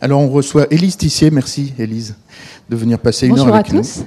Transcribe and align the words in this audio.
Alors 0.00 0.20
on 0.20 0.28
reçoit 0.28 0.66
Élise 0.70 0.96
Tissier, 0.96 1.30
merci 1.30 1.74
Élise 1.78 2.14
de 2.68 2.76
venir 2.76 2.98
passer 3.00 3.26
une 3.26 3.38
heure 3.38 3.52
avec 3.52 3.72
nous. 3.72 3.80
À 3.80 3.82
tous. 3.82 4.04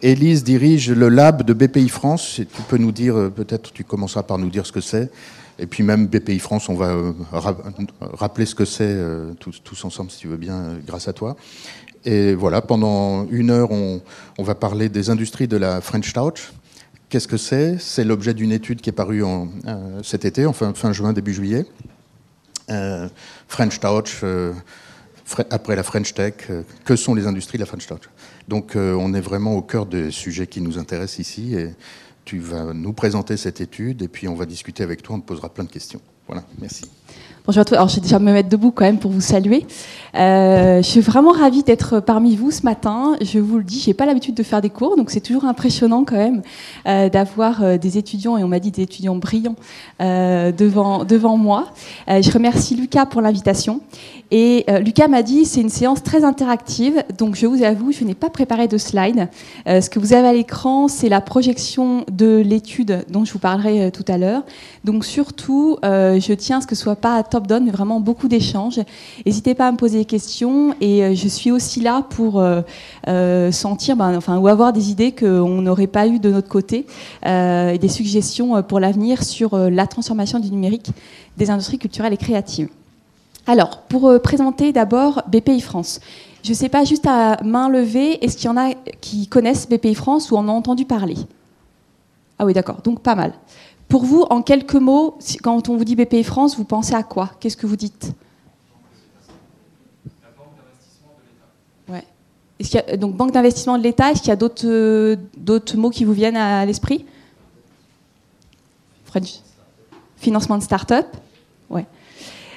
Élise 0.00 0.44
dirige 0.44 0.90
le 0.90 1.08
lab 1.08 1.42
de 1.42 1.52
BPI 1.52 1.88
France. 1.88 2.36
tu 2.36 2.62
peux 2.68 2.78
nous 2.78 2.92
dire, 2.92 3.16
euh, 3.16 3.30
peut-être 3.30 3.72
tu 3.72 3.84
commenceras 3.84 4.22
par 4.22 4.38
nous 4.38 4.48
dire 4.48 4.64
ce 4.64 4.72
que 4.72 4.80
c'est. 4.80 5.10
Et 5.58 5.66
puis 5.66 5.82
même 5.82 6.06
BPI 6.06 6.38
France, 6.38 6.68
on 6.68 6.74
va 6.74 6.90
euh, 6.90 7.12
rappeler 8.00 8.46
ce 8.46 8.54
que 8.54 8.64
c'est 8.64 8.84
euh, 8.86 9.32
tous, 9.34 9.84
ensemble, 9.84 10.10
si 10.10 10.18
tu 10.18 10.28
veux 10.28 10.36
bien, 10.36 10.78
grâce 10.86 11.08
à 11.08 11.12
toi. 11.12 11.36
Et 12.04 12.34
voilà, 12.34 12.62
pendant 12.62 13.26
une 13.28 13.50
heure, 13.50 13.72
on, 13.72 14.00
va 14.38 14.54
parler 14.54 14.88
des 14.88 15.10
industries 15.10 15.48
de 15.48 15.56
la 15.56 15.80
French 15.80 16.12
Touch. 16.12 16.52
Qu'est-ce 17.08 17.26
que 17.26 17.36
c'est? 17.36 17.76
C'est 17.80 18.04
l'objet 18.04 18.34
d'une 18.34 18.52
étude 18.52 18.80
qui 18.80 18.90
est 18.90 18.92
parue 18.92 19.24
en, 19.24 19.48
cet 20.04 20.24
été, 20.24 20.46
enfin 20.46 20.72
fin 20.74 20.92
juin, 20.92 21.12
début 21.12 21.34
juillet. 21.34 21.66
French 23.48 23.80
Touch, 23.80 24.24
après 25.50 25.76
la 25.76 25.82
French 25.82 26.14
Tech, 26.14 26.34
que 26.84 26.96
sont 26.96 27.14
les 27.14 27.26
industries 27.26 27.58
de 27.58 27.62
la 27.62 27.66
French 27.66 27.86
Touch 27.86 28.08
donc 28.48 28.74
euh, 28.74 28.94
on 28.94 29.14
est 29.14 29.20
vraiment 29.20 29.54
au 29.54 29.62
cœur 29.62 29.86
des 29.86 30.10
sujets 30.10 30.46
qui 30.46 30.60
nous 30.60 30.78
intéressent 30.78 31.18
ici 31.18 31.54
et 31.54 31.70
tu 32.24 32.38
vas 32.38 32.72
nous 32.72 32.92
présenter 32.92 33.36
cette 33.36 33.60
étude 33.60 34.02
et 34.02 34.08
puis 34.08 34.26
on 34.26 34.34
va 34.34 34.46
discuter 34.46 34.82
avec 34.82 35.02
toi, 35.02 35.16
on 35.16 35.20
te 35.20 35.26
posera 35.26 35.52
plein 35.52 35.64
de 35.64 35.70
questions. 35.70 36.00
Voilà, 36.26 36.44
merci. 36.58 36.90
Bonjour 37.48 37.62
à 37.62 37.64
tous. 37.64 37.76
Alors, 37.76 37.88
je 37.88 37.94
vais 37.94 38.02
déjà 38.02 38.18
me 38.18 38.30
mettre 38.30 38.50
debout 38.50 38.72
quand 38.72 38.84
même 38.84 38.98
pour 38.98 39.10
vous 39.10 39.22
saluer. 39.22 39.66
Euh, 40.14 40.82
je 40.82 40.86
suis 40.86 41.00
vraiment 41.00 41.32
ravie 41.32 41.62
d'être 41.62 41.98
parmi 42.00 42.36
vous 42.36 42.50
ce 42.50 42.62
matin. 42.62 43.16
Je 43.22 43.38
vous 43.38 43.56
le 43.56 43.64
dis, 43.64 43.80
j'ai 43.80 43.94
pas 43.94 44.04
l'habitude 44.04 44.34
de 44.34 44.42
faire 44.42 44.60
des 44.60 44.68
cours, 44.68 44.96
donc 44.96 45.10
c'est 45.10 45.22
toujours 45.22 45.46
impressionnant 45.46 46.04
quand 46.04 46.16
même 46.16 46.42
euh, 46.86 47.08
d'avoir 47.08 47.62
euh, 47.62 47.78
des 47.78 47.96
étudiants, 47.96 48.36
et 48.36 48.44
on 48.44 48.48
m'a 48.48 48.58
dit 48.58 48.70
des 48.70 48.82
étudiants 48.82 49.16
brillants, 49.16 49.56
devant, 49.98 51.04
devant 51.04 51.38
moi. 51.38 51.68
je 52.06 52.30
remercie 52.30 52.76
Lucas 52.76 53.06
pour 53.06 53.22
l'invitation. 53.22 53.80
Et 54.30 54.66
Lucas 54.84 55.08
m'a 55.08 55.22
dit, 55.22 55.46
c'est 55.46 55.62
une 55.62 55.70
séance 55.70 56.02
très 56.02 56.24
interactive, 56.24 57.02
donc 57.16 57.34
je 57.34 57.46
vous 57.46 57.62
avoue, 57.62 57.92
je 57.92 58.04
n'ai 58.04 58.14
pas 58.14 58.28
préparé 58.28 58.68
de 58.68 58.76
slide. 58.76 59.28
ce 59.66 59.88
que 59.88 59.98
vous 59.98 60.12
avez 60.12 60.28
à 60.28 60.32
l'écran, 60.34 60.86
c'est 60.86 61.08
la 61.08 61.22
projection 61.22 62.04
de 62.12 62.36
l'étude 62.44 63.06
dont 63.08 63.24
je 63.24 63.32
vous 63.32 63.38
parlerai 63.38 63.90
tout 63.90 64.04
à 64.06 64.18
l'heure. 64.18 64.42
Donc 64.84 65.06
surtout, 65.06 65.78
je 65.82 66.32
tiens 66.34 66.58
à 66.58 66.60
ce 66.60 66.66
que 66.66 66.74
ce 66.74 66.82
soit 66.82 66.96
pas 66.96 67.16
à 67.16 67.22
top-down, 67.38 67.64
mais 67.64 67.70
vraiment 67.70 68.00
beaucoup 68.00 68.28
d'échanges. 68.28 68.80
N'hésitez 69.24 69.54
pas 69.54 69.68
à 69.68 69.72
me 69.72 69.76
poser 69.76 69.98
des 69.98 70.04
questions 70.04 70.74
et 70.80 71.04
euh, 71.04 71.14
je 71.14 71.28
suis 71.28 71.50
aussi 71.50 71.80
là 71.80 72.02
pour 72.10 72.40
euh, 72.40 72.62
euh, 73.06 73.52
sentir, 73.52 73.96
ben, 73.96 74.16
enfin, 74.16 74.38
ou 74.38 74.48
avoir 74.48 74.72
des 74.72 74.90
idées 74.90 75.12
qu'on 75.12 75.62
n'aurait 75.62 75.86
pas 75.86 76.06
eues 76.06 76.18
de 76.18 76.30
notre 76.30 76.48
côté 76.48 76.86
et 77.24 77.78
des 77.78 77.88
suggestions 77.88 78.62
pour 78.62 78.80
l'avenir 78.80 79.22
sur 79.22 79.56
la 79.56 79.86
transformation 79.86 80.38
du 80.38 80.50
numérique 80.50 80.90
des 81.36 81.50
industries 81.50 81.78
culturelles 81.78 82.12
et 82.12 82.16
créatives. 82.16 82.68
Alors, 83.46 83.82
pour 83.82 84.12
présenter 84.22 84.72
d'abord 84.72 85.22
BPI 85.28 85.60
France. 85.60 86.00
Je 86.42 86.50
ne 86.50 86.54
sais 86.54 86.68
pas, 86.68 86.84
juste 86.84 87.06
à 87.06 87.42
main 87.44 87.68
levée, 87.68 88.24
est-ce 88.24 88.36
qu'il 88.36 88.46
y 88.46 88.48
en 88.48 88.56
a 88.56 88.74
qui 89.00 89.26
connaissent 89.26 89.68
BPI 89.68 89.94
France 89.94 90.30
ou 90.30 90.36
en 90.36 90.48
ont 90.48 90.52
entendu 90.52 90.84
parler? 90.84 91.16
Ah 92.38 92.44
oui, 92.44 92.52
d'accord, 92.52 92.80
donc 92.82 93.00
pas 93.00 93.14
mal. 93.14 93.32
Pour 93.88 94.04
vous, 94.04 94.22
en 94.28 94.42
quelques 94.42 94.74
mots, 94.74 95.18
quand 95.42 95.68
on 95.68 95.76
vous 95.76 95.84
dit 95.84 95.96
BPI 95.96 96.22
France, 96.22 96.56
vous 96.56 96.64
pensez 96.64 96.94
à 96.94 97.02
quoi? 97.02 97.30
Qu'est-ce 97.40 97.56
que 97.56 97.66
vous 97.66 97.76
dites? 97.76 98.12
Ouais. 101.88 102.04
Est-ce 102.60 102.70
qu'il 102.70 102.84
y 102.86 102.92
a, 102.92 102.96
donc 102.98 103.16
banque 103.16 103.32
d'investissement 103.32 103.78
de 103.78 103.82
l'État, 103.82 104.10
est-ce 104.10 104.20
qu'il 104.20 104.28
y 104.28 104.32
a 104.32 104.36
d'autres, 104.36 104.66
euh, 104.66 105.16
mots 105.76 105.90
qui 105.90 106.04
vous 106.04 106.12
viennent 106.12 106.36
à, 106.36 106.66
l'esprit? 106.66 107.06
Financement 110.18 110.58
de 110.58 110.62
start-up. 110.62 111.06
Ouais. 111.70 111.86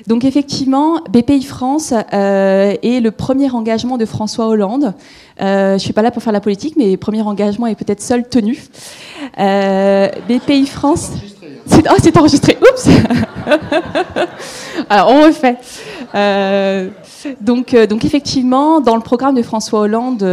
Donc 0.07 0.25
effectivement, 0.25 1.01
BPI 1.09 1.43
France 1.43 1.93
euh, 2.13 2.75
est 2.81 3.01
le 3.01 3.11
premier 3.11 3.51
engagement 3.51 3.97
de 3.97 4.05
François 4.05 4.47
Hollande. 4.47 4.93
Euh, 5.41 5.69
je 5.69 5.73
ne 5.73 5.79
suis 5.79 5.93
pas 5.93 6.01
là 6.01 6.11
pour 6.11 6.23
faire 6.23 6.33
la 6.33 6.41
politique, 6.41 6.75
mais 6.77 6.97
premier 6.97 7.21
engagement 7.21 7.67
est 7.67 7.75
peut-être 7.75 8.01
seul 8.01 8.27
tenu. 8.27 8.59
Euh, 9.39 10.07
BPI 10.27 10.65
France... 10.65 11.11
C'est 11.67 11.85
oh, 11.87 12.19
enregistré. 12.19 12.57
Oups 12.59 12.89
Alors, 14.89 15.11
on 15.11 15.25
refait. 15.25 15.57
donc, 17.39 17.75
donc, 17.75 18.03
effectivement, 18.03 18.81
dans 18.81 18.95
le 18.95 19.01
programme 19.01 19.35
de 19.35 19.43
François 19.43 19.81
Hollande, 19.81 20.23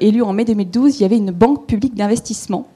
élu 0.00 0.22
en 0.22 0.32
mai 0.32 0.44
2012, 0.44 0.98
il 0.98 1.02
y 1.02 1.04
avait 1.04 1.18
une 1.18 1.30
banque 1.30 1.66
publique 1.66 1.94
d'investissement 1.94 2.66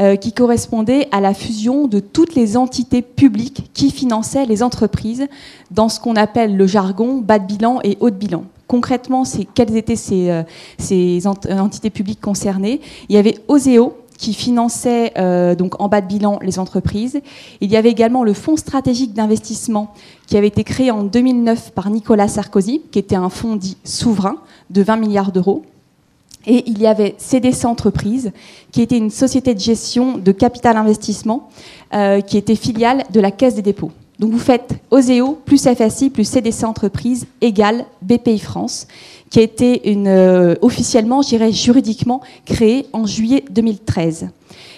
euh, 0.00 0.16
qui 0.16 0.32
correspondait 0.32 1.08
à 1.12 1.20
la 1.20 1.34
fusion 1.34 1.86
de 1.86 2.00
toutes 2.00 2.34
les 2.34 2.56
entités 2.56 3.02
publiques 3.02 3.70
qui 3.74 3.90
finançaient 3.90 4.46
les 4.46 4.62
entreprises 4.62 5.26
dans 5.70 5.88
ce 5.88 6.00
qu'on 6.00 6.16
appelle 6.16 6.56
le 6.56 6.66
jargon 6.66 7.18
bas 7.18 7.38
de 7.38 7.46
bilan 7.46 7.78
et 7.84 7.96
haut 8.00 8.10
de 8.10 8.16
bilan. 8.16 8.44
Concrètement, 8.66 9.24
quelles 9.54 9.76
étaient 9.76 9.94
ces, 9.94 10.30
euh, 10.30 11.58
entités 11.58 11.90
publiques 11.90 12.20
concernées 12.20 12.80
Il 13.08 13.14
y 13.14 13.18
avait 13.18 13.36
Oseo, 13.46 13.94
qui 14.18 14.34
finançait 14.34 15.12
euh, 15.18 15.54
donc 15.54 15.80
en 15.80 15.88
bas 15.88 16.00
de 16.00 16.06
bilan 16.06 16.38
les 16.42 16.58
entreprises. 16.58 17.20
Il 17.60 17.70
y 17.70 17.76
avait 17.76 17.90
également 17.90 18.24
le 18.24 18.32
Fonds 18.32 18.56
stratégique 18.56 19.12
d'investissement 19.12 19.92
qui 20.26 20.36
avait 20.36 20.48
été 20.48 20.64
créé 20.64 20.90
en 20.90 21.02
2009 21.02 21.72
par 21.72 21.90
Nicolas 21.90 22.28
Sarkozy, 22.28 22.82
qui 22.90 22.98
était 22.98 23.16
un 23.16 23.28
fonds 23.28 23.56
dit 23.56 23.76
souverain 23.84 24.36
de 24.70 24.82
20 24.82 24.96
milliards 24.96 25.32
d'euros. 25.32 25.62
Et 26.46 26.64
il 26.66 26.78
y 26.80 26.86
avait 26.86 27.14
CDC 27.18 27.64
Entreprises, 27.64 28.32
qui 28.70 28.82
était 28.82 28.98
une 28.98 29.10
société 29.10 29.54
de 29.54 29.60
gestion 29.60 30.18
de 30.18 30.32
capital 30.32 30.76
investissement, 30.76 31.48
euh, 31.94 32.20
qui 32.20 32.36
était 32.36 32.56
filiale 32.56 33.04
de 33.12 33.20
la 33.20 33.30
Caisse 33.30 33.54
des 33.54 33.62
dépôts. 33.62 33.92
Donc 34.18 34.30
vous 34.30 34.38
faites 34.38 34.74
OSEO 34.90 35.38
plus 35.44 35.66
FSI 35.66 36.10
plus 36.10 36.24
CDC 36.24 36.64
Entreprises 36.64 37.26
égale 37.40 37.84
BPI 38.02 38.38
France, 38.38 38.86
qui 39.30 39.40
a 39.40 39.42
été 39.42 39.82
euh, 39.86 40.54
officiellement, 40.62 41.22
je 41.22 41.30
dirais 41.30 41.50
juridiquement, 41.50 42.20
créée 42.44 42.86
en 42.92 43.06
juillet 43.06 43.44
2013. 43.50 44.28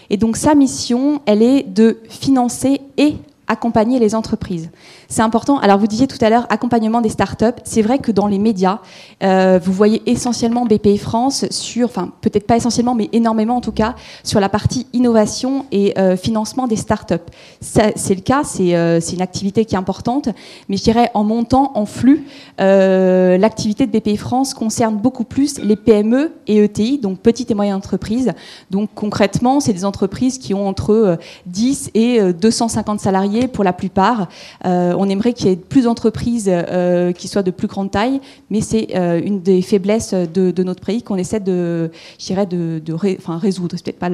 Et 0.08 0.16
donc 0.16 0.36
sa 0.36 0.54
mission, 0.54 1.20
elle 1.26 1.42
est 1.42 1.62
de 1.62 1.98
financer 2.08 2.80
et 2.96 3.16
accompagner 3.48 3.98
les 3.98 4.14
entreprises. 4.14 4.70
C'est 5.08 5.22
important. 5.22 5.58
Alors, 5.58 5.78
vous 5.78 5.86
disiez 5.86 6.06
tout 6.06 6.18
à 6.20 6.30
l'heure 6.30 6.46
accompagnement 6.50 7.00
des 7.00 7.08
startups. 7.08 7.44
C'est 7.64 7.82
vrai 7.82 7.98
que 7.98 8.10
dans 8.10 8.26
les 8.26 8.38
médias, 8.38 8.80
euh, 9.22 9.60
vous 9.62 9.72
voyez 9.72 10.02
essentiellement 10.06 10.64
BPI 10.64 10.98
France 10.98 11.46
sur, 11.50 11.86
enfin, 11.86 12.12
peut-être 12.20 12.46
pas 12.46 12.56
essentiellement, 12.56 12.94
mais 12.94 13.08
énormément 13.12 13.56
en 13.56 13.60
tout 13.60 13.72
cas, 13.72 13.94
sur 14.24 14.40
la 14.40 14.48
partie 14.48 14.86
innovation 14.92 15.66
et 15.70 15.98
euh, 15.98 16.16
financement 16.16 16.66
des 16.66 16.76
startups. 16.76 17.14
C'est 17.60 18.14
le 18.14 18.20
cas, 18.20 18.42
euh, 18.60 18.98
c'est 19.00 19.14
une 19.14 19.22
activité 19.22 19.64
qui 19.64 19.74
est 19.74 19.78
importante, 19.78 20.28
mais 20.68 20.76
je 20.76 20.82
dirais 20.82 21.10
en 21.14 21.24
montant 21.24 21.72
en 21.74 21.86
flux, 21.86 22.24
l'activité 22.58 23.86
de 23.86 23.96
BPI 23.96 24.16
France 24.16 24.54
concerne 24.54 24.96
beaucoup 24.96 25.24
plus 25.24 25.58
les 25.58 25.76
PME 25.76 26.32
et 26.46 26.64
ETI, 26.64 26.98
donc 26.98 27.18
petites 27.20 27.50
et 27.50 27.54
moyennes 27.54 27.76
entreprises. 27.76 28.32
Donc, 28.70 28.90
concrètement, 28.94 29.60
c'est 29.60 29.72
des 29.72 29.84
entreprises 29.84 30.38
qui 30.38 30.54
ont 30.54 30.66
entre 30.66 31.18
10 31.46 31.90
et 31.94 32.32
250 32.32 33.00
salariés 33.00 33.35
pour 33.46 33.64
la 33.64 33.72
plupart 33.72 34.28
on 34.64 35.08
aimerait 35.08 35.32
qu'il 35.32 35.48
y 35.48 35.52
ait 35.52 35.56
plus 35.56 35.84
d'entreprises 35.84 36.48
euh, 36.48 37.12
qui 37.12 37.28
soient 37.28 37.42
de 37.42 37.50
plus 37.50 37.68
grande 37.68 37.90
taille, 37.90 38.20
mais 38.50 38.60
c'est 38.60 38.88
euh, 38.94 39.20
une 39.22 39.40
des 39.40 39.62
faiblesses 39.62 40.14
de, 40.14 40.62
notre 40.62 40.84
pays 40.84 41.02
qu'on 41.02 41.16
essaie 41.16 41.40
de, 41.40 41.90
de, 42.18 42.94
enfin, 43.18 43.38
résoudre. 43.38 43.76
C'est 43.76 43.84
peut-être 43.84 43.98
pas 43.98 44.06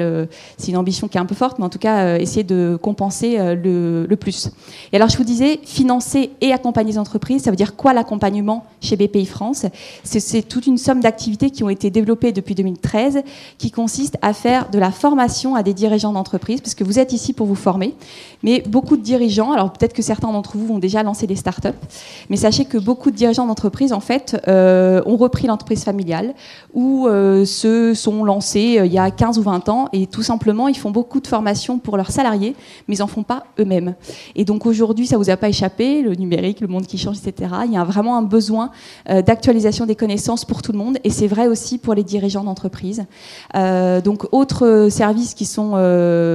c'est 0.59 0.71
une 0.71 0.77
ambition 0.77 1.09
qui 1.09 1.17
est 1.17 1.21
un 1.21 1.27
peu 1.27 1.35
forte, 1.35 1.59
mais 1.59 1.65
en 1.65 1.69
tout 1.69 1.79
cas 1.79 2.05
euh, 2.05 2.19
essayer 2.19 2.45
de 2.45 2.79
compenser 2.81 3.37
le, 3.39 4.15
plus. 4.21 4.51
Et 4.93 4.97
alors 4.97 5.09
je 5.09 5.17
vous 5.17 5.25
disais, 5.25 5.61
financer 5.65 6.31
et 6.41 6.53
accompagner 6.53 6.93
les 6.93 6.99
entreprises, 6.99 7.43
ça 7.43 7.51
veut 7.51 7.57
dire 7.57 7.77
quoi 7.77 7.93
l'accompagnement 7.93 8.65
chez 8.81 8.97
BPI 8.97 9.27
France? 9.27 9.67
C'est, 10.05 10.43
toute 10.49 10.67
une 10.67 10.79
somme 10.79 11.01
d'activités 11.01 11.51
qui 11.51 11.65
ont 11.65 11.69
été 11.69 11.91
développées 11.91 12.33
depuis 12.33 12.55
2013, 12.55 13.23
qui 13.59 13.71
consiste 13.71 14.17
à 14.23 14.33
faire 14.33 14.71
de 14.71 14.79
la 14.79 14.91
formation 14.91 15.55
à 15.55 15.63
des 15.63 15.75
dirigeants 15.75 16.13
d'entreprise, 16.13 16.61
parce 16.61 16.75
que 16.75 16.85
vous 16.85 16.99
êtes 16.99 17.13
ici 17.13 17.33
pour 17.33 17.47
vous 17.47 17.55
former, 17.55 17.95
mais 18.43 18.63
beaucoup 18.67 18.97
de 18.97 19.03
dirigeants, 19.13 19.53
alors 19.53 19.73
peut-être 19.73 19.93
que 19.93 20.01
certains 20.01 20.33
d'entre 20.33 20.57
vous 20.57 20.73
ont 20.73 20.79
déjà 20.79 21.03
lancé 21.03 21.27
des 21.27 21.37
startups, 21.37 21.69
mais 22.31 22.37
sachez 22.37 22.65
que 22.65 22.79
beaucoup 22.79 23.11
de 23.11 23.17
dirigeants 23.17 23.47
d'entreprise, 23.47 23.93
en 23.93 24.01
fait, 24.01 24.41
euh, 24.49 25.03
ont 25.05 25.17
repris 25.17 25.47
l'entreprise 25.47 25.85
familiale 25.85 26.35
ou 26.73 27.07
euh, 27.07 27.45
se 27.45 27.93
sont 27.93 28.25
lancés 28.25 28.79
euh, 28.79 28.87
il 28.87 28.93
y 28.93 28.99
a 28.99 29.11
15 29.11 29.39
ou 29.39 29.43
20 29.43 29.69
ans 29.69 29.89
et 29.93 30.07
tout 30.07 30.23
simplement, 30.23 30.69
ils 30.69 30.77
font 30.77 30.91
beaucoup 30.91 31.21
de 31.21 31.27
formations 31.27 31.79
pour 31.79 31.99
leurs 31.99 32.11
salariés, 32.11 32.55
mais 32.89 32.97
ils 32.97 33.01
n'en 33.01 33.07
font 33.07 33.23
pas 33.23 33.45
eux-mêmes. 33.59 33.95
Et 34.35 34.47
donc 34.47 34.65
aujourd'hui, 34.65 35.07
ça 35.07 35.19
vous 35.19 35.29
a 35.29 35.37
pas 35.37 35.51
échappé, 35.51 36.01
le 36.01 36.15
numérique, 36.15 36.61
le 36.61 36.69
monde 36.69 36.87
qui 36.87 36.97
change, 36.97 37.19
etc. 37.19 37.53
Il 37.67 37.73
y 37.73 37.77
a 37.77 37.85
vraiment 37.85 38.17
un 38.17 38.23
besoin 38.23 38.71
d'actualisation 39.09 39.85
des 39.85 39.97
connaissances 39.97 40.45
pour 40.45 40.63
tout 40.63 40.73
le 40.73 40.79
monde 40.79 40.99
et 41.05 41.11
c'est 41.11 41.27
vrai 41.27 41.49
aussi 41.49 41.77
pour 41.79 41.95
les 41.95 42.05
dirigeants 42.05 42.45
d'entreprise. 42.45 43.05
donc, 43.55 44.27
autres 44.33 44.89
services 44.91 45.35
qui 45.35 45.45
sont 45.45 45.73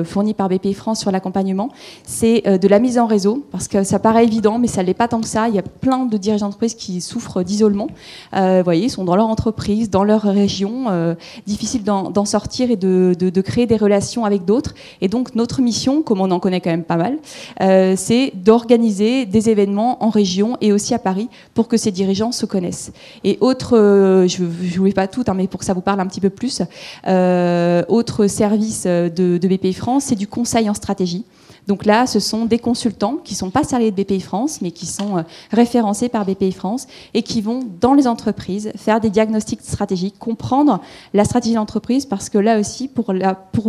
fournis 0.06 0.34
par 0.34 0.50
BPI 0.50 0.74
France 0.74 1.00
sur 1.00 1.12
l'accompagnement, 1.12 1.70
c'est 2.04 2.42
de 2.60 2.67
de 2.68 2.72
la 2.72 2.80
mise 2.80 3.00
en 3.00 3.08
réseau, 3.08 3.46
parce 3.50 3.70
que 3.70 3.84
ça 3.84 3.98
paraît 3.98 4.26
évident, 4.26 4.60
mais 4.60 4.68
ça 4.68 4.84
l'est 4.84 4.94
pas 4.94 5.08
tant 5.08 5.22
que 5.22 5.28
ça. 5.28 5.48
Il 5.48 5.56
y 5.56 5.60
a 5.60 5.64
plein 5.64 6.06
de 6.06 6.18
dirigeants 6.18 6.48
d'entreprise 6.48 6.76
qui 6.76 7.00
souffrent 7.00 7.42
d'isolement. 7.42 7.88
vous 8.34 8.64
voyez, 8.66 8.86
ils 8.86 8.90
sont 8.90 9.06
dans 9.06 9.16
leur 9.16 9.28
entreprise, 9.28 9.90
dans 9.90 10.04
leur 10.04 10.24
région, 10.24 11.16
difficile 11.46 11.84
d'en 11.84 12.26
sortir 12.26 12.70
et 12.70 12.76
de, 12.76 13.16
de, 13.18 13.42
créer 13.42 13.68
des 13.68 13.78
relations 13.78 14.26
avec 14.26 14.44
d'autres. 14.44 14.74
Et 15.00 15.08
donc 15.08 15.34
notre 15.34 15.62
mission, 15.62 16.02
comme 16.02 16.20
on 16.20 16.30
en 16.30 16.42
connaît 16.42 16.60
quand 16.60 16.70
même 16.70 16.84
pas 16.84 16.98
mal, 16.98 17.18
c'est 17.96 18.34
d'organiser 18.36 19.26
des 19.26 19.50
événements 19.50 20.04
en 20.04 20.10
région 20.10 20.58
et 20.60 20.74
aussi 20.74 20.94
à 20.94 21.00
Paris 21.00 21.30
pour 21.54 21.70
que 21.70 21.78
ces 21.78 21.92
dirigeants 21.92 22.34
se 22.34 22.46
connaissent. 22.46 22.92
Et 23.24 23.38
autre, 23.40 23.78
je 24.28 24.44
ne 24.44 24.78
vous 24.78 24.92
pas 24.92 25.08
tout, 25.08 25.24
hein, 25.28 25.34
mais 25.36 25.48
pour 25.48 25.62
que 25.62 25.66
ça 25.66 25.74
vous 25.74 25.82
parle 25.82 26.02
un 26.02 26.08
petit 26.08 26.22
peu 26.22 26.30
plus, 26.30 26.62
autre 27.08 28.28
service 28.28 28.84
de, 28.86 29.10
de 29.38 29.48
BPI 29.48 29.74
France, 29.74 30.06
c'est 30.06 30.16
du 30.16 30.28
conseil 30.28 30.70
en 30.70 30.74
stratégie. 30.74 31.24
Donc 31.68 31.86
là, 31.86 32.08
ce 32.08 32.20
sont 32.20 32.46
des 32.46 32.60
consultants 32.60 33.18
qui 33.24 33.34
ne 33.34 33.38
sont 33.38 33.50
pas 33.50 33.64
salariés 33.64 33.92
de 33.92 34.02
BPI 34.02 34.22
France, 34.22 34.62
mais 34.62 34.72
qui 34.72 34.86
sont 34.86 35.18
euh, 35.18 35.22
référencés 35.52 36.08
par 36.08 36.26
BPI 36.26 36.54
France 36.54 36.88
et 37.14 37.22
qui 37.22 37.42
vont 37.42 37.60
dans 37.82 37.94
les 37.94 38.08
entreprises 38.08 38.72
faire 38.78 39.02
des 39.02 39.10
diagnostics 39.10 39.62
stratégiques, 39.62 40.18
comprendre 40.18 40.80
la 41.14 41.26
stratégie 41.26 41.54
de 41.54 41.60
l'entreprise, 41.60 42.06
parce 42.06 42.30
que 42.30 42.38
là 42.38 42.60
aussi, 42.60 42.88
pour, 42.88 43.14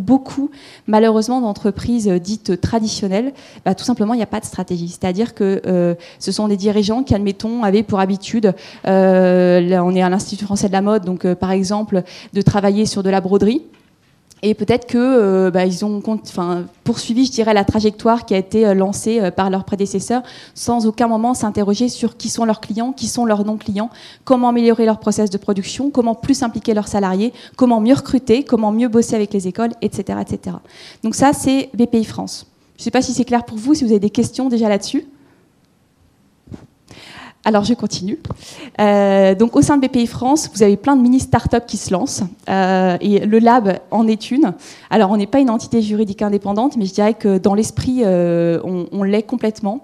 beaucoup, 0.01 0.51
malheureusement, 0.87 1.41
d'entreprises 1.41 2.09
euh, 2.09 2.21
dites 2.21 2.61
traditionnelles, 2.61 3.33
bah, 3.65 3.75
tout 3.75 3.85
simplement, 3.85 4.15
il 4.15 4.19
n'y 4.19 4.23
a 4.23 4.27
pas 4.27 4.41
de 4.41 4.45
stratégie. 4.45 4.89
C'est-à-dire 4.89 5.35
que 5.35 5.61
euh, 5.67 5.95
ce 6.21 6.31
sont 6.31 6.47
des 6.47 6.57
dirigeants 6.57 7.03
qui, 7.03 7.17
admettons, 7.17 7.65
avaient 7.65 7.83
pour 7.83 7.99
habitude, 7.99 8.55
on 8.85 9.95
est 9.95 10.03
à 10.03 10.09
l'Institut 10.09 10.45
français 10.45 10.69
de 10.69 10.73
la 10.73 10.83
mode, 10.83 11.05
donc 11.05 11.27
par 11.35 11.51
exemple, 11.51 12.03
de 12.33 12.43
travailler 12.43 12.87
sur 12.87 13.03
de 13.03 13.11
la 13.11 13.21
broderie. 13.21 13.63
Et 14.43 14.55
peut-être 14.55 14.87
que 14.87 14.99
euh, 14.99 15.51
bah, 15.51 15.67
ils 15.67 15.85
ont 15.85 16.01
poursuivi, 16.85 17.27
je 17.27 17.33
dirais, 17.33 17.55
la 17.55 17.65
trajectoire 17.65 18.25
qui 18.25 18.35
a 18.35 18.39
été 18.39 18.67
euh, 18.67 18.75
lancée 18.75 19.21
euh, 19.21 19.31
par 19.31 19.51
leurs 19.51 19.65
prédécesseurs, 19.65 20.23
sans 20.55 20.87
aucun 20.87 21.09
moment 21.09 21.35
s'interroger 21.35 21.89
sur 21.89 22.17
qui 22.17 22.29
sont 22.29 22.45
leurs 22.45 22.61
clients, 22.61 22.93
qui 22.93 23.09
sont 23.09 23.25
leurs 23.25 23.45
non-clients, 23.45 23.91
comment 24.25 24.51
améliorer 24.51 24.87
leur 24.87 25.01
process 25.01 25.31
de 25.31 25.39
production, 25.39 25.91
comment 25.91 26.15
plus 26.15 26.43
impliquer 26.43 26.73
leurs 26.75 26.89
salariés, 26.89 27.33
comment 27.57 27.81
mieux 27.81 27.95
recruter, 27.95 28.45
comment 28.45 28.71
mieux 28.71 28.89
bosser 28.89 29.17
avec 29.17 29.33
les 29.33 29.49
écoles, 29.49 29.73
etc., 29.83 30.19
etc. 30.21 30.57
Donc 31.03 31.15
ça, 31.15 31.33
c'est 31.33 31.71
BPI 31.75 32.05
France. 32.05 32.47
Je 32.77 32.83
ne 32.83 32.85
sais 32.85 32.91
pas 32.93 33.03
si 33.03 33.13
c'est 33.13 33.25
clair 33.25 33.45
pour 33.45 33.59
vous, 33.59 33.75
si 33.75 33.83
vous 33.83 33.91
avez 33.91 33.99
des 33.99 34.11
questions 34.11 34.49
déjà 34.49 34.69
là-dessus. 34.69 35.05
Alors 37.49 37.65
je 37.65 37.73
continue. 37.73 38.19
Euh, 38.79 39.35
donc 39.35 39.57
au 39.57 39.63
sein 39.63 39.79
de 39.79 39.87
BPI 39.87 40.07
France, 40.07 40.51
vous 40.55 40.63
avez 40.63 40.77
plein 40.77 40.97
de 40.97 41.01
mini 41.01 41.19
startups 41.19 41.65
qui 41.67 41.79
se 41.79 41.91
lancent 41.95 42.23
euh, 42.51 42.99
et 43.01 43.21
le 43.21 43.39
lab 43.39 43.79
en 43.91 44.07
est 44.07 44.31
une. 44.31 44.53
Alors 44.91 45.11
on 45.11 45.17
n'est 45.17 45.27
pas 45.27 45.39
une 45.39 45.49
entité 45.49 45.81
juridique 45.81 46.21
indépendante, 46.21 46.77
mais 46.77 46.85
je 46.85 46.93
dirais 46.93 47.15
que 47.15 47.39
dans 47.39 47.55
l'esprit 47.55 48.03
euh, 48.05 48.61
on, 48.65 49.03
l'est 49.03 49.23
complètement. 49.23 49.83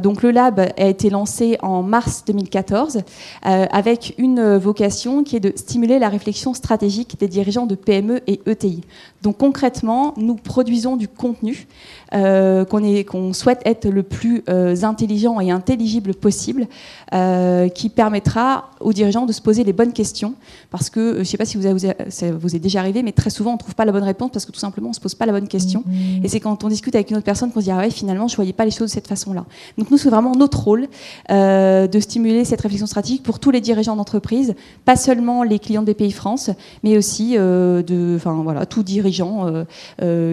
donc 0.00 0.22
le 0.22 0.30
lab 0.30 0.60
a 0.60 0.86
été 0.86 1.10
lancé 1.10 1.58
en 1.60 1.82
mars 1.82 2.22
2014 2.24 3.00
avec 3.42 4.14
une 4.18 4.56
vocation 4.56 5.24
qui 5.24 5.34
est 5.34 5.40
de 5.40 5.52
stimuler 5.56 5.98
la 5.98 6.08
réflexion 6.08 6.54
stratégique 6.54 7.18
des 7.18 7.26
dirigeants 7.26 7.66
de 7.66 7.74
PME 7.74 8.20
et 8.28 8.40
ETI. 8.46 8.82
Donc 9.22 9.38
concrètement, 9.38 10.14
nous 10.16 10.36
produisons 10.36 10.96
du 10.96 11.08
contenu 11.08 11.66
qu'on 12.12 13.32
souhaite 13.32 13.60
être 13.64 13.88
le 13.88 14.02
plus 14.02 14.44
intelligent 14.82 15.40
et 15.40 15.50
intelligible 15.50 16.14
possible 16.14 16.66
euh, 17.14 17.68
qui 17.68 17.88
permettra 17.90 18.70
aux 18.80 18.92
dirigeants 18.92 19.26
de 19.26 19.32
se 19.32 19.42
poser 19.42 19.64
les 19.64 19.72
bonnes 19.72 19.92
questions. 19.92 20.34
Parce 20.70 20.88
que, 20.88 21.00
euh, 21.00 21.14
je 21.16 21.18
ne 21.18 21.24
sais 21.24 21.36
pas 21.36 21.44
si 21.44 21.56
vous, 21.58 21.66
avez, 21.66 21.92
ça 22.08 22.32
vous 22.32 22.56
est 22.56 22.58
déjà 22.58 22.80
arrivé, 22.80 23.02
mais 23.02 23.12
très 23.12 23.28
souvent, 23.28 23.50
on 23.50 23.54
ne 23.54 23.58
trouve 23.58 23.74
pas 23.74 23.84
la 23.84 23.92
bonne 23.92 24.02
réponse 24.02 24.30
parce 24.32 24.46
que 24.46 24.52
tout 24.52 24.58
simplement, 24.58 24.88
on 24.88 24.90
ne 24.90 24.94
se 24.94 25.00
pose 25.00 25.14
pas 25.14 25.26
la 25.26 25.32
bonne 25.32 25.48
question. 25.48 25.84
Mm-hmm. 25.86 26.24
Et 26.24 26.28
c'est 26.28 26.40
quand 26.40 26.64
on 26.64 26.68
discute 26.68 26.94
avec 26.94 27.10
une 27.10 27.18
autre 27.18 27.24
personne 27.24 27.52
qu'on 27.52 27.60
se 27.60 27.66
dit, 27.66 27.70
ah 27.70 27.78
ouais, 27.78 27.90
finalement, 27.90 28.28
je 28.28 28.32
ne 28.32 28.36
voyais 28.36 28.52
pas 28.52 28.64
les 28.64 28.70
choses 28.70 28.88
de 28.88 28.94
cette 28.94 29.08
façon-là. 29.08 29.44
Donc 29.76 29.90
nous, 29.90 29.98
c'est 29.98 30.08
vraiment 30.08 30.34
notre 30.34 30.62
rôle 30.62 30.88
euh, 31.30 31.86
de 31.86 32.00
stimuler 32.00 32.44
cette 32.44 32.62
réflexion 32.62 32.86
stratégique 32.86 33.22
pour 33.22 33.38
tous 33.38 33.50
les 33.50 33.60
dirigeants 33.60 33.96
d'entreprise, 33.96 34.54
pas 34.84 34.96
seulement 34.96 35.42
les 35.42 35.58
clients 35.58 35.82
des 35.82 35.94
pays 35.94 36.12
France, 36.12 36.50
mais 36.82 36.96
aussi 36.96 37.34
de, 37.34 38.14
enfin, 38.16 38.40
voilà, 38.42 38.66
tout 38.66 38.82
dirigeant 38.82 39.64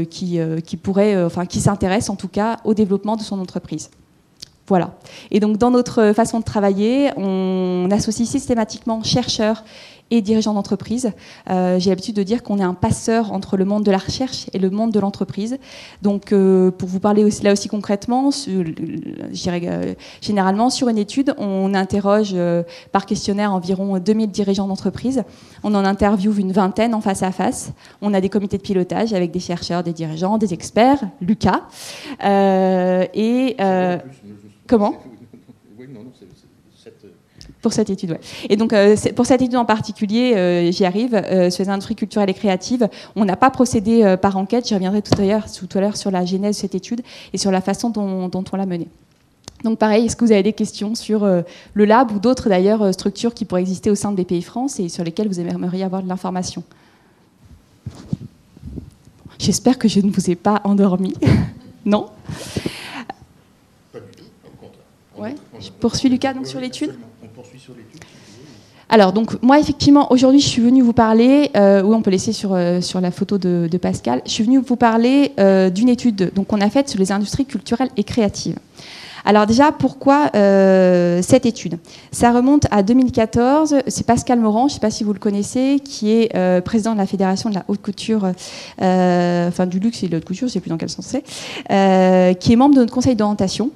qui, 0.10 0.40
qui 0.66 0.78
pourrait, 0.78 1.24
enfin, 1.24 1.46
qui 1.46 1.60
s'intéresse 1.70 2.10
en 2.10 2.16
tout 2.16 2.28
cas 2.28 2.58
au 2.64 2.74
développement 2.74 3.16
de 3.16 3.22
son 3.22 3.40
entreprise. 3.40 3.92
Voilà. 4.68 4.92
Et 5.32 5.40
donc, 5.40 5.58
dans 5.58 5.72
notre 5.72 6.14
façon 6.14 6.40
de 6.40 6.44
travailler, 6.44 7.12
on 7.18 7.88
associe 7.92 8.28
systématiquement 8.28 9.04
chercheurs 9.04 9.64
et 10.12 10.22
dirigeants 10.22 10.54
d'entreprise. 10.54 11.12
Euh, 11.50 11.80
j'ai 11.80 11.90
l'habitude 11.90 12.16
de 12.16 12.24
dire 12.24 12.44
qu'on 12.44 12.60
est 12.60 12.64
un 12.64 12.74
passeur 12.74 13.32
entre 13.32 13.58
le 13.58 13.66
monde 13.66 13.84
de 13.84 13.92
la 13.92 13.98
recherche 13.98 14.48
et 14.54 14.60
le 14.60 14.70
monde 14.70 14.92
de 14.92 15.00
l'entreprise. 15.00 15.58
Donc, 16.02 16.32
euh, 16.32 16.72
pour 16.72 16.90
vous 16.90 17.00
parler 17.00 17.24
aussi, 17.24 17.44
là 17.44 17.52
aussi 17.52 17.68
concrètement, 17.68 18.30
euh, 18.48 19.94
généralement 20.22 20.70
sur 20.70 20.90
une 20.90 20.98
étude, 20.98 21.34
on 21.38 21.74
interroge 21.74 22.36
par 22.92 23.06
questionnaire 23.06 23.54
environ 23.54 24.00
2000 24.00 24.32
dirigeants 24.32 24.68
d'entreprise. 24.68 25.24
On 25.64 25.74
en 25.76 25.86
interviewe 25.86 26.40
une 26.40 26.52
vingtaine 26.52 26.94
en 26.94 27.02
face 27.02 27.24
à 27.24 27.32
face. 27.32 27.72
On 28.02 28.14
a 28.14 28.22
des 28.22 28.30
comités 28.30 28.58
de 28.58 28.64
pilotage 28.64 29.14
avec 29.14 29.32
des 29.32 29.40
chercheurs, 29.40 29.84
des 29.84 29.94
dirigeants, 29.94 30.38
des 30.38 30.54
experts, 30.54 31.04
Lucas. 31.22 31.62
et 32.22 33.56
Comment? 34.68 34.94
Pour 37.62 37.74
cette 37.74 37.90
étude, 37.90 38.12
ouais. 38.12 38.20
Et 38.50 38.56
donc, 38.56 38.72
euh, 38.72 38.96
pour 39.16 39.26
cette 39.26 39.42
étude 39.42 39.58
en 39.58 39.66
particulier, 39.66 40.34
euh, 40.36 40.72
j'y 40.72 40.86
arrive, 40.86 41.14
euh, 41.14 41.50
sur 41.50 41.64
les 41.64 41.70
industries 41.70 41.96
culturelles 41.96 42.30
et 42.30 42.34
créatives, 42.34 42.88
on 43.16 43.26
n'a 43.26 43.36
pas 43.36 43.50
procédé 43.50 44.16
par 44.22 44.38
enquête, 44.38 44.68
j'y 44.68 44.74
reviendrai 44.74 45.02
tout 45.02 45.20
à 45.20 45.26
l'heure 45.26 45.46
tout 45.52 45.78
à 45.78 45.96
sur 45.96 46.12
la 46.12 46.26
genèse 46.26 46.56
de 46.56 46.62
cette 46.62 46.76
étude 46.76 47.02
et 47.34 47.38
sur 47.38 47.52
la 47.52 47.62
façon 47.62 47.90
dont, 47.90 48.30
on 48.52 48.56
l'a 48.56 48.66
menée. 48.66 48.88
Donc 49.64 49.78
pareil, 49.78 50.06
est-ce 50.06 50.16
que 50.16 50.24
vous 50.24 50.32
avez 50.32 50.44
des 50.44 50.54
questions 50.54 50.96
sur 50.96 51.26
le 51.26 51.86
lab 51.86 52.12
ou 52.12 52.20
d'autres 52.20 52.48
d'ailleurs 52.48 52.94
structures 52.94 53.34
qui 53.34 53.44
pourraient 53.44 53.62
exister 53.62 53.90
au 53.90 53.96
sein 53.96 54.12
des 54.12 54.24
pays 54.24 54.42
France 54.42 54.80
et 54.80 54.88
sur 54.88 55.04
lesquelles 55.04 55.28
vous 55.28 55.40
aimeriez 55.40 55.84
avoir 55.84 56.02
de 56.02 56.08
l'information? 56.08 56.64
J'espère 59.38 59.78
que 59.78 59.88
je 59.88 60.00
ne 60.00 60.12
vous 60.12 60.30
ai 60.30 60.36
pas 60.36 60.62
endormi. 60.64 61.14
non? 61.86 62.08
Ouais. 65.18 65.36
Je 65.60 65.70
poursuis 65.72 66.08
Lucas 66.08 66.34
donc 66.34 66.48
sur 66.48 66.60
l'étude? 66.60 66.94
Alors, 68.92 69.14
donc, 69.14 69.42
moi, 69.44 69.60
effectivement, 69.60 70.12
aujourd'hui, 70.12 70.40
je 70.40 70.48
suis 70.48 70.64
venue 70.64 70.82
vous 70.82 70.94
parler, 70.94 71.52
euh, 71.56 71.84
oui, 71.84 71.94
on 71.96 72.02
peut 72.02 72.10
laisser 72.10 72.34
sur, 72.34 72.54
euh, 72.54 72.80
la 73.00 73.12
photo 73.12 73.38
de, 73.38 73.70
Pascal, 73.80 74.24
je 74.26 74.32
suis 74.32 74.44
venue 74.44 74.58
vous 74.58 74.76
parler 74.76 75.32
euh, 75.40 75.70
d'une 75.70 75.90
étude 75.90 76.32
qu'on 76.48 76.60
a 76.60 76.70
faite 76.72 76.90
sur 76.90 77.00
les 77.00 77.12
industries 77.12 77.46
culturelles 77.46 77.90
et 77.98 78.04
créatives. 78.04 78.58
Alors 79.26 79.46
déjà, 79.46 79.72
pourquoi 79.72 80.32
euh, 80.34 81.22
cette 81.22 81.46
étude? 81.46 81.78
Ça 82.12 82.32
remonte 82.32 82.66
à 82.72 82.82
2014. 82.82 83.76
C'est 83.86 84.08
Pascal 84.08 84.40
Morand, 84.40 84.70
je 84.70 84.74
ne 84.74 84.76
sais 84.76 84.80
pas 84.80 84.90
si 84.90 85.04
vous 85.04 85.14
le 85.14 85.20
connaissez, 85.20 85.80
qui 85.84 86.10
est 86.12 86.62
président 86.62 86.94
de 86.94 86.98
la 86.98 87.06
Fédération 87.06 87.50
de 87.50 87.56
la 87.56 87.66
haute 87.68 87.82
couture, 87.82 88.24
enfin 88.80 89.68
du 89.68 89.80
luxe 89.80 90.02
et 90.02 90.08
de 90.08 90.14
la 90.14 90.18
haute 90.18 90.26
couture, 90.26 90.48
je 90.48 90.52
ne 90.52 90.54
sais 90.54 90.60
plus 90.62 90.70
dans 90.70 90.78
quel 90.78 90.90
sens 90.90 91.06
c'est, 91.06 91.24
qui 92.40 92.54
est 92.54 92.56
membre 92.56 92.76
de 92.76 92.80
notre 92.80 92.94
conseil 92.94 93.16
d'orientation 93.16 93.70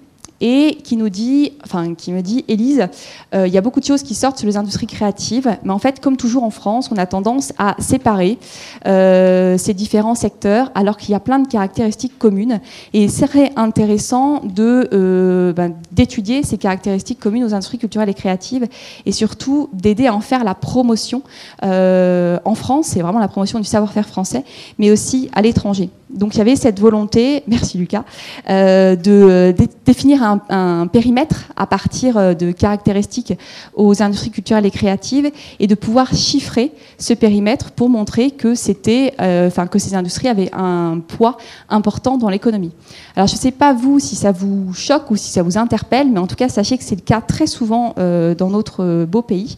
et 0.43 0.75
qui 0.83 0.97
nous 0.97 1.07
dit, 1.07 1.53
enfin, 1.63 1.95
qui 1.95 2.11
me 2.11 2.21
dit, 2.21 2.43
Élise, 2.49 2.89
euh, 3.33 3.47
il 3.47 3.53
y 3.53 3.57
a 3.57 3.61
beaucoup 3.61 3.79
de 3.79 3.85
choses 3.85 4.03
qui 4.03 4.13
sortent 4.13 4.37
sur 4.37 4.45
les 4.45 4.57
industries 4.57 4.87
créatives, 4.87 5.57
mais 5.63 5.71
en 5.71 5.79
fait, 5.79 6.01
comme 6.01 6.17
toujours 6.17 6.43
en 6.43 6.49
France, 6.49 6.89
on 6.91 6.97
a 6.97 7.05
tendance 7.05 7.53
à 7.57 7.77
séparer 7.79 8.37
euh, 8.85 9.57
ces 9.57 9.73
différents 9.73 10.15
secteurs, 10.15 10.69
alors 10.75 10.97
qu'il 10.97 11.11
y 11.11 11.15
a 11.15 11.21
plein 11.21 11.39
de 11.39 11.47
caractéristiques 11.47 12.19
communes. 12.19 12.59
Et 12.91 13.05
il 13.05 13.11
serait 13.11 13.53
intéressant 13.55 14.41
de 14.43 14.89
euh, 14.91 15.53
ben, 15.53 15.73
d'étudier 15.93 16.43
ces 16.43 16.57
caractéristiques 16.57 17.21
communes 17.21 17.45
aux 17.45 17.53
industries 17.53 17.77
culturelles 17.77 18.09
et 18.09 18.13
créatives, 18.13 18.67
et 19.05 19.13
surtout 19.13 19.69
d'aider 19.71 20.07
à 20.07 20.13
en 20.13 20.19
faire 20.19 20.43
la 20.43 20.55
promotion 20.55 21.23
en 21.61 22.55
France, 22.55 22.87
c'est 22.87 23.01
vraiment 23.01 23.19
la 23.19 23.29
promotion 23.29 23.59
du 23.59 23.65
savoir-faire 23.65 24.07
français, 24.07 24.43
mais 24.77 24.91
aussi 24.91 25.29
à 25.33 25.41
l'étranger. 25.41 25.89
Donc 26.13 26.35
il 26.35 26.37
y 26.37 26.41
avait 26.41 26.55
cette 26.55 26.79
volonté, 26.79 27.43
merci 27.47 27.77
Lucas, 27.77 28.03
euh, 28.49 28.95
de, 28.95 29.53
définir 29.85 30.21
un, 30.49 30.87
périmètre 30.87 31.45
à 31.55 31.65
partir 31.65 32.17
euh, 32.17 32.33
de 32.33 32.51
caractéristiques 32.51 33.33
aux 33.73 34.01
industries 34.01 34.29
culturelles 34.29 34.65
et 34.65 34.71
créatives 34.71 35.31
et 35.59 35.67
de 35.67 35.75
pouvoir 35.75 36.13
chiffrer 36.13 36.71
ce 36.99 37.13
périmètre 37.13 37.71
pour 37.71 37.89
montrer 37.89 38.31
que 38.31 38.53
c'était, 38.53 39.13
euh, 39.19 39.47
enfin 39.47 39.65
que 39.65 39.79
ces 39.79 39.95
industries 39.95 40.27
avaient 40.27 40.51
un 40.53 40.99
poids 40.99 41.37
important 41.67 42.17
dans 42.17 42.29
l'économie. 42.29 42.71
Alors 43.15 43.27
je 43.27 43.33
ne 43.33 43.39
sais 43.39 43.51
pas 43.51 43.73
vous 43.73 43.99
si 43.99 44.15
ça 44.15 44.31
vous 44.31 44.73
choque 44.73 45.09
ou 45.09 45.15
si 45.15 45.31
ça 45.31 45.41
vous 45.41 45.57
interpelle, 45.57 46.09
mais 46.11 46.19
en 46.19 46.27
tout 46.27 46.35
cas 46.35 46.49
sachez 46.49 46.77
que 46.77 46.83
c'est 46.83 46.95
le 46.95 47.01
cas 47.01 47.21
très 47.21 47.47
souvent 47.47 47.95
dans 47.97 48.49
notre 48.49 49.05
beau 49.05 49.21
pays. 49.21 49.57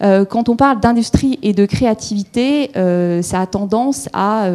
quand 0.00 0.48
on 0.48 0.56
parle 0.56 0.80
d'industrie 0.80 1.38
et 1.42 1.52
de 1.52 1.66
créativité, 1.66 2.70
ça 3.22 3.40
a 3.40 3.46
tendance 3.46 4.08
à 4.12 4.48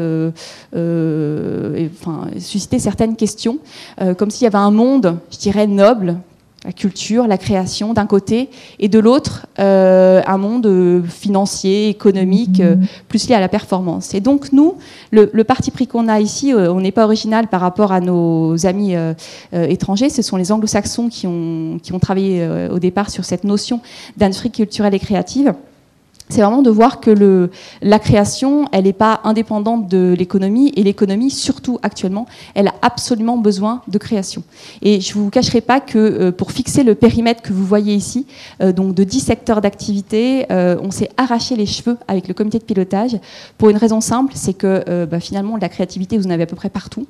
enfin, 1.91 2.27
susciter 2.39 2.79
certaines 2.79 3.15
questions, 3.15 3.59
euh, 4.01 4.13
comme 4.13 4.31
s'il 4.31 4.43
y 4.43 4.47
avait 4.47 4.57
un 4.57 4.71
monde, 4.71 5.17
je 5.31 5.37
dirais, 5.37 5.67
noble, 5.67 6.17
la 6.65 6.73
culture, 6.73 7.27
la 7.27 7.37
création 7.37 7.93
d'un 7.93 8.05
côté, 8.05 8.49
et 8.79 8.89
de 8.89 8.99
l'autre, 8.99 9.47
euh, 9.59 10.21
un 10.27 10.37
monde 10.37 10.65
euh, 10.65 11.01
financier, 11.03 11.87
économique, 11.87 12.59
euh, 12.59 12.75
plus 13.07 13.29
lié 13.29 13.35
à 13.35 13.39
la 13.39 13.47
performance. 13.47 14.13
Et 14.13 14.19
donc 14.19 14.51
nous, 14.51 14.75
le, 15.11 15.27
parti 15.43 15.71
pris 15.71 15.87
qu'on 15.87 16.07
a 16.07 16.19
ici, 16.19 16.53
on 16.53 16.81
n'est 16.81 16.91
pas 16.91 17.05
original 17.05 17.47
par 17.47 17.61
rapport 17.61 17.91
à 17.91 18.01
nos 18.01 18.65
amis 18.65 18.93
étrangers, 19.51 20.09
ce 20.09 20.21
sont 20.21 20.37
les 20.37 20.51
anglo-saxons 20.51 21.09
qui 21.09 21.25
ont, 21.25 21.79
qui 21.81 21.93
ont 21.93 21.99
travaillé 21.99 22.47
au 22.71 22.77
départ 22.77 23.09
sur 23.09 23.25
cette 23.25 23.43
notion 23.43 23.81
d'industrie 24.17 24.51
culturelle 24.51 24.93
et 24.93 24.99
créative 24.99 25.53
c'est 26.29 26.41
vraiment 26.41 26.61
de 26.61 26.69
voir 26.69 26.99
que 26.99 27.49
la 27.81 27.97
création, 27.97 28.67
elle 28.71 28.83
n'est 28.83 28.93
pas 28.93 29.19
indépendante 29.23 29.87
de 29.87 30.15
l'économie, 30.17 30.71
et 30.75 30.83
l'économie, 30.83 31.31
surtout 31.31 31.79
actuellement, 31.81 32.27
elle 32.53 32.67
a 32.67 32.75
absolument 32.83 33.37
besoin 33.37 33.81
de 33.87 33.97
création. 33.97 34.43
Et 34.83 35.01
je 35.01 35.17
ne 35.17 35.23
vous 35.23 35.31
cacherai 35.31 35.61
pas 35.61 35.79
que 35.79 35.97
euh, 35.97 36.31
pour 36.31 36.51
fixer 36.51 36.83
le 36.83 36.93
périmètre 36.93 37.41
que 37.41 37.51
vous 37.51 37.65
voyez 37.65 37.95
ici, 37.95 38.27
euh, 38.61 38.71
donc 38.71 38.93
de 38.93 39.03
10 39.03 39.19
secteurs 39.21 39.59
d'activité, 39.59 40.45
euh, 40.51 40.77
on 40.83 40.91
s'est 40.91 41.09
arraché 41.17 41.55
les 41.55 41.65
cheveux 41.65 41.97
avec 42.07 42.27
le 42.27 42.35
comité 42.35 42.59
de 42.59 42.63
pilotage, 42.63 43.17
pour 43.57 43.69
une 43.69 43.77
raison 43.77 43.99
simple, 43.99 44.33
c'est 44.35 44.53
que 44.53 45.05
bah, 45.05 45.19
finalement, 45.19 45.57
la 45.57 45.67
créativité, 45.67 46.17
vous 46.17 46.27
en 46.27 46.29
avez 46.29 46.43
à 46.43 46.45
peu 46.45 46.55
près 46.55 46.69
partout. 46.69 47.07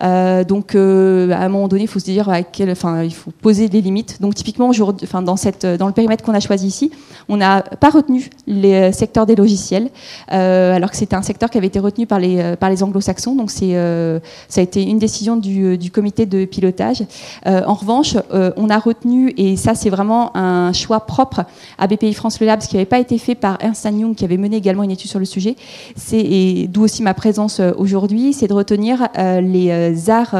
donc, 0.00 0.74
à 0.74 0.78
un 0.78 1.48
moment 1.48 1.68
donné, 1.68 1.84
il 1.84 1.88
faut 1.88 1.98
se 1.98 2.04
dire, 2.04 2.30
il 2.58 3.14
faut 3.14 3.30
poser 3.30 3.68
des 3.68 3.80
limites. 3.80 4.20
Donc, 4.20 4.34
typiquement, 4.34 4.70
dans, 4.70 5.34
le 5.34 5.92
périmètre 5.92 6.24
qu'on 6.24 6.34
a 6.34 6.40
choisi 6.40 6.66
ici, 6.66 6.90
on 7.28 7.38
n'a 7.38 7.62
pas 7.62 7.90
retenu 7.90 8.30
euh, 8.64 8.92
secteurs 8.92 9.26
des 9.26 9.36
logiciels, 9.36 9.90
euh, 10.32 10.74
alors 10.74 10.90
que 10.90 10.96
c'était 10.96 11.16
un 11.16 11.22
secteur 11.22 11.50
qui 11.50 11.58
avait 11.58 11.66
été 11.66 11.78
retenu 11.78 12.06
par 12.06 12.18
les, 12.18 12.38
euh, 12.38 12.56
par 12.56 12.70
les 12.70 12.82
anglo-saxons. 12.82 13.34
Donc 13.34 13.50
ça 13.50 13.64
a 13.66 14.60
été 14.60 14.82
une 14.82 14.98
décision 14.98 15.36
du, 15.36 15.78
du 15.78 15.90
comité 15.90 16.26
de 16.26 16.44
pilotage. 16.44 17.02
en 17.46 17.74
revanche, 17.74 18.16
on 18.56 18.70
a 18.70 18.78
retenu, 18.78 19.32
et 19.36 19.56
ça 19.56 19.74
c'est 19.74 19.90
vraiment 19.90 20.36
un 20.36 20.72
choix 20.72 21.00
propre 21.00 21.44
à 21.78 21.86
BPI 21.86 22.14
France 22.14 22.40
Le 22.40 22.46
Lab, 22.46 22.60
ce 22.60 22.68
qui 22.68 22.76
n'avait 22.76 22.86
pas 22.86 22.98
été 22.98 23.18
fait 23.18 23.34
par 23.34 23.58
Ernst 23.60 23.84
Young, 23.84 24.14
qui 24.14 24.24
avait 24.24 24.36
mené 24.36 24.56
également 24.56 24.82
une 24.82 24.90
étude 24.90 25.10
sur 25.10 25.18
le 25.18 25.24
sujet, 25.24 25.56
c'est, 25.96 26.18
et 26.18 26.66
d'où 26.68 26.82
aussi 26.82 27.02
ma 27.02 27.14
présence 27.14 27.60
aujourd'hui, 27.76 28.32
c'est 28.32 28.48
de 28.48 28.54
retenir 28.54 29.08
les, 29.16 30.10
arts, 30.10 30.36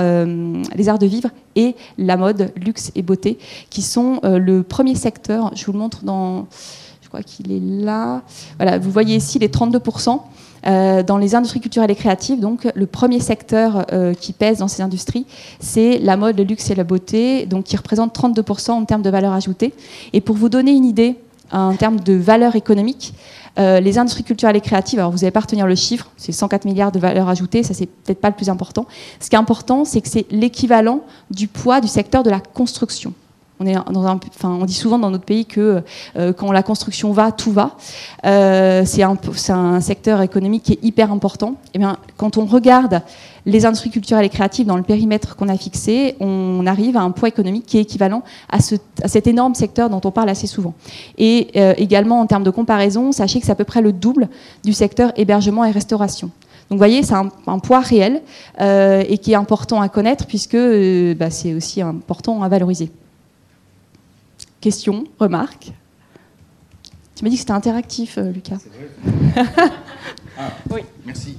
les 0.77 0.89
arts 0.89 0.99
de 0.99 1.07
vivre 1.07 1.31
et 1.57 1.75
la 1.99 2.17
mode, 2.17 2.53
luxe 2.57 2.93
et 2.95 3.03
beauté, 3.03 3.39
qui 3.71 3.83
sont 3.83 4.21
le 4.23 4.63
premier 4.63 4.95
secteur, 4.95 5.51
je 5.55 5.65
vous 5.67 5.73
le 5.73 5.79
montre 5.79 6.05
dans 6.05 6.47
qu'il 7.23 7.53
est 7.53 7.61
là. 7.61 8.23
Voilà, 8.59 8.79
vous 8.79 8.91
voyez 8.91 9.17
ici 9.17 9.39
les 9.39 9.49
32%. 9.49 10.21
Euh, 10.67 11.05
dans 11.05 11.19
les 11.19 11.37
industries 11.37 11.61
culturelles 11.61 11.91
et 11.91 11.95
créatives, 11.95 12.41
donc 12.41 12.67
le 12.75 12.87
premier 12.87 13.21
secteur 13.21 13.87
euh, 13.93 14.13
qui 14.13 14.33
pèse 14.33 14.59
dans 14.59 14.67
ces 14.67 14.83
industries, 14.83 15.25
c'est 15.61 15.99
la 15.99 16.17
mode, 16.17 16.37
le 16.37 16.43
luxe 16.43 16.71
et 16.71 16.75
la 16.75 16.83
beauté, 16.83 17.47
donc 17.47 17.65
qui 17.65 17.77
représente 17.77 18.13
32% 18.19 18.73
en 18.73 18.85
termes 18.85 19.03
de 19.03 19.11
valeur 19.11 19.33
ajoutée. 19.33 19.73
Et 20.13 20.21
pour 20.21 20.35
vous 20.35 20.49
donner 20.49 20.73
une 20.73 20.85
idée 20.85 21.17
en 21.53 21.75
termes 21.77 22.01
de 22.01 22.15
valeur 22.15 22.57
économique, 22.57 23.15
euh, 23.59 23.81
les 23.81 23.99
industries 23.99 24.25
culturelles 24.25 24.57
et 24.57 24.61
créatives, 24.61 24.99
alors 24.99 25.11
vous 25.11 25.19
n'allez 25.19 25.31
pas 25.31 25.41
retenir 25.41 25.67
le 25.67 25.75
chiffre, 25.75 26.11
c'est 26.17 26.33
104 26.33 26.65
milliards 26.65 26.93
de 26.93 26.99
valeur 26.99 27.29
ajoutée, 27.29 27.63
ça 27.63 27.73
c'est 27.73 27.87
peut-être 27.87 28.21
pas 28.21 28.29
le 28.29 28.35
plus 28.35 28.49
important. 28.49 28.87
Ce 29.21 29.31
qui 29.31 29.37
est 29.37 29.39
important, 29.39 29.85
c'est 29.85 30.01
que 30.01 30.09
c'est 30.09 30.27
l'équivalent 30.31 31.03
du 31.31 31.49
poids 31.49 31.81
du 31.81 31.89
secteur 31.89 32.23
de 32.23 32.31
la 32.31 32.41
construction. 32.41 33.15
On, 33.61 33.67
est 33.67 33.75
dans 33.91 34.07
un, 34.07 34.21
enfin, 34.29 34.51
on 34.61 34.65
dit 34.65 34.75
souvent 34.75 34.99
dans 34.99 35.11
notre 35.11 35.25
pays 35.25 35.47
que 35.47 35.83
euh, 36.17 36.33
quand 36.33 36.53
la 36.53 36.63
construction 36.63 37.13
va, 37.13 37.33
tout 37.33 37.53
va. 37.53 37.77
Euh, 38.25 38.83
c'est 38.85 39.03
un, 39.03 39.17
un, 39.49 39.81
secteur 39.81 40.23
économique 40.23 40.63
qui 40.63 40.73
est 40.75 40.85
hyper 40.85 41.11
important. 41.13 41.55
Et 41.67 41.71
eh 41.75 41.79
bien, 41.79 41.97
quand 42.17 42.37
on 42.37 42.45
regarde 42.45 43.03
les 43.49 43.65
industries 43.67 43.91
culturelles 43.91 44.27
et 44.27 44.29
créatives 44.29 44.67
dans 44.67 44.77
le 44.77 44.83
périmètre 44.83 45.35
qu'on 45.35 45.49
a 45.49 45.57
fixé, 45.57 46.17
on 46.21 46.67
arrive 46.67 46.97
à 46.97 47.01
un 47.01 47.11
poids 47.11 47.29
économique 47.29 47.67
qui 47.67 47.79
est 47.79 47.83
équivalent 47.83 48.23
à, 48.51 48.61
ce, 48.61 48.75
à 49.03 49.09
cet 49.09 49.27
énorme 49.27 49.55
secteur 49.55 49.91
dont 49.91 50.01
on 50.05 50.11
parle 50.11 50.29
assez 50.29 50.47
souvent. 50.47 50.75
Et 51.17 51.49
euh, 51.57 51.75
également 51.79 52.21
en 52.21 52.27
termes 52.27 52.45
de 52.45 52.51
comparaison, 52.51 53.11
sachez 53.11 53.41
que 53.41 53.47
c'est 53.47 53.53
à 53.53 53.57
peu 53.57 53.65
près 53.65 53.81
le 53.81 53.93
double 53.93 54.29
du 54.65 54.73
secteur 54.73 55.13
hébergement 55.17 55.65
et 55.65 55.71
restauration. 55.71 56.31
Donc 56.69 56.77
vous 56.77 56.79
voyez, 56.79 57.03
c'est 57.03 57.15
un, 57.15 57.31
un, 57.47 57.59
poids 57.59 57.81
réel 57.81 58.21
euh, 58.61 59.03
et 59.09 59.17
qui 59.17 59.33
est 59.33 59.37
important 59.37 59.81
à 59.81 59.89
connaître 59.89 60.27
puisque 60.27 60.55
euh, 60.55 61.15
bah, 61.15 61.31
c'est 61.31 61.55
aussi 61.55 61.81
important 61.81 62.43
à 62.43 62.49
valoriser. 62.49 62.91
Questions, 64.61 65.05
remarques 65.19 65.73
Tu 67.15 67.25
m'as 67.25 67.31
dit 67.31 67.37
que 67.37 67.41
c'était 67.41 67.53
interactif, 67.53 68.19
euh, 68.19 68.33
Lucas. 68.33 68.59
C'est 68.59 69.43
vrai. 69.45 69.51
ah, 70.39 70.51
oui. 70.71 70.81
Merci. 71.05 71.39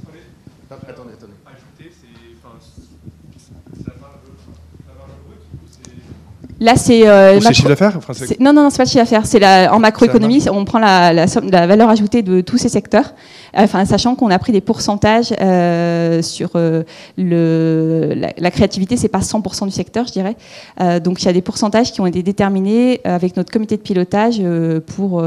Là, 6.59 6.75
c'est. 6.75 7.07
Euh, 7.07 7.39
c'est 7.39 7.53
chiffre 7.53 7.69
d'affaires 7.69 7.97
Non, 8.39 8.51
non, 8.53 8.63
non, 8.63 8.69
c'est 8.69 8.77
pas 8.77 8.83
le 8.83 8.89
chiffre 8.89 9.03
d'affaires. 9.03 9.25
C'est 9.25 9.43
en 9.69 9.79
macroéconomie, 9.79 10.45
on 10.51 10.65
prend 10.65 10.79
la, 10.79 11.13
la, 11.13 11.27
somme, 11.27 11.49
la 11.49 11.67
valeur 11.67 11.89
ajoutée 11.89 12.21
de 12.21 12.41
tous 12.41 12.57
ces 12.57 12.69
secteurs, 12.69 13.13
enfin, 13.53 13.85
sachant 13.85 14.15
qu'on 14.15 14.29
a 14.29 14.39
pris 14.39 14.51
des 14.51 14.61
pourcentages 14.61 15.33
euh, 15.39 16.21
sur 16.21 16.51
euh, 16.55 16.83
le, 17.17 18.13
la, 18.15 18.33
la, 18.37 18.51
créativité, 18.51 18.97
c'est 18.97 19.07
pas 19.07 19.19
100% 19.19 19.65
du 19.65 19.71
secteur, 19.71 20.05
je 20.07 20.11
dirais. 20.11 20.35
Euh, 20.81 20.99
donc, 20.99 21.21
il 21.21 21.25
y 21.25 21.29
a 21.29 21.33
des 21.33 21.41
pourcentages 21.41 21.91
qui 21.91 22.01
ont 22.01 22.05
été 22.05 22.23
déterminés 22.23 23.01
euh, 23.05 23.15
avec 23.15 23.37
notre 23.37 23.51
comité 23.51 23.77
de 23.77 23.81
pilotage 23.81 24.37
euh, 24.39 24.81
pour 24.81 25.23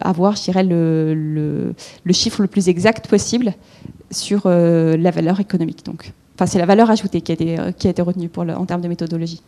avoir, 0.00 0.36
je 0.36 0.42
dirais, 0.42 0.62
le, 0.62 1.14
le, 1.14 1.74
le, 2.04 2.12
chiffre 2.12 2.40
le 2.42 2.48
plus 2.48 2.68
exact 2.68 3.08
possible 3.08 3.52
sur 4.10 4.48
la 4.48 5.10
valeur 5.10 5.40
économique. 5.40 5.84
Donc, 5.84 6.12
enfin, 6.34 6.46
c'est 6.46 6.58
la 6.58 6.66
valeur 6.66 6.90
ajoutée 6.90 7.20
qui 7.20 7.32
a 7.32 7.34
été, 7.34 7.56
qui 7.78 7.86
a 7.88 7.90
été 7.90 8.02
retenue 8.02 8.28
pour 8.28 8.44
le, 8.44 8.54
en 8.54 8.64
termes 8.64 8.82
de 8.82 8.88
méthodologie. 8.88 9.42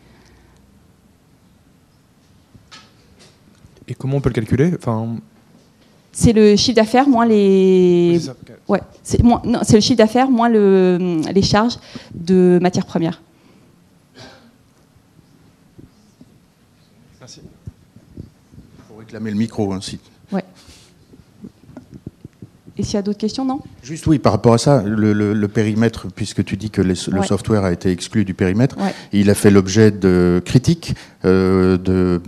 Et 3.87 3.95
comment 3.95 4.17
on 4.17 4.21
peut 4.21 4.29
le 4.29 4.35
calculer 4.35 4.73
enfin... 4.77 5.17
C'est 6.11 6.33
le 6.33 6.55
chiffre 6.55 6.75
d'affaires 6.75 7.07
moins 7.07 7.27
les. 7.27 8.19
Ouais, 8.67 8.81
c'est 9.03 9.21
le 9.21 9.79
chiffre 9.79 9.97
d'affaires 9.97 10.31
moins 10.31 10.49
le, 10.49 11.21
les 11.31 11.41
charges 11.43 11.77
de 12.15 12.57
matières 12.59 12.87
premières. 12.87 13.21
Merci. 17.19 17.41
Il 18.17 18.23
faut 18.87 18.95
réclamer 18.95 19.29
le 19.29 19.37
micro, 19.37 19.71
ainsi. 19.73 19.99
Ouais. 20.31 20.43
Et 22.79 22.83
s'il 22.83 22.95
y 22.95 22.97
a 22.97 23.03
d'autres 23.03 23.19
questions, 23.19 23.45
non? 23.45 23.59
Juste 23.83 24.07
oui, 24.07 24.17
par 24.17 24.31
rapport 24.31 24.53
à 24.53 24.57
ça, 24.57 24.83
le, 24.83 25.47
périmètre, 25.47 26.07
puisque 26.15 26.43
tu 26.43 26.57
dis 26.57 26.71
que 26.71 26.81
le 26.81 26.95
software 26.95 27.63
a 27.63 27.71
été 27.71 27.91
exclu 27.91 28.25
du 28.25 28.33
périmètre, 28.33 28.75
il 29.13 29.29
a 29.29 29.35
fait 29.35 29.51
l'objet 29.51 29.91
de 29.91 30.41
critiques, 30.43 30.95
euh, 31.25 31.77
de, 31.77 32.21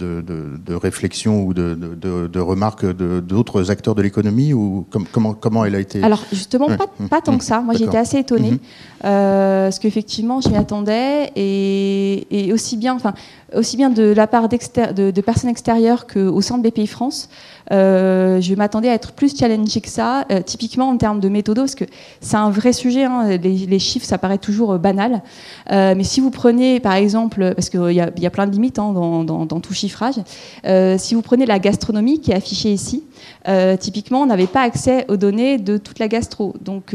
de, 0.00 0.22
de, 0.22 0.74
réflexions 0.74 1.42
ou 1.42 1.54
de, 1.54 2.38
remarques 2.38 2.86
d'autres 2.86 3.70
acteurs 3.70 3.94
de 3.94 4.02
l'économie 4.02 4.52
ou 4.52 4.86
comment, 5.12 5.34
comment 5.34 5.64
elle 5.64 5.74
a 5.74 5.80
été 5.80 6.02
Alors 6.02 6.24
justement, 6.32 6.66
pas, 6.66 6.86
pas, 7.08 7.20
tant 7.20 7.38
que 7.38 7.44
ça. 7.44 7.60
Moi, 7.60 7.74
j'étais 7.74 7.98
assez 7.98 8.18
étonnée, 8.18 8.52
mm-hmm. 8.52 8.58
Euh, 9.04 9.66
parce 9.66 9.78
qu'effectivement, 9.78 10.40
je 10.40 10.48
m'y 10.48 10.56
attendais, 10.56 11.30
et, 11.36 12.50
aussi 12.52 12.76
bien, 12.76 12.94
enfin, 12.94 13.14
aussi 13.54 13.76
bien 13.76 13.90
de 13.90 14.02
la 14.02 14.26
part 14.26 14.48
de, 14.48 15.20
personnes 15.20 15.50
extérieures 15.50 16.06
qu'au 16.06 16.40
sein 16.40 16.58
de 16.58 16.68
BPI 16.68 16.86
France. 16.86 17.28
Euh, 17.72 18.40
je 18.40 18.54
m'attendais 18.54 18.88
à 18.88 18.94
être 18.94 19.12
plus 19.12 19.36
challengée 19.36 19.80
que 19.80 19.88
ça, 19.88 20.24
euh, 20.32 20.42
typiquement 20.42 20.88
en 20.88 20.96
termes 20.96 21.20
de 21.20 21.28
méthodo, 21.28 21.62
parce 21.62 21.74
que 21.74 21.84
c'est 22.20 22.36
un 22.36 22.50
vrai 22.50 22.72
sujet. 22.72 23.04
Hein, 23.04 23.36
les, 23.36 23.78
chiffres, 23.78 24.06
ça 24.06 24.18
paraît 24.18 24.38
toujours 24.38 24.72
euh, 24.72 24.78
banal. 24.78 25.22
mais 25.70 26.04
si 26.04 26.20
vous 26.20 26.30
prenez, 26.30 26.80
par 26.80 26.94
exemple, 26.94 27.52
parce 27.54 27.70
qu'il 27.70 27.92
y, 27.92 28.00
a 28.00 28.30
plein 28.30 28.46
de 28.46 28.52
limites 28.52 28.78
hein, 28.78 28.92
dans, 28.92 29.60
tout 29.60 29.74
chiffrage, 29.74 30.16
si 30.98 31.14
vous 31.14 31.22
prenez 31.22 31.46
la 31.46 31.58
gastronomie 31.58 32.20
qui 32.20 32.32
est 32.32 32.34
affichée 32.34 32.72
ici, 32.72 33.04
typiquement, 33.78 34.22
on 34.22 34.26
n'avait 34.26 34.46
pas 34.46 34.62
accès 34.62 35.04
aux 35.08 35.16
données 35.16 35.58
de 35.58 35.76
toute 35.76 35.98
la 35.98 36.08
gastro. 36.08 36.54
Donc, 36.60 36.94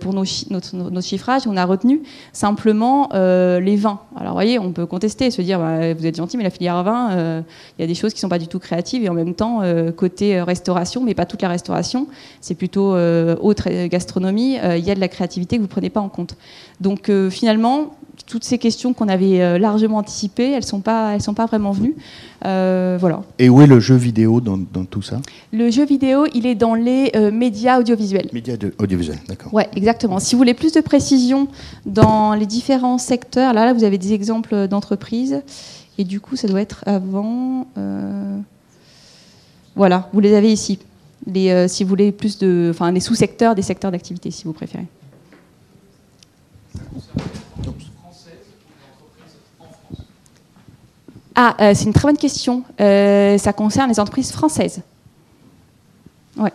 pour 0.00 0.14
nos, 0.14 0.24
notre, 0.50 0.76
notre, 0.76 1.06
chiffrage, 1.06 1.42
on 1.46 1.56
a 1.56 1.64
retenu 1.64 2.02
simplement 2.32 3.08
les 3.12 3.76
vins. 3.76 4.00
Alors, 4.16 4.32
vous 4.32 4.36
voyez, 4.36 4.58
on 4.58 4.72
peut 4.72 4.86
contester, 4.86 5.30
se 5.30 5.42
dire, 5.42 5.58
bah, 5.58 5.92
vous 5.94 6.06
êtes 6.06 6.16
gentil, 6.16 6.36
mais 6.36 6.44
la 6.44 6.50
filière 6.50 6.82
vin, 6.82 7.42
il 7.78 7.82
y 7.82 7.84
a 7.84 7.86
des 7.86 7.94
choses 7.94 8.12
qui 8.12 8.18
ne 8.18 8.22
sont 8.22 8.28
pas 8.28 8.38
du 8.38 8.48
tout 8.48 8.58
créatives 8.58 9.04
et 9.04 9.08
en 9.08 9.14
même 9.14 9.34
temps, 9.34 9.62
côté 9.96 10.30
euh, 10.40 10.44
restauration, 10.44 11.02
mais 11.02 11.14
pas 11.14 11.26
toute 11.26 11.42
la 11.42 11.48
restauration. 11.48 12.06
C'est 12.40 12.54
plutôt 12.54 12.94
euh, 12.94 13.36
autre 13.40 13.68
gastronomie. 13.86 14.58
Euh, 14.58 14.76
il 14.76 14.84
y 14.84 14.90
a 14.90 14.94
de 14.94 15.00
la 15.00 15.08
créativité 15.08 15.56
que 15.56 15.60
vous 15.60 15.68
ne 15.68 15.72
prenez 15.72 15.90
pas 15.90 16.00
en 16.00 16.08
compte. 16.08 16.36
Donc 16.80 17.10
finalement, 17.30 17.94
toutes 18.30 18.44
ces 18.44 18.58
questions 18.58 18.92
qu'on 18.94 19.08
avait 19.08 19.58
largement 19.58 19.98
anticipées, 19.98 20.52
elles 20.52 20.62
ne 20.62 20.66
sont, 20.66 20.80
pas, 20.80 21.14
elles 21.14 21.20
sont 21.20 21.34
pas 21.34 21.46
vraiment 21.46 21.72
venues. 21.72 21.96
voilà. 22.42 23.22
Et 23.38 23.48
où 23.48 23.60
est 23.60 23.66
le 23.66 23.80
jeu 23.80 23.96
vidéo 23.96 24.40
dans, 24.40 24.84
tout 24.84 25.02
ça? 25.02 25.20
Le 25.52 25.70
jeu 25.70 25.84
vidéo, 25.84 26.26
il 26.32 26.46
est 26.46 26.54
dans 26.54 26.74
les 26.74 27.10
médias 27.32 27.80
audiovisuels. 27.80 28.28
Médias 28.32 28.56
audiovisuels, 28.78 29.18
d'accord. 29.28 29.52
Oui, 29.52 29.64
exactement. 29.74 30.20
Si 30.20 30.34
vous 30.34 30.38
voulez 30.38 30.54
plus 30.54 30.72
de 30.72 30.80
précision 30.80 31.48
dans 31.86 32.34
les 32.34 32.46
différents 32.46 32.98
secteurs, 32.98 33.52
là, 33.52 33.64
là 33.64 33.72
vous 33.72 33.84
avez 33.84 33.98
des 33.98 34.12
exemples 34.12 34.68
d'entreprises. 34.68 35.42
Et 35.98 36.04
du 36.04 36.20
coup, 36.20 36.36
ça 36.36 36.46
doit 36.46 36.60
être 36.60 36.84
avant. 36.86 37.66
Voilà, 39.80 40.08
vous 40.12 40.20
les 40.20 40.34
avez 40.34 40.52
ici. 40.52 40.78
Les, 41.26 41.50
euh, 41.50 41.68
si 41.68 41.84
vous 41.84 41.88
voulez 41.88 42.12
plus 42.12 42.38
de, 42.38 42.68
enfin, 42.70 42.90
les 42.92 43.00
sous-secteurs 43.00 43.54
des 43.54 43.62
secteurs 43.62 43.90
d'activité, 43.90 44.30
si 44.30 44.44
vous 44.44 44.52
préférez. 44.52 44.86
Ah, 51.42 51.74
c'est 51.74 51.84
une 51.84 51.92
très 51.92 52.08
bonne 52.08 52.18
question. 52.18 52.64
ça 52.78 53.52
concerne 53.52 53.90
les 53.90 54.00
entreprises 54.00 54.32
françaises. 54.32 54.82
Ouais. 56.36 56.52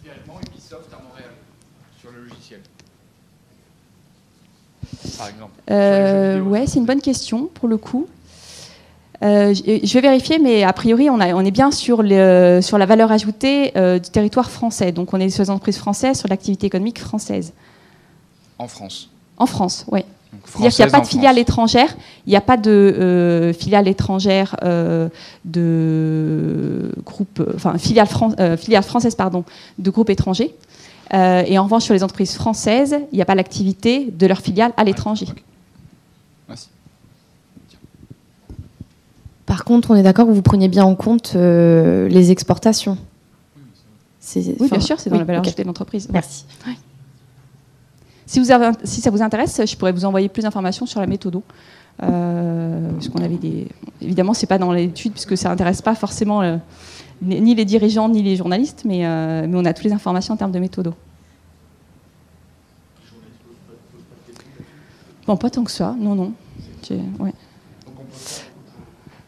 Idéalement, 0.00 0.40
Ubisoft 0.46 0.92
à 0.92 1.02
Montréal, 1.02 1.30
sur 1.98 2.10
le 2.10 2.24
logiciel. 2.24 2.60
Par 5.16 5.28
exemple. 5.28 6.48
ouais, 6.50 6.66
c'est 6.66 6.78
une 6.78 6.86
bonne 6.86 7.00
question 7.00 7.48
pour 7.54 7.68
le 7.68 7.76
coup. 7.78 8.06
Euh, 9.22 9.54
je 9.54 9.92
vais 9.94 10.00
vérifier, 10.00 10.38
mais 10.38 10.62
a 10.62 10.72
priori, 10.72 11.08
on, 11.08 11.20
est 11.20 11.50
bien 11.50 11.70
sur, 11.70 11.98
sur 11.98 12.78
la 12.78 12.86
valeur 12.86 13.10
ajoutée 13.10 13.72
euh, 13.76 13.98
du 13.98 14.10
territoire 14.10 14.50
français. 14.50 14.92
Donc, 14.92 15.14
on 15.14 15.20
est 15.20 15.30
sur 15.30 15.42
les 15.42 15.50
entreprises 15.50 15.78
françaises, 15.78 16.18
sur 16.18 16.28
l'activité 16.28 16.66
économique 16.66 17.00
française. 17.00 17.52
En 18.58 18.68
France 18.68 19.10
En 19.38 19.46
France, 19.46 19.86
oui. 19.90 20.04
C'est-à-dire 20.46 20.70
qu'il 20.70 20.84
n'y 20.84 20.88
a 20.88 20.90
pas 20.90 21.00
de 21.00 21.06
filiale 21.06 21.38
étrangère, 21.38 21.96
il 22.26 22.30
n'y 22.30 22.36
a 22.36 22.40
pas 22.40 22.56
de 22.56 22.70
euh, 22.70 23.52
filiale 23.52 23.88
étrangère 23.88 24.56
de 25.44 26.90
groupe, 27.04 27.42
enfin 27.54 27.78
filiale, 27.78 28.08
filiale, 28.58 28.82
française 28.82 29.14
pardon, 29.14 29.44
de 29.78 29.90
groupes 29.90 30.10
étrangers. 30.10 30.54
et 31.12 31.58
en 31.58 31.64
revanche, 31.64 31.84
sur 31.84 31.94
les 31.94 32.02
entreprises 32.02 32.34
françaises, 32.34 32.96
il 33.12 33.16
n'y 33.16 33.22
a 33.22 33.26
pas 33.26 33.34
l'activité 33.34 34.08
de 34.10 34.26
leur 34.26 34.40
filiale 34.40 34.72
à 34.76 34.84
l'étranger. 34.84 35.26
Par 39.46 39.64
contre, 39.64 39.92
on 39.92 39.94
est 39.94 40.02
d'accord 40.02 40.26
que 40.26 40.32
vous 40.32 40.42
preniez 40.42 40.68
bien 40.68 40.84
en 40.84 40.96
compte 40.96 41.32
euh, 41.36 42.08
les 42.08 42.32
exportations. 42.32 42.98
Oui, 44.34 44.68
bien 44.68 44.80
sûr, 44.80 44.98
c'est 44.98 45.08
dans 45.08 45.18
la 45.18 45.24
valeur 45.24 45.42
ajoutée 45.42 45.62
de 45.62 45.68
l'entreprise. 45.68 46.08
Merci. 46.12 46.44
Si, 48.26 48.44
ça 48.44 49.10
vous 49.10 49.22
intéresse, 49.22 49.60
je 49.64 49.76
pourrais 49.76 49.92
vous 49.92 50.04
envoyer 50.04 50.28
plus 50.28 50.42
d'informations 50.42 50.84
sur 50.86 51.00
la 51.00 51.06
méthode. 51.06 51.40
Euh, 52.02 52.90
parce 52.90 53.08
qu'on 53.08 53.22
avait 53.22 53.36
des. 53.36 53.68
Évidemment, 54.02 54.32
pas 54.48 54.58
dans 54.58 54.72
l'étude 54.72 55.12
puisque 55.12 55.36
ça 55.36 55.48
n'intéresse 55.48 55.80
pas 55.80 55.94
forcément 55.94 56.42
euh, 56.42 56.56
ni 57.22 57.54
les 57.54 57.64
dirigeants 57.64 58.08
ni 58.10 58.22
les 58.22 58.36
journalistes, 58.36 58.82
mais, 58.84 58.98
mais 59.46 59.56
on 59.56 59.64
a 59.64 59.72
toutes 59.72 59.86
les 59.86 59.92
informations 59.92 60.34
en 60.34 60.36
termes 60.36 60.52
de 60.52 60.58
méthode. 60.58 60.92
Bon, 65.26 65.36
pas 65.36 65.50
tant 65.50 65.64
que 65.64 65.70
ça, 65.70 65.96
non, 65.98 66.14
non. 66.14 66.32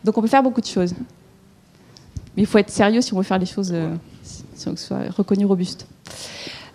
Donc 0.05 0.17
on 0.17 0.21
peut 0.21 0.29
faire 0.29 0.43
beaucoup 0.43 0.61
de 0.61 0.67
choses. 0.67 0.95
Mais 2.37 2.43
il 2.43 2.47
faut 2.47 2.59
être 2.59 2.71
sérieux 2.71 3.01
si 3.01 3.13
on 3.13 3.17
veut 3.17 3.25
faire 3.25 3.39
les 3.39 3.47
choses, 3.47 3.71
euh, 3.73 3.95
si 4.23 4.69
on 4.69 4.77
soit 4.77 5.11
reconnu 5.11 5.45
robuste. 5.45 5.87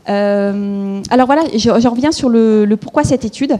Euh, 0.09 1.01
alors 1.09 1.25
voilà, 1.25 1.43
je, 1.55 1.87
reviens 1.87 2.11
sur 2.11 2.29
le, 2.29 2.75
pourquoi 2.79 3.03
cette 3.03 3.25
étude. 3.25 3.57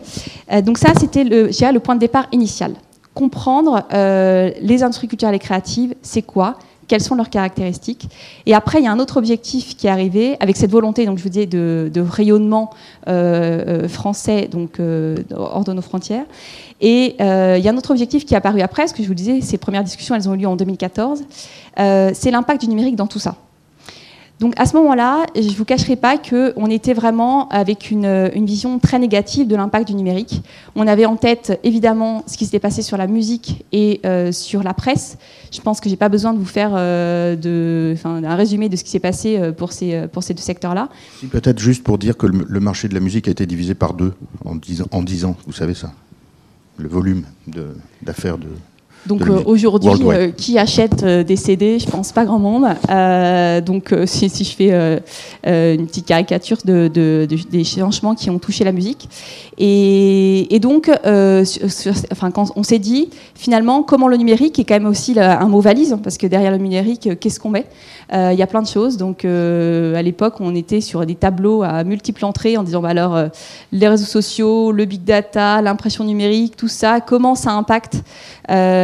Euh, 0.52 0.62
donc 0.62 0.78
ça, 0.78 0.94
c'était 1.00 1.24
le, 1.24 1.80
point 1.80 1.96
de 1.96 2.00
départ 2.00 2.28
initial. 2.32 2.74
Comprendre 3.14 3.84
les 3.92 4.84
industries 4.84 5.08
culturelles 5.08 5.36
et 5.36 5.40
créatives, 5.40 5.94
c'est 6.02 6.24
quoi 6.24 6.58
quelles 6.86 7.02
sont 7.02 7.16
leurs 7.16 7.30
caractéristiques. 7.30 8.10
Et 8.46 8.54
après, 8.54 8.80
il 8.80 8.84
y 8.84 8.88
a 8.88 8.92
un 8.92 9.00
autre 9.00 9.16
objectif 9.16 9.78
qui 9.78 9.88
est 9.88 9.90
arrivé 9.90 10.36
avec 10.42 10.58
cette 10.58 10.70
volonté, 10.70 11.06
donc 11.06 11.18
je 11.18 11.24
vous 11.24 11.30
disais, 11.30 11.46
de, 11.46 11.92
rayonnement 12.02 12.72
français, 13.88 14.50
donc 14.52 14.80
hors 15.34 15.64
de 15.64 15.74
nos 15.74 15.82
frontières. 15.82 16.26
Et 16.84 17.16
euh, 17.22 17.56
il 17.58 17.64
y 17.64 17.70
a 17.70 17.72
un 17.72 17.78
autre 17.78 17.92
objectif 17.92 18.26
qui 18.26 18.34
est 18.34 18.38
apparu 18.38 18.60
après, 18.60 18.88
ce 18.88 18.94
que 18.94 19.02
je 19.02 19.08
vous 19.08 19.14
disais, 19.14 19.40
ces 19.40 19.58
premières 19.58 19.86
discussions, 19.86 20.16
elles 20.16 20.28
ont 20.28 20.34
eu 20.34 20.40
lieu 20.40 20.48
en 20.48 20.58
2014, 20.58 21.24
euh, 21.80 22.12
c'est 22.14 22.30
l'impact 22.30 22.60
du 22.60 22.68
numérique 22.68 22.98
dans 22.98 23.08
tout 23.08 23.20
ça. 23.20 23.38
Donc 24.40 24.54
à 24.58 24.66
ce 24.66 24.76
moment-là, 24.76 25.26
je 25.36 25.42
ne 25.48 25.54
vous 25.54 25.64
cacherai 25.64 25.96
pas 25.96 26.18
qu'on 26.18 26.70
était 26.70 26.94
vraiment 26.94 27.48
avec 27.50 27.92
une, 27.92 28.30
vision 28.46 28.80
très 28.80 29.00
négative 29.00 29.48
de 29.48 29.56
l'impact 29.56 29.88
du 29.88 29.94
numérique. 29.94 30.42
On 30.76 30.88
avait 30.88 31.06
en 31.06 31.16
tête 31.16 31.60
évidemment 31.64 32.24
ce 32.28 32.38
qui 32.38 32.46
s'était 32.46 32.60
passé 32.60 32.82
sur 32.82 32.98
la 32.98 33.08
musique 33.08 33.66
et 33.72 34.02
euh, 34.06 34.32
sur 34.32 34.64
la 34.64 34.74
presse. 34.74 35.18
Je 35.52 35.62
pense 35.62 35.80
que 35.80 35.88
je 35.88 35.94
n'ai 35.94 35.98
pas 35.98 36.10
besoin 36.10 36.34
de 36.34 36.40
vous 36.40 36.46
faire 36.46 36.72
de, 36.72 37.96
un 38.04 38.36
résumé 38.36 38.70
de 38.70 38.76
ce 38.76 38.84
qui 38.84 38.90
s'est 38.90 39.00
passé 39.00 39.40
pour 39.56 39.72
ces, 39.72 40.08
deux 40.08 40.36
secteurs-là. 40.38 40.90
Peut-être 41.32 41.60
juste 41.60 41.84
pour 41.84 41.98
dire 41.98 42.18
que 42.18 42.28
le, 42.28 42.60
marché 42.60 42.88
de 42.88 42.96
la 42.96 43.00
musique 43.00 43.28
a 43.28 43.32
été 43.32 43.46
divisé 43.46 43.76
par 43.76 43.94
deux 43.94 44.14
en 44.44 44.56
10 44.56 45.26
ans, 45.26 45.38
vous 45.46 45.54
savez 45.54 45.74
ça 45.76 45.92
le 46.78 46.88
volume 46.88 47.24
d'affaires 48.02 48.38
de, 48.38 48.48
donc 49.06 49.28
euh, 49.28 49.42
aujourd'hui, 49.46 49.92
euh, 50.06 50.32
qui 50.32 50.58
achète 50.58 51.04
euh, 51.04 51.24
des 51.24 51.36
CD 51.36 51.78
Je 51.78 51.90
pense 51.90 52.14
pas 52.14 52.24
grand 52.24 52.40
monde. 52.40 52.66
donc 53.66 53.94
si, 54.06 54.30
si, 54.30 54.44
je 54.44 54.56
fais 54.56 54.72
une 55.44 55.88
petite 55.88 56.06
caricature 56.06 56.58
de, 56.64 56.88
des 57.28 57.64
changements 57.64 58.16
qui 58.16 58.30
ont 58.30 58.40
touché 58.40 58.64
la 58.64 58.72
musique. 58.72 59.10
Et, 59.58 60.54
et 60.54 60.60
donc, 60.60 60.90
enfin, 60.90 62.32
quand 62.32 62.52
on 62.56 62.64
s'est 62.64 62.80
dit 62.80 63.10
finalement 63.36 63.84
comment 63.84 64.08
le 64.08 64.18
numérique 64.18 64.58
est 64.60 64.64
quand 64.64 64.76
même 64.76 64.86
aussi 64.86 65.20
un 65.20 65.48
mot 65.48 65.60
valise, 65.60 65.98
parce 66.02 66.18
que 66.18 66.28
derrière 66.28 66.52
le 66.52 66.58
numérique, 66.58 67.20
qu'est-ce 67.20 67.40
qu'on 67.40 67.50
met? 67.50 67.66
Il 68.12 68.36
y 68.38 68.42
a 68.42 68.48
plein 68.48 68.62
de 68.62 68.68
choses. 68.68 68.98
Donc 68.98 69.26
à 69.26 70.02
l'époque, 70.02 70.36
on 70.40 70.56
était 70.56 70.82
sur 70.82 71.06
des 71.06 71.16
tableaux 71.16 71.64
à 71.64 71.84
multiples 71.84 72.24
entrées 72.24 72.58
en 72.58 72.64
disant 72.64 72.82
bah, 72.82 72.90
alors 72.90 73.18
les 73.72 73.88
réseaux 73.88 74.06
sociaux, 74.06 74.72
le 74.72 74.86
big 74.86 75.04
data, 75.04 75.62
l'impression 75.62 76.06
numérique, 76.06 76.56
tout 76.56 76.68
ça, 76.68 77.02
comment 77.02 77.36
ça 77.36 77.52
impacte 77.52 77.98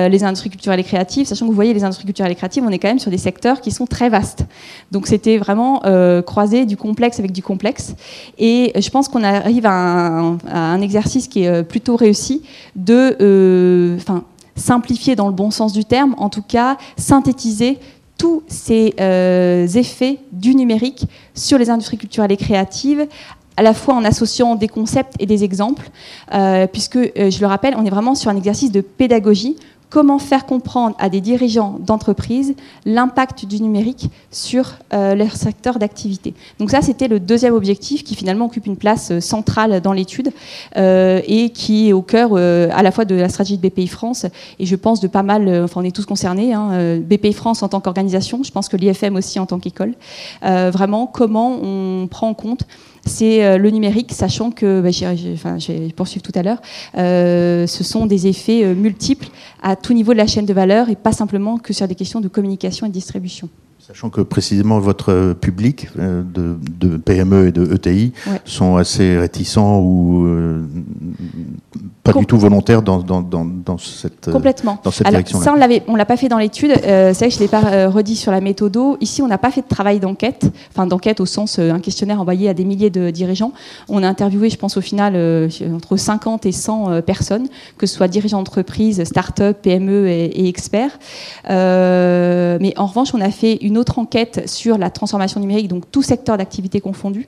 les 0.10 0.24
industries 0.24 0.50
culturelles 0.50 0.80
et 0.80 0.84
créatives, 0.84 1.28
sachant 1.28 1.46
que 1.46 1.50
vous 1.50 1.56
voyez, 1.56 1.74
les 1.74 1.84
industries 1.84 2.06
culturelles 2.06 2.32
et 2.32 2.36
créatives, 2.36 2.64
on 2.66 2.70
est 2.70 2.80
quand 2.80 2.88
même 2.88 3.00
sur 3.00 3.12
des 3.12 3.18
secteurs 3.18 3.62
qui 3.62 3.72
sont 3.72 3.86
très 3.86 4.10
vastes. 4.10 4.46
Donc 4.92 5.08
c'était 5.08 5.38
vraiment 5.38 5.82
euh, 5.86 6.22
croiser 6.22 6.66
du 6.66 6.78
complexe 6.78 7.20
avec 7.20 7.32
du 7.32 7.44
complexe. 7.44 7.96
Et 8.38 8.72
je 8.80 8.90
pense 8.90 9.08
qu'on 9.08 9.24
arrive 9.24 9.66
à 9.66 10.36
un, 10.52 10.82
exercice 10.82 11.28
qui 11.28 11.44
est 11.44 11.48
euh, 11.48 11.64
plutôt 11.64 11.96
réussi 11.96 12.44
de 12.76 13.16
euh, 13.22 13.98
simplifier 14.56 15.16
dans 15.16 15.28
le 15.28 15.34
bon 15.34 15.52
sens 15.52 15.74
du 15.74 15.86
terme, 15.86 16.16
en 16.18 16.30
tout 16.30 16.42
cas 16.42 16.78
synthétiser 16.98 17.80
tous 18.18 18.44
ces 18.48 18.94
effets 19.78 20.20
du 20.34 20.54
numérique 20.54 21.06
sur 21.34 21.58
les 21.58 21.70
industries 21.70 21.98
culturelles 21.98 22.34
et 22.34 22.38
créatives 22.38 23.08
à 23.56 23.62
la 23.62 23.74
fois 23.74 23.94
en 23.94 24.04
associant 24.04 24.56
des 24.56 24.68
concepts 24.68 25.14
et 25.20 25.26
des 25.26 25.46
exemples, 25.46 25.90
puisque, 26.74 26.98
je 26.98 27.40
le 27.40 27.46
rappelle, 27.46 27.76
on 27.78 27.86
est 27.86 27.90
vraiment 27.90 28.16
sur 28.16 28.30
un 28.30 28.36
exercice 28.36 28.74
de 28.74 28.82
pédagogie 28.82 29.56
comment 29.90 30.20
faire 30.20 30.46
comprendre 30.46 30.96
à 31.00 31.10
des 31.10 31.22
dirigeants 31.22 31.78
d'entreprise 31.80 32.56
l'impact 32.86 33.46
du 33.46 33.62
numérique 33.62 34.10
sur 34.32 34.76
euh, 34.94 35.16
leur 35.16 35.36
secteur 35.36 35.80
d'activité. 35.80 36.34
Donc 36.60 36.70
ça, 36.72 36.82
c'était 36.82 37.08
le 37.08 37.20
deuxième 37.20 37.54
objectif 37.54 38.04
qui 38.04 38.16
finalement 38.16 38.46
occupe 38.46 38.68
une 38.68 38.78
place 38.78 39.12
euh, 39.12 39.20
centrale 39.20 39.82
dans 39.82 39.94
l'étude 39.94 40.32
euh, 40.78 41.22
et 41.28 41.50
qui 41.50 41.90
est 41.90 41.94
au 41.94 42.02
cœur 42.02 42.36
à 42.36 42.84
la 42.84 42.92
fois 42.92 43.06
de 43.06 43.16
la 43.16 43.30
stratégie 43.30 43.58
de 43.58 43.68
BPI 43.68 43.88
France 43.88 44.26
et 44.60 44.66
je 44.66 44.76
pense 44.76 45.00
de 45.00 45.08
pas 45.08 45.24
mal, 45.24 45.64
enfin 45.64 45.82
on 45.82 45.84
est 45.84 45.96
tous 45.96 46.06
concernés, 46.06 46.54
hein, 46.54 47.00
BPI 47.00 47.34
France 47.34 47.64
en 47.64 47.70
tant 47.70 47.80
qu'organisation, 47.80 48.44
je 48.44 48.52
pense 48.52 48.70
que 48.70 48.78
l'IFM 48.78 49.16
aussi 49.16 49.40
en 49.40 49.46
tant 49.46 49.60
qu'école, 49.60 49.94
vraiment 50.42 51.08
comment 51.08 51.58
on 51.62 52.08
prend 52.08 52.30
en 52.30 52.34
compte 52.34 52.66
c'est 53.06 53.44
euh, 53.44 53.58
le 53.58 53.70
numérique, 53.70 54.12
sachant 54.12 54.52
que, 54.52 54.82
bah, 54.82 54.92
je 54.92 55.72
vais 55.72 55.90
poursuivre 55.92 56.24
tout 56.24 56.32
à 56.36 56.44
l'heure, 56.44 56.62
euh, 56.98 57.68
ce 57.68 57.84
sont 57.84 58.06
des 58.06 58.28
effets 58.28 58.64
euh, 58.64 58.76
multiples 58.76 59.30
à 59.62 59.76
tout 59.76 59.94
niveau 59.94 60.14
de 60.14 60.18
la 60.18 60.28
chaîne 60.28 60.46
de 60.46 60.54
valeur 60.54 60.90
et 60.90 60.96
pas 60.96 61.12
simplement 61.12 61.58
que 61.58 61.74
sur 61.74 61.88
des 61.88 61.96
questions 61.96 62.22
de 62.22 62.28
communication 62.28 62.86
et 62.86 62.90
de 62.90 62.94
distribution. 62.94 63.50
Sachant 63.90 64.12
que 64.12 64.22
précisément 64.22 64.80
votre 64.80 65.34
public 65.34 65.88
de, 65.98 66.98
PME 66.98 67.48
et 67.48 67.52
de 67.52 67.74
ETI 67.74 68.14
sont 68.46 68.78
assez 68.78 69.18
réticents 69.18 69.80
ou 69.80 70.28
pas 72.04 72.20
du 72.20 72.26
tout 72.26 72.38
volontaire 72.38 72.82
dans, 72.82 73.00
dans, 73.00 73.22
dans, 73.22 73.46
dans 73.46 73.78
cette, 73.78 74.32
Complètement. 74.32 74.80
Dans 74.84 74.92
cette 74.92 75.08
Alors, 75.08 75.22
ça, 75.28 75.54
on 75.54 75.92
ne 75.94 75.98
l'a 75.98 76.06
pas 76.06 76.18
fait 76.18 76.28
dans 76.28 76.38
l'étude. 76.38 76.72
Euh, 76.72 77.14
c'est 77.14 77.26
vrai 77.26 77.28
que 77.30 77.34
je 77.34 77.40
ne 77.40 77.44
l'ai 77.44 77.48
pas 77.48 77.66
euh, 77.66 77.90
redit 77.90 78.16
sur 78.16 78.32
la 78.32 78.42
méthode. 78.42 78.78
Ici, 79.02 79.22
on 79.22 79.28
n'a 79.28 79.38
pas 79.38 79.52
fait 79.52 79.62
de 79.62 79.68
travail 79.68 80.00
d'enquête, 80.00 80.46
enfin 80.72 80.88
d'enquête 80.88 81.20
au 81.20 81.26
sens 81.26 81.60
euh, 81.60 81.72
un 81.72 81.80
questionnaire 81.80 82.22
envoyé 82.22 82.50
à 82.50 82.54
des 82.54 82.66
milliers 82.66 82.90
de 82.90 83.10
dirigeants. 83.10 83.52
On 83.88 84.04
a 84.04 84.08
interviewé, 84.08 84.50
je 84.50 84.58
pense 84.58 84.78
au 84.78 84.82
final, 84.82 85.16
entre 85.74 85.98
50 85.98 86.46
et 86.46 86.52
100 86.52 87.02
personnes, 87.02 87.48
que 87.78 87.88
ce 87.88 87.96
soit 87.96 88.08
dirigeants 88.08 88.40
d'entreprise, 88.40 89.04
start-up, 89.04 89.58
PME 89.62 90.08
et, 90.08 90.26
et 90.26 90.48
experts. 90.48 91.00
mais 91.48 92.74
en 92.78 92.86
revanche, 92.86 93.14
on 93.14 93.22
a 93.22 93.32
fait 93.32 93.56
une 93.62 93.78
autre 93.78 93.79
enquête 93.98 94.48
sur 94.48 94.78
la 94.78 94.90
transformation 94.90 95.40
numérique, 95.40 95.68
donc 95.68 95.90
tout 95.92 96.02
secteur 96.02 96.38
d'activité 96.38 96.82
confondu. 96.82 97.28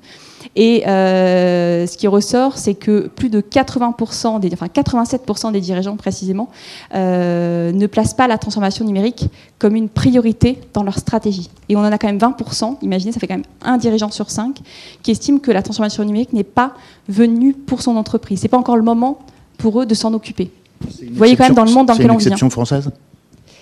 Et 0.55 0.87
euh, 0.87 1.87
ce 1.87 1.97
qui 1.97 2.07
ressort, 2.07 2.57
c'est 2.57 2.73
que 2.73 3.07
plus 3.07 3.29
de 3.29 3.41
80%, 3.41 4.39
des, 4.39 4.49
enfin 4.53 4.67
87% 4.67 5.51
des 5.51 5.61
dirigeants 5.61 5.95
précisément, 5.95 6.49
euh, 6.93 7.71
ne 7.71 7.87
placent 7.87 8.13
pas 8.13 8.27
la 8.27 8.37
transformation 8.37 8.83
numérique 8.83 9.29
comme 9.59 9.75
une 9.75 9.89
priorité 9.89 10.59
dans 10.73 10.83
leur 10.83 10.97
stratégie. 10.97 11.49
Et 11.69 11.75
on 11.75 11.79
en 11.79 11.91
a 11.91 11.97
quand 11.97 12.07
même 12.07 12.17
20%, 12.17 12.77
imaginez, 12.81 13.11
ça 13.11 13.19
fait 13.19 13.27
quand 13.27 13.35
même 13.35 13.45
un 13.61 13.77
dirigeant 13.77 14.11
sur 14.11 14.29
cinq, 14.29 14.59
qui 15.03 15.11
estime 15.11 15.39
que 15.39 15.51
la 15.51 15.61
transformation 15.61 16.03
numérique 16.03 16.33
n'est 16.33 16.43
pas 16.43 16.73
venue 17.07 17.53
pour 17.53 17.81
son 17.81 17.95
entreprise. 17.95 18.39
Ce 18.39 18.45
n'est 18.45 18.49
pas 18.49 18.57
encore 18.57 18.77
le 18.77 18.83
moment 18.83 19.19
pour 19.57 19.81
eux 19.81 19.85
de 19.85 19.93
s'en 19.93 20.13
occuper. 20.13 20.51
Vous 20.81 21.15
voyez 21.15 21.35
quand 21.35 21.45
même 21.45 21.53
dans 21.53 21.65
le 21.65 21.71
monde 21.71 21.87
dans 21.87 21.93
lequel 21.93 22.11
on 22.11 22.17
vit. 22.17 22.23
C'est 22.23 22.29
une 22.29 22.33
exception 22.33 22.49
française? 22.49 22.89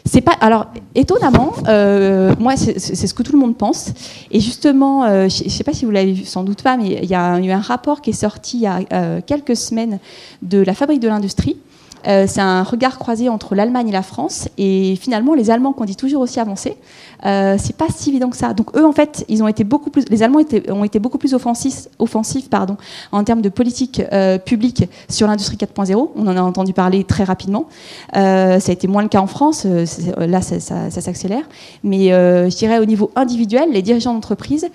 C'est 0.06 0.22
pas. 0.22 0.34
Alors, 0.42 0.68
étonnamment, 0.96 1.54
euh, 1.68 2.34
moi, 2.40 2.56
c'est 2.56 2.80
ce 2.80 3.14
que 3.14 3.24
tout 3.24 3.34
le 3.34 3.40
monde 3.40 3.58
pense. 3.58 3.92
Et 4.32 4.40
justement, 4.40 5.04
euh, 5.04 5.30
je 5.30 5.44
ne 5.44 5.50
sais 5.50 5.64
pas 5.64 5.74
si 5.74 5.86
vous 5.86 5.92
l'avez 5.92 6.14
vu, 6.14 6.26
sans 6.26 6.44
doute 6.44 6.62
pas, 6.62 6.78
mais 6.78 7.00
il 7.04 7.10
y 7.10 7.16
a 7.16 7.40
eu 7.40 7.52
un 7.52 7.60
rapport 7.60 8.02
qui 8.02 8.12
est 8.12 8.14
sorti 8.14 8.58
il 8.58 8.64
y 8.64 8.68
a 8.68 8.80
euh, 8.94 9.22
quelques 9.26 9.56
semaines 9.56 10.00
de 10.42 10.60
la 10.60 10.74
Fabrique 10.74 11.00
de 11.00 11.08
l'Industrie. 11.08 11.58
C'est 12.04 12.42
un 12.42 12.64
regard 12.64 12.98
croisé 12.98 13.30
entre 13.30 13.56
l'Allemagne 13.56 13.90
et 13.90 13.92
la 13.92 14.02
France. 14.02 14.50
Et 14.58 14.96
finalement, 14.96 15.34
les 15.34 15.52
Allemands, 15.52 15.74
qu'on 15.74 15.86
dit 15.86 15.96
toujours 15.96 16.22
aussi 16.22 16.40
avancés, 16.40 16.78
euh, 17.26 17.58
c'est 17.60 17.76
pas 17.76 17.88
si 17.94 18.10
évident 18.10 18.30
que 18.30 18.38
ça. 18.38 18.54
Donc 18.54 18.76
eux, 18.78 18.86
en 18.86 18.92
fait, 18.92 19.26
ils 19.28 19.44
ont 19.44 19.48
été 19.48 19.64
beaucoup 19.64 19.90
plus, 19.90 20.06
les 20.10 20.24
Allemands 20.24 20.40
ont 20.70 20.84
été 20.84 21.00
beaucoup 21.00 21.18
plus 21.18 21.34
offensifs, 21.34 21.88
offensifs 22.00 22.50
pardon, 22.50 22.78
en 23.12 23.24
termes 23.24 23.42
de 23.42 23.50
politique 23.50 24.02
euh, 24.14 24.38
publique 24.38 24.86
sur 25.10 25.28
l'industrie 25.28 25.58
4.0. 25.58 26.10
On 26.16 26.28
en 26.28 26.38
a 26.38 26.42
entendu 26.42 26.74
parler 26.74 27.04
très 27.04 27.24
rapidement. 27.24 27.68
Euh, 28.16 28.60
ça 28.60 28.72
a 28.72 28.74
été 28.74 28.88
moins 28.88 29.02
le 29.04 29.10
cas 29.10 29.20
en 29.20 29.28
France. 29.28 29.66
là, 29.66 30.42
ça, 30.42 30.60
ça 30.60 31.02
s'accélère. 31.02 31.44
Mais 31.84 32.10
je 32.10 32.56
dirais 32.56 32.80
au 32.80 32.86
niveau 32.86 33.12
individuel, 33.16 33.70
les 33.72 33.82
dirigeants 33.82 34.14
d'entreprise 34.14 34.68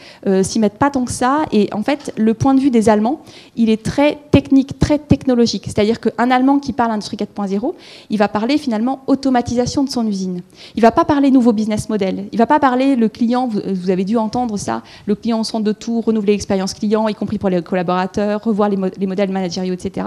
s'y 0.43 0.59
mettent 0.59 0.79
pas 0.79 0.91
tant 0.91 1.05
que 1.05 1.13
ça. 1.13 1.45
Et 1.53 1.69
en 1.73 1.83
fait, 1.83 2.13
le 2.17 2.35
point 2.35 2.55
de 2.55 2.61
vue 2.61 2.71
des 2.71 2.89
Allemands, 2.89 3.21
il 3.57 3.71
est 3.71 3.83
très 3.83 4.19
technique, 4.31 4.79
très 4.79 4.99
technologique. 4.99 5.65
C'est-à-dire 5.67 6.01
qu'un 6.01 6.31
Allemand 6.31 6.59
qui 6.59 6.73
parle 6.73 6.91
industrie 6.91 7.13
4.0, 7.16 7.74
il 8.11 8.18
va 8.18 8.29
parler 8.29 8.59
finalement 8.59 9.03
automatisation 9.07 9.85
de 9.85 9.90
son 9.90 10.07
usine. 10.07 10.42
Il 10.77 10.83
va 10.83 10.92
pas 10.92 11.05
parler 11.05 11.31
nouveau 11.31 11.53
business 11.53 11.88
model. 11.88 12.27
Il 12.33 12.38
va 12.38 12.46
pas 12.46 12.61
parler 12.61 12.96
le 12.96 13.09
client, 13.09 13.48
vous, 13.48 13.90
avez 13.90 14.05
dû 14.05 14.16
entendre 14.16 14.57
ça, 14.57 14.83
le 15.07 15.14
client 15.14 15.40
au 15.40 15.44
centre 15.44 15.64
de 15.64 15.72
tout, 15.72 16.00
renouveler 16.00 16.33
l'expérience 16.33 16.74
client, 16.74 17.09
y 17.09 17.14
compris 17.14 17.38
pour 17.38 17.48
les 17.48 17.62
collaborateurs, 17.62 18.42
revoir 18.42 18.68
les, 18.68 19.07
modèles 19.07 19.31
managériaux, 19.31 19.74
etc. 19.74 20.07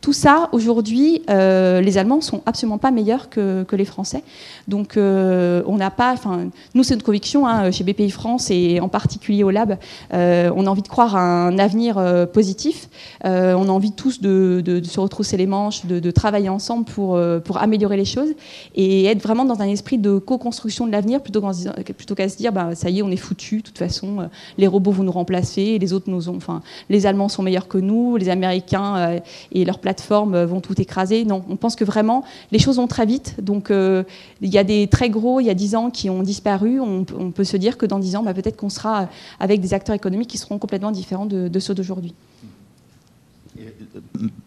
Tout 0.00 0.12
ça, 0.12 0.48
aujourd'hui, 0.52 1.22
euh, 1.30 1.80
les 1.80 1.96
Allemands 1.96 2.20
sont 2.20 2.42
absolument 2.46 2.78
pas 2.78 2.90
meilleurs 2.90 3.30
que, 3.30 3.64
les 3.72 3.84
Français. 3.84 4.22
Donc, 4.68 4.96
euh, 4.96 5.62
on 5.66 5.76
n'a 5.76 5.90
pas, 5.90 6.12
enfin, 6.12 6.48
nous, 6.74 6.84
c'est 6.84 6.94
une 6.94 7.02
conviction 7.02 7.46
hein, 7.46 7.72
chez 7.72 7.82
BPI 7.82 8.10
France 8.10 8.50
et 8.50 8.78
en 8.80 8.88
particulier 8.88 9.42
au 9.42 9.50
Lab. 9.50 9.78
Euh, 10.12 10.50
on 10.54 10.66
a 10.66 10.70
envie 10.70 10.82
de 10.82 10.88
croire 10.88 11.16
à 11.16 11.20
un 11.20 11.58
avenir 11.58 11.96
positif. 12.32 12.88
on 13.24 13.68
a 13.68 13.72
envie 13.72 13.92
tous 13.92 14.20
de, 14.20 14.62
se 14.84 15.00
retrousser 15.00 15.36
les 15.36 15.46
manches, 15.46 15.86
de, 15.86 16.10
travailler 16.10 16.43
ensemble 16.48 16.84
pour, 16.84 17.18
pour 17.44 17.58
améliorer 17.58 17.96
les 17.96 18.04
choses 18.04 18.30
et 18.74 19.04
être 19.06 19.22
vraiment 19.22 19.44
dans 19.44 19.60
un 19.60 19.68
esprit 19.68 19.98
de 19.98 20.18
co-construction 20.18 20.86
de 20.86 20.92
l'avenir 20.92 21.20
plutôt 21.22 22.14
qu'à 22.14 22.28
se 22.28 22.36
dire, 22.36 22.52
bah, 22.52 22.74
ça 22.74 22.90
y 22.90 22.98
est, 22.98 23.02
on 23.02 23.10
est 23.10 23.16
foutu, 23.16 23.58
de 23.58 23.62
toute 23.62 23.78
façon, 23.78 24.20
euh, 24.20 24.26
les 24.58 24.66
robots 24.66 24.90
vont 24.90 25.04
nous 25.04 25.12
remplacer, 25.12 25.78
les 25.78 25.92
autres 25.92 26.10
nous 26.10 26.28
ont, 26.28 26.36
enfin, 26.36 26.62
les 26.88 27.06
Allemands 27.06 27.28
sont 27.28 27.42
meilleurs 27.42 27.68
que 27.68 27.78
nous, 27.78 28.16
les 28.16 28.28
Américains 28.28 28.96
euh, 28.96 29.20
et 29.52 29.64
leurs 29.64 29.78
plateformes 29.78 30.34
euh, 30.34 30.46
vont 30.46 30.60
tout 30.60 30.80
écraser. 30.80 31.24
Non, 31.24 31.44
on 31.48 31.56
pense 31.56 31.76
que 31.76 31.84
vraiment, 31.84 32.24
les 32.52 32.58
choses 32.58 32.76
vont 32.76 32.86
très 32.86 33.06
vite. 33.06 33.36
Donc, 33.42 33.70
il 33.70 34.48
y 34.48 34.58
a 34.58 34.64
des 34.64 34.86
très 34.88 35.10
gros, 35.10 35.40
il 35.40 35.46
y 35.46 35.50
a 35.50 35.54
10 35.54 35.74
ans, 35.74 35.90
qui 35.90 36.10
ont 36.10 36.22
disparu. 36.22 36.80
On, 36.80 37.04
peut 37.04 37.44
se 37.44 37.56
dire 37.56 37.76
que 37.78 37.86
dans 37.86 37.98
10 37.98 38.16
ans, 38.16 38.22
bah, 38.22 38.34
peut-être 38.34 38.56
qu'on 38.56 38.68
sera 38.68 39.08
avec 39.40 39.60
des 39.60 39.74
acteurs 39.74 39.94
économiques 39.94 40.28
qui 40.28 40.38
seront 40.38 40.58
complètement 40.58 40.90
différents 40.90 41.26
de 41.26 41.58
ceux 41.58 41.74
d'aujourd'hui. 41.74 42.14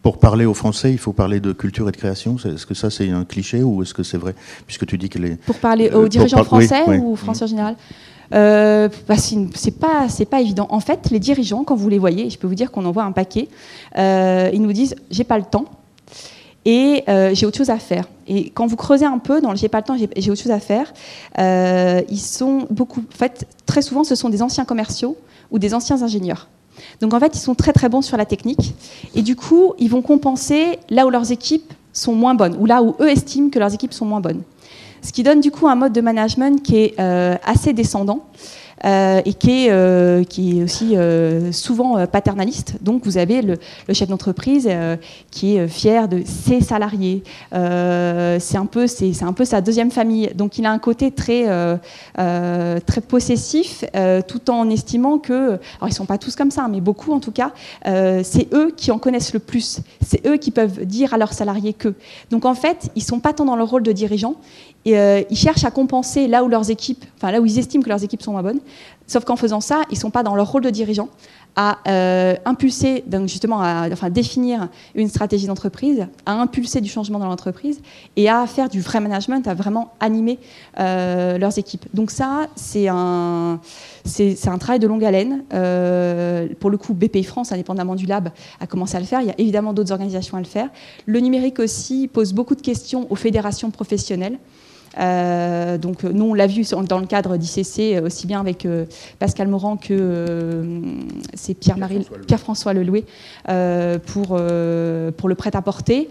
Pour 0.02 0.18
parler 0.18 0.44
aux 0.44 0.54
Français, 0.54 0.92
il 0.92 0.98
faut 0.98 1.12
parler 1.12 1.40
de 1.40 1.52
culture 1.52 1.88
et 1.88 1.92
de 1.92 1.96
création. 1.96 2.36
Est-ce 2.36 2.66
que 2.66 2.74
ça, 2.74 2.90
c'est 2.90 3.10
un 3.10 3.24
cliché 3.24 3.62
ou 3.62 3.82
est-ce 3.82 3.94
que 3.94 4.02
c'est 4.02 4.18
vrai? 4.18 4.34
Puisque 4.66 4.86
tu 4.86 4.98
dis 4.98 5.08
que 5.08 5.18
les. 5.18 5.36
Pour 5.36 5.58
parler 5.58 5.90
aux 5.90 6.08
dirigeants 6.08 6.44
français 6.44 6.84
ou 6.98 7.12
aux 7.12 7.16
Français 7.16 7.44
en 7.44 7.48
général? 7.48 7.76
Euh, 8.34 8.88
bah, 9.08 9.14
c'est 9.16 9.78
pas 9.78 10.08
c'est 10.08 10.26
pas 10.26 10.40
évident. 10.40 10.66
En 10.70 10.80
fait, 10.80 11.10
les 11.10 11.18
dirigeants, 11.18 11.64
quand 11.64 11.76
vous 11.76 11.88
les 11.88 11.98
voyez, 11.98 12.28
je 12.30 12.38
peux 12.38 12.46
vous 12.46 12.54
dire 12.54 12.70
qu'on 12.70 12.84
envoie 12.84 13.04
un 13.04 13.12
paquet, 13.12 13.48
euh, 13.96 14.50
ils 14.52 14.60
nous 14.60 14.72
disent 14.72 14.94
j'ai 15.10 15.24
pas 15.24 15.38
le 15.38 15.44
temps 15.44 15.64
et 16.64 17.04
euh, 17.08 17.30
j'ai 17.34 17.46
autre 17.46 17.56
chose 17.56 17.70
à 17.70 17.78
faire. 17.78 18.08
Et 18.26 18.50
quand 18.50 18.66
vous 18.66 18.76
creusez 18.76 19.06
un 19.06 19.18
peu 19.18 19.40
dans 19.40 19.50
le 19.50 19.56
j'ai 19.56 19.68
pas 19.68 19.78
le 19.78 19.84
temps, 19.84 19.96
j'ai 19.96 20.30
autre 20.30 20.42
chose 20.42 20.52
à 20.52 20.60
faire, 20.60 20.92
ils 21.38 22.20
sont 22.20 22.66
beaucoup. 22.70 23.00
En 23.00 23.16
fait, 23.16 23.46
très 23.64 23.82
souvent, 23.82 24.04
ce 24.04 24.14
sont 24.14 24.28
des 24.28 24.42
anciens 24.42 24.64
commerciaux 24.64 25.16
ou 25.50 25.58
des 25.58 25.72
anciens 25.72 26.02
ingénieurs. 26.02 26.48
Donc 27.00 27.14
en 27.14 27.20
fait, 27.20 27.36
ils 27.36 27.40
sont 27.40 27.54
très 27.54 27.72
très 27.72 27.88
bons 27.88 28.02
sur 28.02 28.16
la 28.16 28.26
technique. 28.26 28.74
Et 29.14 29.22
du 29.22 29.36
coup, 29.36 29.74
ils 29.78 29.90
vont 29.90 30.02
compenser 30.02 30.78
là 30.90 31.06
où 31.06 31.10
leurs 31.10 31.30
équipes 31.30 31.72
sont 31.92 32.14
moins 32.14 32.34
bonnes, 32.34 32.56
ou 32.58 32.66
là 32.66 32.82
où 32.82 32.94
eux 33.00 33.08
estiment 33.08 33.50
que 33.50 33.58
leurs 33.58 33.74
équipes 33.74 33.92
sont 33.92 34.06
moins 34.06 34.20
bonnes. 34.20 34.42
Ce 35.02 35.12
qui 35.12 35.22
donne 35.22 35.40
du 35.40 35.50
coup 35.50 35.68
un 35.68 35.74
mode 35.74 35.92
de 35.92 36.00
management 36.00 36.62
qui 36.62 36.76
est 36.76 37.00
euh, 37.00 37.36
assez 37.44 37.72
descendant. 37.72 38.24
Euh, 38.84 39.20
et 39.24 39.34
qui 39.34 39.66
est, 39.66 39.70
euh, 39.70 40.22
aussi 40.62 40.96
euh, 40.96 41.50
souvent 41.50 42.06
paternaliste. 42.06 42.76
Donc 42.80 43.04
vous 43.04 43.18
avez 43.18 43.42
le, 43.42 43.58
chef 43.92 44.08
d'entreprise 44.08 44.68
qui 45.30 45.56
est 45.56 45.68
fier 45.68 46.08
de 46.08 46.22
ses 46.24 46.60
salariés. 46.60 47.22
c'est 47.52 48.56
un 48.56 48.66
peu, 48.66 48.86
sa 48.86 49.60
deuxième 49.60 49.90
famille. 49.90 50.30
Donc 50.34 50.58
il 50.58 50.66
a 50.66 50.70
un 50.70 50.78
côté 50.78 51.10
très, 51.10 51.46
très 52.14 53.00
possessif, 53.00 53.84
tout 54.26 54.50
en 54.50 54.70
estimant 54.70 55.18
que, 55.18 55.58
alors 55.78 55.88
ils 55.88 55.94
sont 55.94 56.06
pas 56.06 56.18
tous 56.18 56.36
comme 56.36 56.50
ça, 56.50 56.68
mais 56.68 56.80
beaucoup 56.80 57.12
en 57.12 57.20
tout 57.20 57.32
cas, 57.32 57.52
c'est 57.84 58.48
eux 58.52 58.72
qui 58.76 58.90
en 58.90 58.98
connaissent 58.98 59.32
le 59.32 59.40
plus. 59.40 59.80
C'est 60.06 60.26
eux 60.26 60.36
qui 60.36 60.50
peuvent 60.50 60.84
dire 60.84 61.14
à 61.14 61.18
leurs 61.18 61.32
salariés 61.32 61.72
que. 61.72 61.94
Donc 62.30 62.44
en 62.44 62.54
fait, 62.54 62.90
ils 62.94 63.02
sont 63.02 63.20
pas 63.20 63.32
tant 63.32 63.44
dans 63.44 63.56
leur 63.56 63.68
rôle 63.68 63.82
de 63.82 63.92
dirigeant, 63.92 64.36
euh, 64.86 65.22
ils 65.30 65.36
cherchent 65.36 65.64
à 65.64 65.70
compenser 65.70 66.28
là 66.28 66.44
où 66.44 66.48
leurs 66.48 66.70
équipes, 66.70 67.04
enfin 67.16 67.30
là 67.30 67.40
où 67.40 67.46
ils 67.46 67.58
estiment 67.58 67.82
que 67.82 67.88
leurs 67.88 68.04
équipes 68.04 68.22
sont 68.22 68.32
moins 68.32 68.42
bonnes. 68.42 68.60
Sauf 69.06 69.24
qu'en 69.24 69.36
faisant 69.36 69.60
ça, 69.60 69.82
ils 69.90 69.94
ne 69.94 70.00
sont 70.00 70.10
pas 70.10 70.22
dans 70.22 70.34
leur 70.34 70.50
rôle 70.50 70.62
de 70.62 70.70
dirigeant 70.70 71.08
à 71.56 71.78
euh, 71.88 72.36
impulser, 72.44 73.02
justement, 73.26 73.60
à 73.60 73.88
enfin, 73.90 74.10
définir 74.10 74.68
une 74.94 75.08
stratégie 75.08 75.46
d'entreprise, 75.46 76.06
à 76.26 76.34
impulser 76.34 76.80
du 76.80 76.88
changement 76.88 77.18
dans 77.18 77.26
l'entreprise 77.26 77.80
et 78.16 78.28
à 78.28 78.46
faire 78.46 78.68
du 78.68 78.80
vrai 78.80 79.00
management, 79.00 79.48
à 79.48 79.54
vraiment 79.54 79.94
animer 79.98 80.38
euh, 80.78 81.38
leurs 81.38 81.58
équipes. 81.58 81.86
Donc 81.94 82.10
ça, 82.10 82.46
c'est 82.54 82.86
un, 82.88 83.60
c'est, 84.04 84.46
un 84.46 84.58
travail 84.58 84.78
de 84.78 84.86
longue 84.86 85.04
haleine. 85.04 85.42
pour 86.60 86.70
le 86.70 86.76
coup, 86.76 86.92
BPI 86.92 87.24
France, 87.24 87.50
indépendamment 87.50 87.96
du 87.96 88.06
lab, 88.06 88.28
a 88.60 88.66
commencé 88.66 88.96
à 88.96 89.00
le 89.00 89.06
faire. 89.06 89.22
Il 89.22 89.26
y 89.26 89.32
a 89.32 89.38
évidemment 89.38 89.72
d'autres 89.72 89.92
organisations 89.92 90.36
à 90.36 90.40
le 90.40 90.46
faire. 90.46 90.68
Le 91.06 91.18
numérique 91.18 91.58
aussi 91.58 92.08
pose 92.08 92.34
beaucoup 92.34 92.54
de 92.54 92.62
questions 92.62 93.10
aux 93.10 93.16
fédérations 93.16 93.70
professionnelles. 93.70 94.38
Euh, 94.98 95.78
donc 95.78 96.02
nous, 96.04 96.24
on 96.24 96.34
l'a 96.34 96.46
vu 96.46 96.62
dans 96.88 96.98
le 96.98 97.06
cadre 97.06 97.36
d'ICC, 97.36 97.78
euh, 97.78 98.06
aussi 98.06 98.26
bien 98.26 98.40
avec 98.40 98.66
euh, 98.66 98.84
Pascal 99.18 99.48
Morand 99.48 99.76
que 99.76 100.82
c'est 101.34 101.54
Pierre-Marie, 101.54 102.06
Pierre-François 102.26 102.72
Leloué 102.72 103.04
pour, 104.06 104.26
pour 104.28 105.28
le 105.28 105.34
prêt-à-porter. 105.36 106.08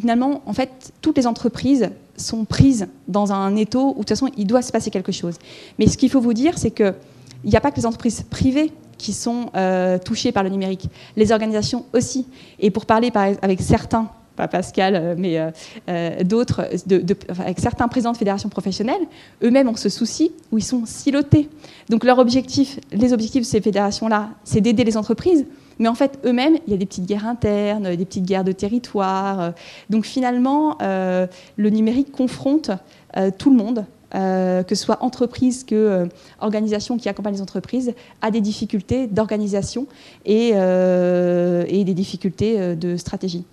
finalement, 0.00 0.42
en 0.46 0.52
fait, 0.52 0.92
toutes 1.00 1.16
les 1.16 1.26
entreprises 1.26 1.90
sont 2.16 2.44
prises 2.44 2.86
dans 3.08 3.32
un 3.32 3.56
étau 3.56 3.90
où 3.90 3.92
de 3.92 3.98
toute 3.98 4.10
façon, 4.10 4.28
il 4.36 4.46
doit 4.46 4.62
se 4.62 4.70
passer 4.70 4.90
quelque 4.90 5.12
chose. 5.12 5.36
Mais 5.78 5.86
ce 5.86 5.96
qu'il 5.96 6.10
faut 6.10 6.20
vous 6.20 6.34
dire, 6.34 6.58
c'est 6.58 6.70
qu'il 6.70 6.94
n'y 7.44 7.56
a 7.56 7.60
pas 7.60 7.70
que 7.70 7.76
les 7.76 7.86
entreprises 7.86 8.24
privées 8.28 8.72
qui 8.98 9.12
sont 9.12 9.50
touchées 10.04 10.32
par 10.32 10.42
le 10.42 10.50
numérique, 10.50 10.88
les 11.16 11.32
organisations 11.32 11.86
aussi. 11.92 12.26
Et 12.60 12.70
pour 12.70 12.86
parler 12.86 13.10
avec 13.14 13.60
certains 13.60 14.08
pas 14.42 14.48
Pascal, 14.48 14.96
euh, 14.96 15.14
mais 15.16 15.38
euh, 15.38 15.50
euh, 15.88 16.24
d'autres, 16.24 16.68
avec 17.38 17.60
certains 17.60 17.88
présidents 17.88 18.12
de 18.12 18.16
fédérations 18.16 18.48
professionnelles, 18.48 19.02
eux-mêmes 19.42 19.68
ont 19.68 19.76
ce 19.76 19.88
souci 19.88 20.32
où 20.50 20.58
ils 20.58 20.64
sont 20.64 20.82
silotés. 20.84 21.48
Donc 21.88 22.04
leur 22.04 22.18
objectif, 22.18 22.78
les 22.92 23.12
objectifs 23.12 23.42
de 23.42 23.46
ces 23.46 23.60
fédérations-là, 23.60 24.30
c'est 24.44 24.60
d'aider 24.60 24.84
les 24.84 24.96
entreprises, 24.96 25.46
mais 25.78 25.88
en 25.88 25.94
fait, 25.94 26.18
eux-mêmes, 26.24 26.58
il 26.66 26.72
y 26.72 26.74
a 26.74 26.76
des 26.76 26.86
petites 26.86 27.06
guerres 27.06 27.26
internes, 27.26 27.94
des 27.96 28.04
petites 28.04 28.24
guerres 28.24 28.44
de 28.44 28.52
territoire. 28.52 29.52
Donc 29.90 30.04
finalement, 30.04 30.76
le 30.80 31.70
numérique 31.70 32.12
confronte 32.12 32.70
tout 33.38 33.50
le 33.50 33.56
monde, 33.56 33.86
que 34.12 34.74
ce 34.74 34.84
soit 34.84 35.02
entreprises 35.02 35.64
que 35.64 36.08
organisations 36.40 36.98
qui 36.98 37.08
accompagnent 37.08 37.34
les 37.34 37.42
entreprises, 37.42 37.94
à 38.20 38.30
des 38.30 38.42
difficultés 38.42 39.06
d'organisation 39.06 39.86
et, 40.26 40.52
des 40.52 41.94
difficultés 41.94 42.76
de 42.76 42.96
stratégie. 42.96 43.44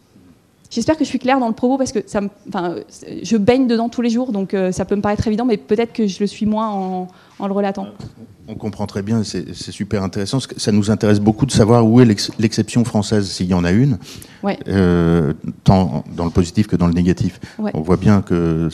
J'espère 0.69 0.97
que 0.97 1.03
je 1.03 1.09
suis 1.09 1.17
claire 1.17 1.39
dans 1.39 1.47
le 1.47 1.55
propos 1.55 1.77
parce 1.77 1.91
que 1.91 1.99
ça 2.05 2.21
enfin, 2.47 2.75
je 3.23 3.37
baigne 3.37 3.65
dedans 3.65 3.89
tous 3.89 4.01
les 4.03 4.11
jours, 4.11 4.31
donc 4.31 4.53
euh, 4.53 4.71
ça 4.71 4.85
peut 4.85 4.95
me 4.95 5.01
paraître 5.01 5.25
évident, 5.27 5.45
mais 5.45 5.57
peut-être 5.57 5.93
que 5.93 6.05
je 6.05 6.19
le 6.19 6.27
suis 6.27 6.45
moins 6.45 6.69
en, 6.69 7.07
le 7.39 7.53
relatant. 7.53 7.87
On 8.47 8.53
comprend 8.53 8.85
très 8.85 9.01
bien, 9.01 9.23
c'est 9.23 9.53
super 9.55 10.03
intéressant. 10.03 10.37
Ça 10.39 10.71
nous 10.71 10.91
intéresse 10.91 11.19
beaucoup 11.19 11.47
de 11.47 11.51
savoir 11.51 11.87
où 11.87 12.01
est 12.01 12.05
l'exception 12.39 12.83
française, 12.83 13.29
s'il 13.31 13.47
y 13.47 13.53
en 13.55 13.63
a 13.63 13.71
une, 13.71 13.97
euh, 14.67 15.33
tant 15.63 16.03
dans 16.15 16.25
le 16.25 16.31
positif 16.31 16.67
que 16.67 16.75
dans 16.75 16.87
le 16.87 16.93
négatif. 16.93 17.39
On 17.73 17.81
voit 17.81 17.97
bien 17.97 18.21
que 18.21 18.69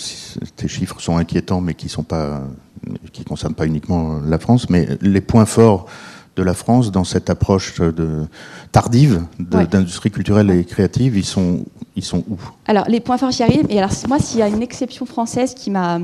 tes 0.58 0.67
chiffres 0.67 0.99
sont 0.99 1.17
inquiétants, 1.17 1.62
mais 1.62 1.75
qui 1.75 1.88
ne 1.88 3.23
concernent 3.25 3.55
pas 3.55 3.67
uniquement 3.67 4.19
la 4.25 4.39
France, 4.39 4.69
mais 4.69 4.88
les 5.01 5.21
points 5.21 5.45
forts 5.45 5.88
de 6.36 6.43
la 6.43 6.53
France 6.53 6.91
dans 6.91 7.03
cette 7.03 7.29
approche 7.29 7.79
de, 7.79 8.25
tardive 8.71 9.23
d'industrie 9.39 10.12
culturelle 10.12 10.51
et 10.51 10.65
créative, 10.65 11.17
ils 11.17 11.25
sont, 11.25 11.65
ils 11.95 12.03
sont 12.03 12.23
où 12.29 12.38
Alors, 12.67 12.86
les 12.88 12.99
points 12.99 13.17
forts, 13.17 13.31
j'y 13.31 13.43
arrive. 13.43 13.65
Et 13.69 13.77
alors, 13.77 13.91
moi, 14.08 14.19
s'il 14.19 14.39
y 14.39 14.43
a 14.43 14.47
une 14.47 14.62
exception 14.62 15.05
française 15.05 15.53
qui 15.53 15.71
m'a 15.71 15.99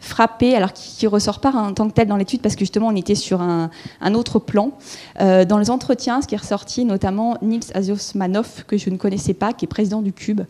frappé, 0.00 0.54
alors 0.54 0.72
qui 0.72 1.06
ressort 1.06 1.40
pas 1.40 1.52
en 1.52 1.74
tant 1.74 1.86
que 1.88 1.92
tel 1.92 2.08
dans 2.08 2.16
l'étude, 2.16 2.40
parce 2.40 2.54
que 2.54 2.60
justement, 2.60 2.88
on 2.88 2.96
était 2.96 3.14
sur 3.14 3.40
un, 3.42 3.70
autre 4.14 4.38
plan. 4.38 4.72
Euh, 5.20 5.44
dans 5.44 5.58
les 5.58 5.70
entretiens, 5.70 6.22
ce 6.22 6.26
qui 6.26 6.34
est 6.34 6.38
ressorti, 6.38 6.84
notamment 6.84 7.36
Nils 7.42 7.70
Asiosmanov, 7.74 8.64
que 8.66 8.76
je 8.76 8.90
ne 8.90 8.96
connaissais 8.96 9.34
pas, 9.34 9.52
qui 9.52 9.66
est 9.66 9.68
président 9.68 10.02
du 10.02 10.12
Cube, 10.12 10.40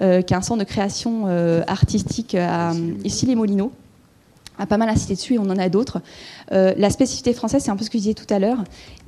euh, 0.00 0.22
qui 0.22 0.32
est 0.32 0.36
un 0.36 0.42
centre 0.42 0.60
de 0.60 0.68
création 0.68 1.24
euh, 1.26 1.62
artistique 1.66 2.34
à 2.34 2.72
Issy-les-Moulineaux 3.04 3.72
a 4.58 4.66
pas 4.66 4.76
mal 4.76 4.90
insisté 4.90 5.14
dessus 5.14 5.34
et 5.36 5.38
on 5.38 5.48
en 5.48 5.56
a 5.56 5.70
d'autres. 5.70 6.02
La 6.50 6.90
spécificité 6.90 7.32
française, 7.32 7.62
c'est 7.64 7.70
un 7.70 7.76
peu 7.76 7.84
ce 7.84 7.88
que 7.88 7.96
je 7.96 8.02
disais 8.02 8.14
tout 8.14 8.26
à 8.28 8.38
l'heure. 8.38 8.58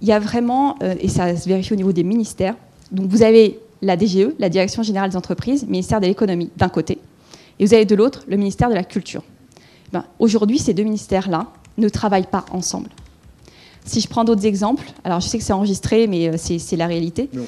Il 0.00 0.09
y 0.09 0.12
a 0.12 0.18
vraiment, 0.18 0.78
et 0.81 1.09
ça 1.09 1.37
se 1.37 1.46
vérifie 1.46 1.74
au 1.74 1.76
niveau 1.76 1.92
des 1.92 2.05
ministères, 2.05 2.55
donc 2.90 3.09
vous 3.09 3.22
avez 3.22 3.59
la 3.83 3.97
DGE, 3.99 4.29
la 4.38 4.49
Direction 4.49 4.83
générale 4.83 5.11
des 5.11 5.16
entreprises, 5.16 5.66
ministère 5.66 6.01
de 6.01 6.07
l'économie 6.07 6.51
d'un 6.57 6.68
côté, 6.68 6.99
et 7.59 7.66
vous 7.66 7.75
avez 7.75 7.85
de 7.85 7.95
l'autre 7.95 8.25
le 8.29 8.37
ministère 8.37 8.68
de 8.68 8.75
la 8.75 8.85
culture. 8.85 9.23
Ben, 9.92 10.05
aujourd'hui, 10.18 10.59
ces 10.59 10.73
deux 10.73 10.85
ministères-là 10.85 11.49
ne 11.77 11.88
travaillent 11.88 12.27
pas 12.27 12.47
ensemble. 12.51 12.88
Si 13.85 14.01
je 14.01 14.09
prends 14.09 14.23
d'autres 14.23 14.47
exemples, 14.47 14.85
alors 15.03 15.21
je 15.21 15.27
sais 15.27 15.38
que 15.38 15.45
c'est 15.45 15.53
enregistré, 15.53 16.07
mais 16.07 16.29
euh, 16.29 16.37
c'est 16.37 16.77
la 16.77 16.87
réalité. 16.87 17.29
Mais 17.33 17.40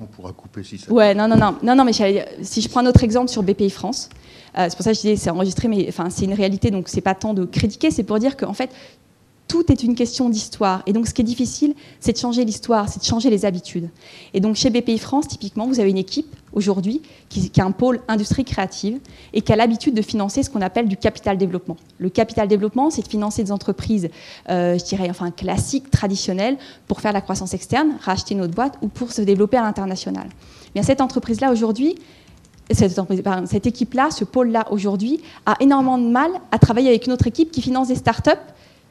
on 0.00 0.06
pourra, 0.06 0.32
couper 0.32 0.62
si 0.62 0.78
ça. 0.78 0.90
Ouais, 0.90 1.14
non, 1.14 1.28
non, 1.28 1.36
non, 1.36 1.54
non, 1.62 1.74
non 1.76 1.84
mais 1.84 1.92
si 1.92 2.62
je 2.62 2.68
prends 2.68 2.80
un 2.80 2.86
autre 2.86 3.04
exemple 3.04 3.28
sur 3.28 3.42
BPI 3.42 3.68
France, 3.68 4.08
euh, 4.56 4.66
c'est 4.68 4.76
pour 4.76 4.84
ça 4.84 4.92
que 4.92 4.96
je 4.96 5.02
disais 5.02 5.16
c'est 5.16 5.30
enregistré, 5.30 5.68
mais 5.68 5.86
enfin 5.88 6.08
c'est 6.08 6.24
une 6.24 6.32
réalité, 6.32 6.70
donc 6.70 6.88
c'est 6.88 7.02
pas 7.02 7.14
tant 7.14 7.34
de 7.34 7.44
critiquer, 7.44 7.90
c'est 7.90 8.04
pour 8.04 8.18
dire 8.18 8.36
qu'en 8.38 8.54
fait 8.54 8.70
tout 9.50 9.72
est 9.72 9.82
une 9.82 9.96
question 9.96 10.28
d'histoire. 10.28 10.84
Et 10.86 10.92
donc, 10.92 11.08
ce 11.08 11.12
qui 11.12 11.22
est 11.22 11.24
difficile, 11.24 11.74
c'est 11.98 12.12
de 12.12 12.18
changer 12.18 12.44
l'histoire, 12.44 12.88
c'est 12.88 13.00
de 13.00 13.04
changer 13.04 13.30
les 13.30 13.44
habitudes. 13.44 13.90
Et 14.32 14.38
donc, 14.38 14.54
chez 14.54 14.70
BPI 14.70 14.96
France, 14.96 15.26
typiquement, 15.26 15.66
vous 15.66 15.80
avez 15.80 15.90
une 15.90 15.98
équipe 15.98 16.36
aujourd'hui 16.52 17.02
qui, 17.28 17.50
a 17.60 17.64
un 17.64 17.72
pôle 17.72 18.00
industrie 18.06 18.44
créative 18.44 19.00
et 19.32 19.40
qui 19.40 19.52
a 19.52 19.56
l'habitude 19.56 19.92
de 19.92 20.02
financer 20.02 20.44
ce 20.44 20.50
qu'on 20.50 20.60
appelle 20.60 20.86
du 20.86 20.96
capital 20.96 21.36
développement. 21.36 21.76
Le 21.98 22.10
capital 22.10 22.46
développement, 22.46 22.90
c'est 22.90 23.02
de 23.02 23.08
financer 23.08 23.42
des 23.42 23.50
entreprises, 23.50 24.08
euh, 24.50 24.78
je 24.78 24.84
dirais, 24.84 25.08
enfin, 25.10 25.32
classiques, 25.32 25.90
traditionnelles, 25.90 26.56
pour 26.86 27.00
faire 27.00 27.12
la 27.12 27.20
croissance 27.20 27.52
externe, 27.52 27.96
racheter 28.02 28.34
une 28.34 28.42
autre 28.42 28.54
boîte 28.54 28.78
ou 28.82 28.86
pour 28.86 29.10
se 29.10 29.20
développer 29.20 29.56
à 29.56 29.62
l'international. 29.62 30.28
Bien, 30.74 30.84
cette 30.84 31.00
entreprise-là, 31.00 31.50
aujourd'hui, 31.50 31.96
cette, 32.70 33.00
cette 33.46 33.66
équipe-là, 33.66 34.12
ce 34.12 34.22
pôle-là, 34.22 34.68
aujourd'hui, 34.70 35.20
a 35.44 35.56
énormément 35.58 35.98
de 35.98 36.08
mal 36.08 36.30
à 36.52 36.58
travailler 36.60 36.90
avec 36.90 37.08
une 37.08 37.12
autre 37.12 37.26
équipe 37.26 37.50
qui 37.50 37.62
finance 37.62 37.88
des 37.88 37.96
startups 37.96 38.30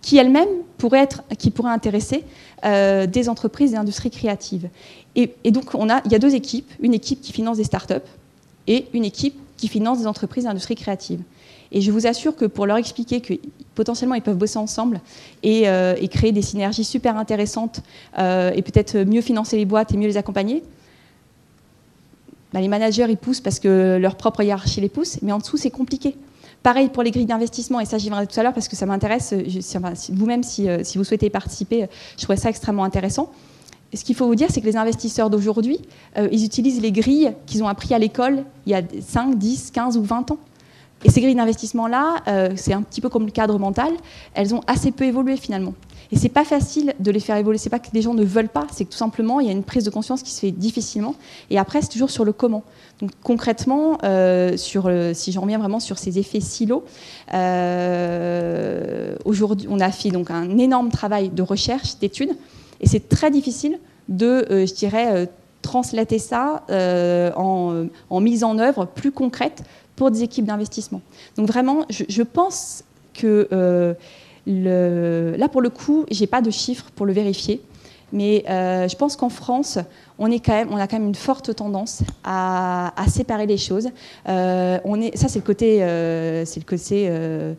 qui 0.01 0.17
elles-mêmes 0.17 0.47
pourraient, 0.77 1.07
qui 1.37 1.51
pourraient 1.51 1.71
intéresser 1.71 2.23
euh, 2.65 3.05
des 3.05 3.29
entreprises 3.29 3.73
et 3.73 3.77
industries 3.77 4.11
créatives. 4.11 4.69
Et, 5.15 5.51
donc, 5.51 5.75
on 5.75 5.89
a, 5.89 6.01
il 6.05 6.11
y 6.11 6.15
a 6.15 6.19
deux 6.19 6.35
équipes, 6.35 6.71
une 6.79 6.93
équipe 6.93 7.21
qui 7.21 7.33
finance 7.33 7.57
des 7.57 7.63
startups 7.63 7.95
et 8.67 8.85
une 8.93 9.03
équipe 9.03 9.35
qui 9.57 9.67
finance 9.67 9.99
des 9.99 10.07
entreprises 10.07 10.45
et 10.45 10.47
industries 10.47 10.75
créatives. 10.75 11.21
Et 11.71 11.81
je 11.81 11.91
vous 11.91 12.07
assure 12.07 12.35
que 12.35 12.45
pour 12.45 12.65
leur 12.65 12.77
expliquer 12.77 13.21
que 13.21 13.33
potentiellement 13.75 14.15
ils 14.15 14.21
peuvent 14.21 14.37
bosser 14.37 14.57
ensemble 14.57 15.01
et, 15.43 15.67
euh, 15.67 15.95
créer 16.07 16.31
des 16.31 16.41
synergies 16.41 16.83
super 16.83 17.17
intéressantes 17.17 17.81
euh, 18.17 18.51
et 18.55 18.61
peut-être 18.61 18.97
mieux 18.97 19.21
financer 19.21 19.57
les 19.57 19.65
boîtes 19.65 19.93
et 19.93 19.97
mieux 19.97 20.07
les 20.07 20.17
accompagner, 20.17 20.63
bah, 22.53 22.61
les 22.61 22.67
managers 22.67 23.05
ils 23.09 23.17
poussent 23.17 23.41
parce 23.41 23.59
que 23.59 23.97
leur 24.01 24.15
propre 24.15 24.41
hiérarchie 24.41 24.81
les 24.81 24.89
pousse, 24.89 25.19
mais 25.21 25.31
en 25.31 25.37
dessous 25.37 25.57
c'est 25.57 25.69
compliqué. 25.69 26.15
Pareil 26.63 26.89
pour 26.89 27.03
les 27.03 27.11
grilles 27.11 27.25
d'investissement, 27.25 27.79
et 27.79 27.85
ça 27.85 27.97
j'y 27.97 28.07
viendrai 28.07 28.27
tout 28.27 28.37
à 28.37 28.43
l'heure 28.43 28.53
parce 28.53 28.67
que 28.67 28.75
ça 28.75 28.85
m'intéresse, 28.85 29.33
vous-même 30.11 30.41
euh, 30.59 30.79
si, 30.83 30.97
vous 30.97 31.03
souhaitez 31.03 31.29
participer, 31.29 31.87
je 32.17 32.23
trouvais 32.23 32.37
ça 32.37 32.49
extrêmement 32.49 32.83
intéressant. 32.83 33.31
ce 33.93 34.03
qu'il 34.03 34.15
faut 34.15 34.27
vous 34.27 34.35
dire, 34.35 34.47
c'est 34.49 34.59
que 34.59 34.65
les 34.65 34.75
investisseurs 34.75 35.29
d'aujourd'hui, 35.29 35.79
euh, 36.17 36.27
ils 36.31 36.43
utilisent 36.43 36.81
les 36.81 36.91
grilles 36.91 37.33
qu'ils 37.45 37.63
ont 37.63 37.69
appris 37.69 37.93
à 37.93 37.99
l'école 37.99 38.43
il 38.65 38.73
y 38.73 38.75
a 38.75 38.81
5, 39.01 39.37
10, 39.37 39.71
15 39.71 39.97
ou 39.97 40.03
20 40.03 40.31
ans. 40.31 40.37
Et 41.05 41.09
ces 41.09 41.21
grilles 41.21 41.35
d'investissement-là, 41.35 42.15
euh, 42.27 42.49
c'est 42.57 42.73
un 42.73 42.81
petit 42.81 42.99
peu 42.99 43.07
comme 43.07 43.25
le 43.25 43.31
cadre 43.31 43.57
mental, 43.57 43.93
elles 44.33 44.53
ont 44.53 44.61
assez 44.67 44.91
peu 44.91 45.05
évolué 45.05 45.37
finalement. 45.37 45.73
Et 46.11 46.17
c'est 46.17 46.29
pas 46.29 46.43
facile 46.43 46.95
de 46.99 47.11
les 47.11 47.19
faire 47.19 47.35
évoluer. 47.35 47.57
C'est 47.57 47.69
pas 47.69 47.79
que 47.79 47.89
les 47.93 48.01
gens 48.01 48.13
ne 48.13 48.23
veulent 48.23 48.49
pas, 48.49 48.65
c'est 48.71 48.85
que 48.85 48.89
tout 48.89 48.97
simplement 48.97 49.39
il 49.39 49.47
y 49.47 49.49
a 49.49 49.53
une 49.53 49.63
prise 49.63 49.83
de 49.83 49.89
conscience 49.89 50.23
qui 50.23 50.31
se 50.31 50.39
fait 50.39 50.51
difficilement. 50.51 51.15
Et 51.49 51.59
après, 51.59 51.81
c'est 51.81 51.89
toujours 51.89 52.09
sur 52.09 52.25
le 52.25 52.33
comment. 52.33 52.63
Donc 52.99 53.11
concrètement, 53.23 53.97
euh, 54.03 54.57
sur 54.57 54.91
si 55.13 55.31
j'en 55.31 55.41
reviens 55.41 55.59
vraiment 55.59 55.79
sur 55.79 55.97
ces 55.97 56.17
effets 56.17 56.41
silos, 56.41 56.83
euh, 57.33 59.15
aujourd'hui, 59.25 59.67
on 59.69 59.79
a 59.79 59.91
fait 59.91 60.09
donc 60.09 60.31
un 60.31 60.57
énorme 60.57 60.89
travail 60.89 61.29
de 61.29 61.41
recherche, 61.43 61.97
d'études, 61.99 62.35
et 62.81 62.87
c'est 62.87 63.07
très 63.07 63.29
difficile 63.29 63.79
de, 64.07 64.45
euh, 64.49 64.65
je 64.65 64.73
dirais, 64.73 65.29
translater 65.61 66.17
ça 66.17 66.63
en, 67.35 68.19
mise 68.19 68.43
en 68.43 68.57
œuvre 68.57 68.85
plus 68.85 69.11
concrète 69.11 69.63
pour 69.95 70.09
des 70.09 70.23
équipes 70.23 70.45
d'investissement. 70.45 71.01
Donc 71.35 71.47
vraiment, 71.47 71.85
je, 71.89 72.23
pense 72.23 72.83
que 73.13 73.95
là, 74.49 75.47
pour 75.47 75.61
le 75.61 75.69
coup, 75.69 76.05
j'ai 76.11 76.27
pas 76.27 76.41
de 76.41 76.51
chiffres 76.51 76.85
pour 76.95 77.05
le 77.05 77.13
vérifier. 77.13 77.61
Mais 78.11 78.43
je 78.47 78.95
pense 78.95 79.15
qu'en 79.15 79.29
France, 79.29 79.79
on, 80.19 80.29
est 80.29 80.39
quand 80.39 80.53
même, 80.53 80.69
on 80.71 80.77
a 80.77 80.87
quand 80.87 80.97
même 80.99 81.07
une 81.07 81.15
forte 81.15 81.55
tendance 81.55 82.01
à, 82.23 82.91
séparer 83.07 83.45
les 83.45 83.57
choses. 83.57 83.89
Euh, 84.27 84.79
on 84.83 85.01
est, 85.01 85.15
ça, 85.17 85.27
c'est 85.27 85.39
le 85.39 85.45
côté, 85.45 85.83
euh, 85.83 86.45
c'est 86.45 86.59
le 86.59 86.65
côté 86.65 87.07
euh, 87.09 87.55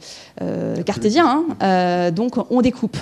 cartésien. 0.85 1.45
Hein. 1.61 2.11
donc, 2.11 2.35
on 2.51 2.61
découpe. 2.61 2.97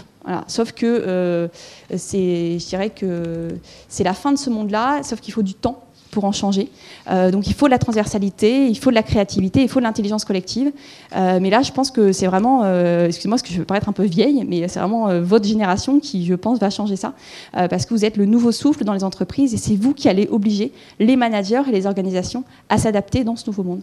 Sauf 0.47 0.73
que 0.73 1.49
c'est, 1.97 2.59
je 2.59 2.67
dirais 2.67 2.91
que 2.91 3.49
c'est 3.89 4.05
la 4.05 4.15
fin 4.15 4.33
de 4.33 4.39
ce 4.39 4.51
monde-là, 4.51 5.03
sauf 5.03 5.21
qu'il 5.21 5.33
faut 5.33 5.43
du 5.43 5.55
temps 5.55 5.88
pour 6.19 6.25
en 6.25 6.33
changer. 6.33 6.69
Euh, 7.09 7.31
donc 7.31 7.47
il 7.47 7.55
faut 7.55 7.67
de 7.67 7.71
la 7.71 7.79
transversalité, 7.79 8.67
il 8.67 8.77
faut 8.77 8.91
de 8.91 8.97
la 8.97 9.05
créativité, 9.05 9.63
il 9.63 9.69
faut 9.69 9.79
de 9.79 9.85
l'intelligence 9.85 10.25
collective. 10.25 10.73
Euh, 11.15 11.39
mais 11.41 11.49
là, 11.49 11.63
je 11.63 11.71
pense 11.71 11.93
que 11.93 12.11
c'est 12.11 12.27
vraiment, 12.27 12.63
euh, 12.65 13.07
excusez-moi, 13.07 13.37
parce 13.37 13.43
que 13.43 13.55
je 13.55 13.61
veux 13.61 13.65
paraître 13.65 13.89
un 13.89 13.93
peu 13.93 14.03
vieille, 14.03 14.45
mais 14.49 14.67
c'est 14.67 14.81
vraiment 14.81 15.21
votre 15.21 15.47
génération 15.47 16.01
qui, 16.01 16.27
je 16.27 16.35
pense, 16.35 16.59
va 16.59 16.71
changer 16.71 16.97
ça, 16.97 17.15
parce 17.53 17.87
que 17.87 17.95
vous 17.95 18.05
êtes 18.05 18.17
le 18.17 18.25
nouveau 18.27 18.51
souffle 18.51 18.83
dans 18.83 18.95
les 18.95 19.05
entreprises 19.05 19.55
et 19.55 19.59
c'est 19.59 19.77
vous 19.77 19.95
qui 19.95 20.09
allez 20.09 20.27
obliger 20.29 20.73
les 20.99 21.15
managers 21.15 21.63
et 21.69 21.71
les 21.71 21.87
organisations 21.87 22.43
à 22.69 22.79
s'adapter 22.79 23.23
dans 23.23 23.37
ce 23.37 23.47
nouveau 23.47 23.63
monde. 23.63 23.83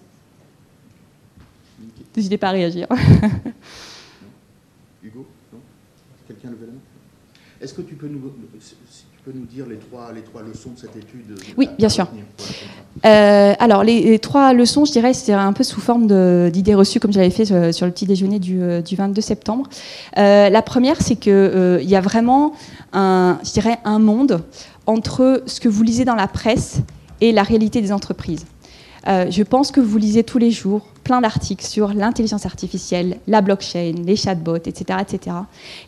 N'hésitez 2.18 2.38
pas 2.38 2.50
à 2.50 2.52
réagir. 2.52 2.88
Hugo 5.04 5.26
Quelqu'un 6.28 6.50
levé 6.50 6.66
la 6.66 6.74
main? 6.74 6.80
Est-ce 7.62 7.74
que 7.74 7.82
tu 7.82 7.96
peux 7.96 8.08
nous 8.08 8.20
peux 9.26 9.32
nous 9.34 9.46
dire 9.46 9.66
les 9.68 9.78
trois, 9.78 10.12
les 10.14 10.22
trois 10.22 10.44
leçons 10.44 10.70
de 10.76 10.80
cette 10.80 10.96
étude 10.96 11.36
Oui, 11.58 11.68
bien 11.80 11.90
sûr. 11.90 12.08
Euh, 13.06 13.54
alors, 13.58 13.84
les, 13.84 14.20
trois 14.20 14.54
leçons, 14.54 14.86
je 14.86 14.92
dirais, 14.92 15.16
c'est 15.16 15.34
un 15.34 15.52
peu 15.52 15.64
sous 15.64 15.82
forme 15.82 16.06
d'idées 16.52 16.76
reçues, 16.76 17.00
comme 17.00 17.12
je 17.12 17.18
l'avais 17.18 17.32
fait 17.32 17.52
euh, 17.52 17.72
sur, 17.72 17.88
le 17.88 17.92
petit 17.92 18.06
déjeuner 18.06 18.38
du, 18.38 18.60
22 18.60 18.62
euh, 18.62 19.22
septembre. 19.22 19.68
la 20.16 20.62
première, 20.62 21.02
c'est 21.02 21.16
qu'il 21.16 21.80
il 21.82 21.90
y 21.90 21.96
a 21.96 22.02
vraiment, 22.02 22.54
un, 22.94 23.40
je 23.44 23.52
dirais, 23.52 23.80
un 23.84 23.98
monde 23.98 24.44
entre 24.86 25.42
ce 25.48 25.60
que 25.60 25.70
vous 25.70 25.82
lisez 25.82 26.06
dans 26.06 26.16
la 26.16 26.28
presse 26.28 26.82
et 27.20 27.32
la 27.32 27.42
réalité 27.42 27.82
des 27.82 27.92
entreprises. 27.92 28.46
je 29.08 29.42
pense 29.42 29.72
que 29.72 29.80
vous 29.80 29.98
lisez 29.98 30.24
tous 30.24 30.38
les 30.38 30.52
jours 30.52 30.86
plein 31.06 31.22
d'articles 31.22 31.64
sur 31.64 31.94
l'intelligence 31.94 32.48
artificielle, 32.48 33.20
la 33.28 33.42
blockchain, 33.42 33.94
les 34.06 34.16
chatbots, 34.16 34.56
etc., 34.56 35.00
etc. 35.02 35.38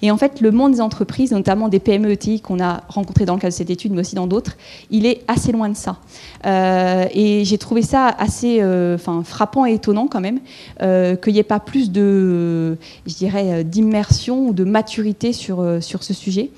Et 0.04 0.12
en 0.12 0.18
fait, 0.18 0.40
le 0.42 0.52
monde 0.52 0.74
des 0.74 0.82
entreprises, 0.82 1.32
notamment 1.32 1.70
des 1.70 1.80
PME 1.80 2.12
ETI 2.12 2.40
qu'on 2.40 2.62
a 2.62 2.84
rencontrés 2.88 3.26
dans 3.26 3.34
le 3.34 3.40
cadre 3.40 3.52
de 3.52 3.58
cette 3.58 3.72
étude, 3.72 3.94
mais 3.94 4.02
aussi 4.02 4.14
dans 4.14 4.28
d'autres, 4.28 4.56
il 4.92 5.08
est 5.08 5.24
assez 5.28 5.52
loin 5.52 5.70
de 5.70 5.76
ça. 5.76 5.98
Euh, 6.46 7.08
et 7.12 7.44
j'ai 7.46 7.58
trouvé 7.58 7.82
ça 7.82 8.08
assez 8.08 8.62
euh, 8.62 8.98
frappant 9.24 9.66
et 9.66 9.74
étonnant 9.74 10.08
quand 10.08 10.22
même, 10.22 10.40
euh, 10.84 11.16
qu'il 11.16 11.34
n'y 11.34 11.40
ait 11.40 11.44
pas 11.44 11.60
plus 11.60 11.92
de, 11.92 12.78
je 13.08 13.16
dirais, 13.16 13.64
d'immersion 13.64 14.50
ou 14.50 14.54
de 14.54 14.64
maturité 14.64 15.34
sur, 15.34 15.66
sur 15.82 16.04
ce 16.04 16.14
sujet. 16.14 16.52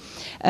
Il 0.43 0.50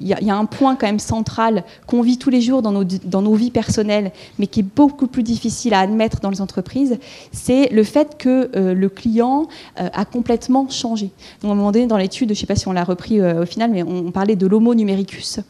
y, 0.00 0.24
y, 0.24 0.30
a 0.30 0.36
un 0.36 0.44
point 0.44 0.74
quand 0.74 0.86
même 0.86 0.98
central 0.98 1.64
qu'on 1.86 2.02
vit 2.02 2.18
tous 2.18 2.30
les 2.30 2.40
jours 2.40 2.62
dans 2.62 2.72
nos, 2.72 2.84
dans 2.84 3.22
nos 3.22 3.34
vies 3.34 3.50
personnelles, 3.50 4.10
mais 4.38 4.48
qui 4.48 4.60
est 4.60 4.70
beaucoup 4.76 5.06
plus 5.06 5.22
difficile 5.22 5.67
à 5.74 5.80
admettre 5.80 6.20
dans 6.20 6.30
les 6.30 6.40
entreprises, 6.40 6.98
c'est 7.32 7.68
le 7.70 7.84
fait 7.84 8.16
que 8.18 8.50
euh, 8.56 8.74
le 8.74 8.88
client 8.88 9.48
euh, 9.80 9.88
a 9.92 10.04
complètement 10.04 10.68
changé. 10.68 11.10
Donc, 11.40 11.50
à 11.50 11.52
un 11.52 11.56
moment 11.56 11.72
donné, 11.72 11.86
dans 11.86 11.96
l'étude, 11.96 12.28
je 12.28 12.32
ne 12.32 12.38
sais 12.38 12.46
pas 12.46 12.56
si 12.56 12.68
on 12.68 12.72
l'a 12.72 12.84
repris 12.84 13.20
euh, 13.20 13.42
au 13.42 13.46
final, 13.46 13.70
mais 13.70 13.82
on, 13.82 14.10
parlait 14.10 14.36
de 14.36 14.46
l'homo 14.46 14.74
numericus. 14.74 15.40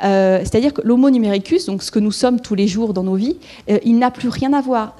C'est-à-dire 0.00 0.72
que 0.72 0.80
l'homo 0.82 1.10
numericus, 1.10 1.66
donc 1.66 1.82
ce 1.82 1.90
que 1.90 1.98
nous 1.98 2.12
sommes 2.12 2.40
tous 2.40 2.54
les 2.54 2.66
jours 2.66 2.92
dans 2.92 3.02
nos 3.02 3.14
vies, 3.14 3.36
il 3.84 3.98
n'a 3.98 4.10
plus 4.10 4.28
rien 4.28 4.52
à 4.52 4.60
voir. 4.60 4.96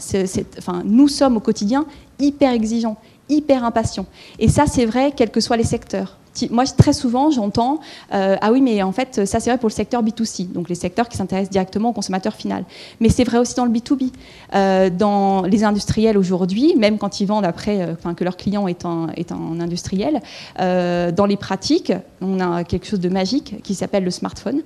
enfin, 0.59 0.83
nous 0.85 1.09
sommes 1.09 1.37
au 1.39 1.41
quotidien 1.41 1.87
hyper 2.19 2.53
exigeants, 2.53 2.97
hyper 3.29 3.65
impatients. 3.65 4.07
Et 4.39 4.49
ça, 4.49 4.67
c'est 4.67 4.85
vrai, 4.85 5.13
quels 5.17 5.31
que 5.31 5.41
soient 5.41 5.57
les 5.57 5.65
secteurs 5.65 6.19
moi, 6.51 6.65
très 6.65 6.93
souvent, 6.93 7.31
j'entends 7.31 7.81
euh, 8.15 8.37
Ah 8.41 8.53
oui, 8.53 8.61
mais 8.61 8.83
en 8.83 8.93
fait, 8.93 9.27
ça, 9.27 9.41
c'est 9.41 9.51
vrai 9.51 9.59
pour 9.59 9.69
le 9.69 9.75
secteur 9.75 10.03
B2C, 10.03 10.53
donc 10.53 10.69
les 10.69 10.75
secteurs 10.75 11.09
qui 11.09 11.17
s'intéressent 11.17 11.51
directement 11.51 11.91
au 11.91 11.93
consommateur 11.93 12.35
final. 12.35 12.65
Mais 13.01 13.09
c'est 13.09 13.25
vrai 13.25 13.39
aussi 13.39 13.55
dans 13.55 13.65
le 13.65 13.71
B2B. 13.71 14.11
Euh, 14.55 14.91
dans 14.91 15.43
les 15.43 15.65
industriels 15.65 16.19
aujourd'hui, 16.19 16.75
même 16.77 16.99
quand 16.99 17.21
ils 17.21 17.27
vendent 17.27 17.45
après, 17.45 17.83
euh, 17.83 18.13
que 18.15 18.25
leur 18.25 18.37
client 18.37 18.69
est 18.69 18.85
un, 18.85 19.09
est 19.17 19.33
un 19.33 19.61
industriel, 19.61 20.21
dans 20.59 21.27
les 21.27 21.37
pratiques, 21.37 21.93
on 22.21 22.41
a 22.41 22.65
quelque 22.65 22.87
chose 22.87 23.01
de 23.01 23.09
magique 23.09 23.63
qui 23.63 23.75
s'appelle 23.75 24.05
le 24.05 24.11
smartphone, 24.11 24.63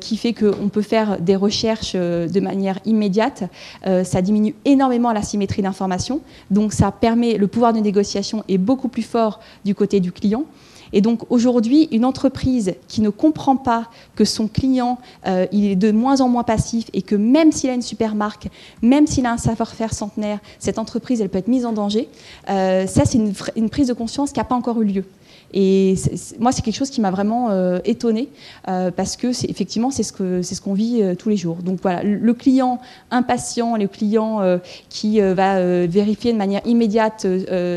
qui 0.00 0.16
fait 0.16 0.32
qu'on 0.32 0.68
peut 0.68 0.82
faire 0.82 1.20
des 1.20 1.36
recherches 1.36 1.94
de 1.94 2.40
manière 2.40 2.78
immédiate. 2.86 3.44
ça 3.84 4.22
diminue 4.22 4.54
énormément 4.64 5.12
la 5.12 5.22
symétrie 5.22 5.62
d'information, 5.62 6.20
donc 6.50 6.72
ça 6.72 6.90
permet, 6.90 7.36
le 7.36 7.46
pouvoir 7.46 7.72
de 7.72 7.78
négociation 7.78 8.42
est 8.48 8.58
beaucoup 8.58 8.88
plus 8.88 9.02
fort 9.02 9.40
du 9.64 9.74
côté 9.74 10.00
du 10.00 10.12
client. 10.12 10.44
Et 10.92 11.00
donc 11.00 11.30
aujourd'hui, 11.30 11.88
une 11.92 12.04
entreprise 12.04 12.74
qui 12.88 13.00
ne 13.00 13.10
comprend 13.10 13.56
pas 13.56 13.88
que 14.16 14.24
son 14.24 14.48
client 14.48 14.98
euh, 15.26 15.46
est 15.52 15.76
de 15.76 15.92
moins 15.92 16.20
en 16.20 16.28
moins 16.28 16.42
passif 16.42 16.86
et 16.92 17.02
que 17.02 17.14
même 17.14 17.52
s'il 17.52 17.70
a 17.70 17.74
une 17.74 17.82
super 17.82 18.14
marque, 18.14 18.48
même 18.82 19.06
s'il 19.06 19.26
a 19.26 19.32
un 19.32 19.38
savoir-faire 19.38 19.94
centenaire, 19.94 20.40
cette 20.58 20.78
entreprise 20.78 21.20
elle 21.20 21.28
peut 21.28 21.38
être 21.38 21.48
mise 21.48 21.66
en 21.66 21.72
danger. 21.72 22.08
Euh, 22.48 22.86
ça 22.86 23.04
c'est 23.04 23.18
une, 23.18 23.70
prise 23.70 23.88
de 23.88 23.92
conscience 23.92 24.32
qui 24.32 24.38
n'a 24.38 24.44
pas 24.44 24.54
encore 24.54 24.80
eu 24.82 24.84
lieu. 24.84 25.04
Et 25.52 25.94
moi, 26.38 26.52
c'est 26.52 26.62
quelque 26.62 26.76
chose 26.76 26.90
qui 26.90 27.00
m'a 27.00 27.10
vraiment 27.10 27.50
euh, 27.50 27.78
étonnée 27.84 28.28
parce 28.64 29.16
que 29.16 29.28
effectivement 29.48 29.90
c'est 29.90 30.02
ce 30.02 30.60
qu'on 30.60 30.74
vit 30.74 31.02
tous 31.18 31.28
les 31.28 31.36
jours. 31.36 31.56
Donc 31.56 31.80
voilà, 31.82 32.02
le 32.02 32.34
client 32.34 32.80
impatient, 33.10 33.76
le 33.76 33.88
client 33.88 34.58
qui 34.88 35.20
va 35.20 35.86
vérifier 35.86 36.32
de 36.32 36.38
manière 36.38 36.60
immédiate 36.64 37.26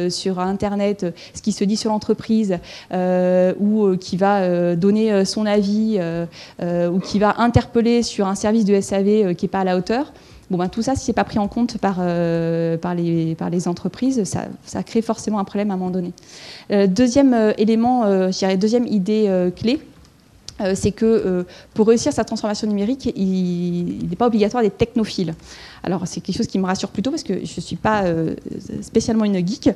sur 0.09 0.39
Internet 0.39 1.05
ce 1.33 1.41
qui 1.41 1.51
se 1.51 1.63
dit 1.63 1.77
sur 1.77 1.91
l'entreprise 1.91 2.57
ou 2.91 3.95
qui 3.97 4.17
va 4.17 4.75
donner 4.75 5.25
son 5.25 5.45
avis 5.45 5.99
ou 6.61 6.99
qui 6.99 7.19
va 7.19 7.35
interpeller 7.37 8.03
sur 8.03 8.27
un 8.27 8.35
service 8.35 8.65
de 8.65 8.79
SAV 8.79 9.35
qui 9.35 9.45
n'est 9.45 9.49
pas 9.49 9.61
à 9.61 9.63
la 9.63 9.77
hauteur. 9.77 10.13
Ben, 10.57 10.69
tout 10.69 10.81
ça, 10.81 10.95
si 10.95 11.05
ce 11.05 11.11
n'est 11.11 11.15
pas 11.15 11.23
pris 11.23 11.39
en 11.39 11.47
compte 11.47 11.77
par, 11.77 11.97
euh, 11.99 12.77
les, 12.95 13.67
entreprises, 13.67 14.23
ça, 14.23 14.83
crée 14.83 15.01
forcément 15.01 15.39
un 15.39 15.43
problème 15.43 15.71
à 15.71 15.73
un 15.73 15.77
moment 15.77 15.91
donné. 15.91 16.13
Euh, 16.71 16.87
deuxième 16.87 17.33
euh, 17.33 17.53
élément, 17.57 18.05
dirais, 18.29 18.57
deuxième 18.57 18.87
idée 18.87 19.51
clé, 19.55 19.79
c'est 20.75 20.91
que 20.91 21.45
pour 21.73 21.87
réussir 21.87 22.13
sa 22.13 22.23
transformation 22.23 22.67
numérique, 22.67 23.11
il 23.15 24.07
n'est 24.07 24.15
pas 24.15 24.27
obligatoire 24.27 24.61
d'être 24.61 24.77
technophile. 24.77 25.33
Alors 25.83 26.03
c'est 26.05 26.21
quelque 26.21 26.37
chose 26.37 26.47
qui 26.47 26.59
me 26.59 26.65
rassure 26.65 26.89
plutôt 26.89 27.09
parce 27.09 27.23
que 27.23 27.33
je 27.33 27.53
ne 27.57 27.61
suis 27.61 27.75
pas 27.75 28.03
spécialement 28.81 29.25
une 29.25 29.45
geek. 29.45 29.69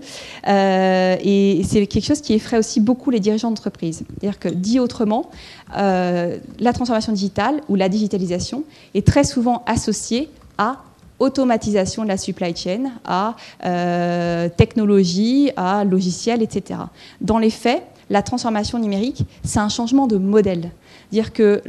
et 0.48 1.62
c'est 1.68 1.88
quelque 1.88 2.06
chose 2.06 2.22
qui 2.22 2.34
effraie 2.34 2.60
aussi 2.60 2.80
beaucoup 2.80 3.10
les 3.10 3.20
dirigeants 3.20 3.50
d'entreprise. 3.50 4.04
C'est-à-dire 4.08 4.40
que, 4.40 4.50
dit 4.50 4.80
autrement, 4.80 5.32
la 5.74 6.74
transformation 6.74 7.12
digitale 7.12 7.62
ou 7.68 7.76
la 7.76 7.90
digitalisation 7.90 8.64
est 8.94 9.06
très 9.06 9.24
souvent 9.24 9.64
associée 9.66 10.30
à 10.58 10.78
automatisation 11.20 12.04
de 12.04 12.08
la 12.08 12.18
supply 12.18 12.56
chain, 12.56 12.92
à 13.06 13.36
euh, 13.66 14.50
technologie, 14.50 15.52
à 15.56 15.84
logiciel, 15.84 16.42
etc. 16.42 16.80
Dans 17.22 17.40
les 17.40 17.50
faits, 17.50 17.84
la 18.10 18.22
transformation 18.22 18.80
numérique, 18.80 19.24
c'est 19.44 19.60
un 19.60 19.70
changement 19.70 20.08
de 20.08 20.18
modèle. 20.18 20.72
Dire 21.12 21.32
que 21.32 21.62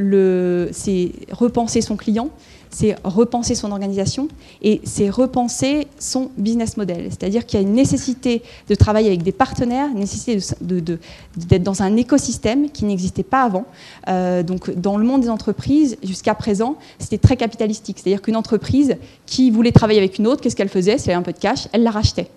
c'est 0.73 1.13
repenser 1.31 1.81
son 1.81 1.97
client, 1.97 2.31
c'est 2.71 2.97
repenser 3.05 3.55
son 3.55 3.71
organisation 3.73 4.29
et 4.63 4.81
c'est 4.85 5.09
repenser 5.09 5.87
son 5.99 6.31
business 6.37 6.77
model. 6.77 7.07
C'est-à-dire 7.11 7.47
qu'il 7.47 7.61
y 7.61 7.65
a 7.65 7.67
une 7.67 7.75
nécessité 7.75 8.43
de 8.69 8.75
travailler 8.75 9.09
avec 9.09 9.23
des 9.23 9.33
partenaires, 9.33 9.89
une 9.89 10.01
nécessité 10.01 10.39
d'être 10.61 11.63
dans 11.63 11.83
un 11.83 11.97
écosystème 11.97 12.71
qui 12.71 12.85
n'existait 12.85 13.23
pas 13.23 13.43
avant. 13.43 13.65
Euh, 14.09 14.43
donc, 14.43 14.71
dans 14.71 14.97
le 14.97 15.05
monde 15.05 15.23
des 15.23 15.31
entreprises, 15.31 15.97
jusqu'à 16.03 16.35
présent, 16.35 16.77
c'était 16.99 17.19
très 17.19 17.37
capitalistique. 17.37 17.99
C'est-à-dire 18.03 18.23
qu'une 18.23 18.37
entreprise 18.37 18.97
qui 19.27 19.51
voulait 19.51 19.73
travailler 19.73 19.99
avec 19.99 20.19
une 20.19 20.27
autre, 20.27 20.41
qu'est-ce 20.41 20.57
qu'elle 20.57 20.69
faisait? 20.69 20.99
Si 20.99 21.09
elle 21.09 21.15
avait 21.15 21.21
un 21.21 21.23
peu 21.23 21.33
de 21.33 21.39
cash, 21.39 21.69
elle 21.73 21.83
la 21.83 21.91
rachetait. 21.91 22.29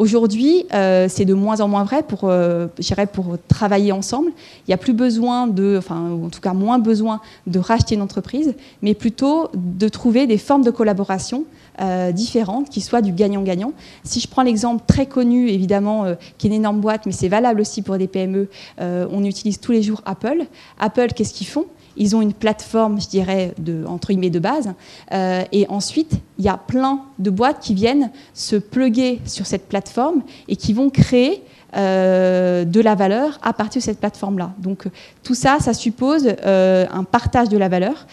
Aujourd'hui, 0.00 0.64
euh, 0.72 1.08
c'est 1.10 1.26
de 1.26 1.34
moins 1.34 1.60
en 1.60 1.68
moins 1.68 1.84
vrai 1.84 2.02
pour, 2.02 2.20
euh, 2.24 2.68
pour 3.12 3.36
travailler 3.48 3.92
ensemble. 3.92 4.30
Il 4.30 4.70
n'y 4.70 4.72
a 4.72 4.78
plus 4.78 4.94
besoin 4.94 5.46
de, 5.46 5.74
enfin, 5.76 6.12
en 6.24 6.30
tout 6.30 6.40
cas 6.40 6.54
moins 6.54 6.78
besoin 6.78 7.20
de 7.46 7.58
racheter 7.58 7.96
une 7.96 8.00
entreprise, 8.00 8.54
mais 8.80 8.94
plutôt 8.94 9.50
de 9.52 9.88
trouver 9.90 10.26
des 10.26 10.38
formes 10.38 10.64
de 10.64 10.70
collaboration 10.70 11.44
euh, 11.82 12.12
différentes 12.12 12.70
qui 12.70 12.80
soient 12.80 13.02
du 13.02 13.12
gagnant-gagnant. 13.12 13.74
Si 14.02 14.20
je 14.20 14.28
prends 14.28 14.40
l'exemple 14.40 14.82
très 14.86 15.04
connu, 15.04 15.50
évidemment, 15.50 16.06
qui 16.38 16.46
est 16.46 16.48
une 16.48 16.56
énorme 16.56 16.80
boîte, 16.80 17.04
mais 17.04 17.12
c'est 17.12 17.28
valable 17.28 17.60
aussi 17.60 17.82
pour 17.82 17.98
des 17.98 18.08
PME, 18.08 18.48
on 18.78 19.22
utilise 19.22 19.60
tous 19.60 19.72
les 19.72 19.82
jours 19.82 20.00
Apple. 20.06 20.46
Apple, 20.78 21.08
qu'est-ce 21.14 21.34
qu'ils 21.34 21.46
font? 21.46 21.66
Ils 21.96 22.16
ont 22.16 22.22
une 22.22 22.32
plateforme, 22.32 23.00
je 23.00 23.08
dirais, 23.08 23.54
de, 23.58 23.84
entre 23.86 24.08
guillemets 24.08 24.30
de 24.30 24.38
base. 24.38 24.72
Euh, 25.12 25.42
et 25.52 25.66
ensuite, 25.68 26.12
il 26.38 26.44
y 26.44 26.48
a 26.48 26.56
plein 26.56 27.02
de 27.18 27.30
boîtes 27.30 27.60
qui 27.60 27.74
viennent 27.74 28.10
se 28.34 28.56
pluguer 28.56 29.20
sur 29.24 29.46
cette 29.46 29.68
plateforme 29.68 30.22
et 30.48 30.56
qui 30.56 30.72
vont 30.72 30.90
créer 30.90 31.42
euh, 31.76 32.64
de 32.64 32.80
la 32.80 32.94
valeur 32.94 33.38
à 33.42 33.52
partir 33.52 33.80
de 33.80 33.84
cette 33.84 34.00
plateforme-là. 34.00 34.52
Donc 34.58 34.86
tout 35.22 35.34
ça, 35.34 35.58
ça 35.60 35.72
suppose 35.72 36.26
euh, 36.44 36.86
un 36.90 37.04
partage 37.04 37.48
de 37.48 37.58
la 37.58 37.68
valeur, 37.68 38.06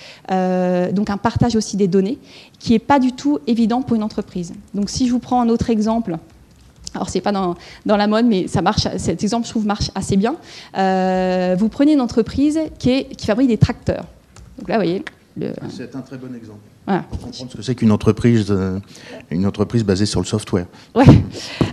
donc 0.93 1.09
un 1.09 1.17
partage 1.17 1.55
aussi 1.55 1.77
des 1.77 1.87
données, 1.87 2.19
qui 2.59 2.73
n'est 2.73 2.79
pas 2.79 2.99
du 2.99 3.13
tout 3.13 3.39
évident 3.47 3.81
pour 3.81 3.95
une 3.95 4.03
entreprise. 4.03 4.53
Donc 4.73 4.89
si 4.89 5.07
je 5.07 5.11
vous 5.11 5.19
prends 5.19 5.41
un 5.41 5.49
autre 5.49 5.69
exemple, 5.69 6.17
alors 6.93 7.09
c'est 7.09 7.21
pas 7.21 7.31
dans, 7.31 7.55
la 7.85 8.07
mode, 8.07 8.25
mais 8.25 8.47
ça 8.47 8.61
marche. 8.61 8.87
Cet 8.97 9.23
exemple, 9.23 9.45
je 9.45 9.51
trouve, 9.51 9.65
marche 9.65 9.91
assez 9.95 10.17
bien. 10.17 10.35
Euh, 10.77 11.55
vous 11.57 11.69
prenez 11.69 11.93
une 11.93 12.01
entreprise 12.01 12.59
qui, 12.79 13.05
qui, 13.05 13.25
fabrique 13.25 13.49
des 13.49 13.57
tracteurs. 13.57 14.05
Donc 14.57 14.69
là, 14.69 14.75
vous 14.75 14.83
voyez. 14.83 15.03
C'est 15.69 15.95
un 15.95 16.01
très 16.01 16.17
bon 16.17 16.33
exemple. 16.35 16.59
Pour 17.09 17.19
comprendre 17.19 17.51
ce 17.51 17.57
que 17.57 17.61
c'est 17.61 17.75
qu'une 17.75 17.91
entreprise, 17.91 18.47
euh, 18.49 18.79
une 19.29 19.45
entreprise 19.45 19.83
basée 19.83 20.05
sur 20.05 20.21
le 20.21 20.25
software. 20.25 20.65
Ouais. 20.95 21.05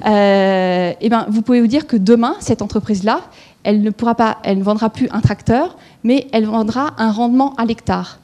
Euh, 0.07 0.91
et 0.91 0.97
eh 1.01 1.09
ben, 1.09 1.27
vous 1.31 1.41
pouvez 1.41 1.63
vous 1.63 1.67
dire 1.67 1.87
que 1.87 1.97
demain, 1.97 2.35
cette 2.41 2.61
entreprise-là, 2.61 3.21
elle 3.63 3.81
ne 3.81 3.91
pourra 3.91 4.17
pas, 4.17 4.39
elle 4.43 4.59
ne 4.59 4.65
vendra 4.65 4.91
plus 4.91 5.09
un 5.13 5.21
tracteur, 5.21 5.79
mais 6.03 6.27
elle 6.33 6.45
vendra 6.45 6.93
un 6.99 7.11
rendement 7.11 7.55
à 7.55 7.65
l'hectare. 7.65 8.19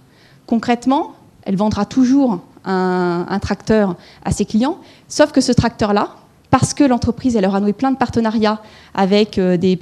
Concrètement, 0.47 1.15
elle 1.45 1.57
vendra 1.57 1.87
toujours 1.87 2.41
un, 2.67 3.25
un 3.27 3.39
tracteur 3.39 3.97
à 4.25 4.33
ses 4.33 4.45
clients, 4.45 4.79
sauf 5.09 5.33
que 5.33 5.41
ce 5.41 5.53
tracteur-là, 5.53 6.17
parce 6.51 6.75
que 6.75 6.85
l'entreprise 6.85 7.37
elle 7.37 7.47
aura 7.47 7.61
noué 7.61 7.73
plein 7.73 7.91
de 7.91 7.97
partenariats 7.97 8.61
avec 8.95 9.39
euh, 9.39 9.57
des, 9.57 9.79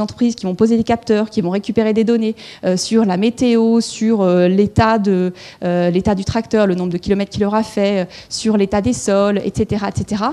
entreprises 0.00 0.34
qui 0.34 0.46
vont 0.46 0.54
poser 0.54 0.76
des 0.76 0.84
capteurs, 0.84 1.30
qui 1.30 1.40
vont 1.40 1.50
récupérer 1.50 1.92
des 1.92 2.04
données 2.04 2.34
euh, 2.64 2.76
sur 2.76 3.04
la 3.04 3.16
météo, 3.16 3.80
sur 3.80 4.22
euh, 4.22 4.48
l'état 4.48 4.98
du 4.98 6.24
tracteur, 6.24 6.66
le 6.66 6.74
nombre 6.74 6.92
de 6.92 6.98
kilomètres 6.98 7.30
qu'il 7.30 7.44
aura 7.44 7.62
fait, 7.62 8.08
sur 8.28 8.56
l'état 8.56 8.80
des 8.80 8.92
sols, 8.92 9.38
etc., 9.44 9.84
etc. 9.88 10.24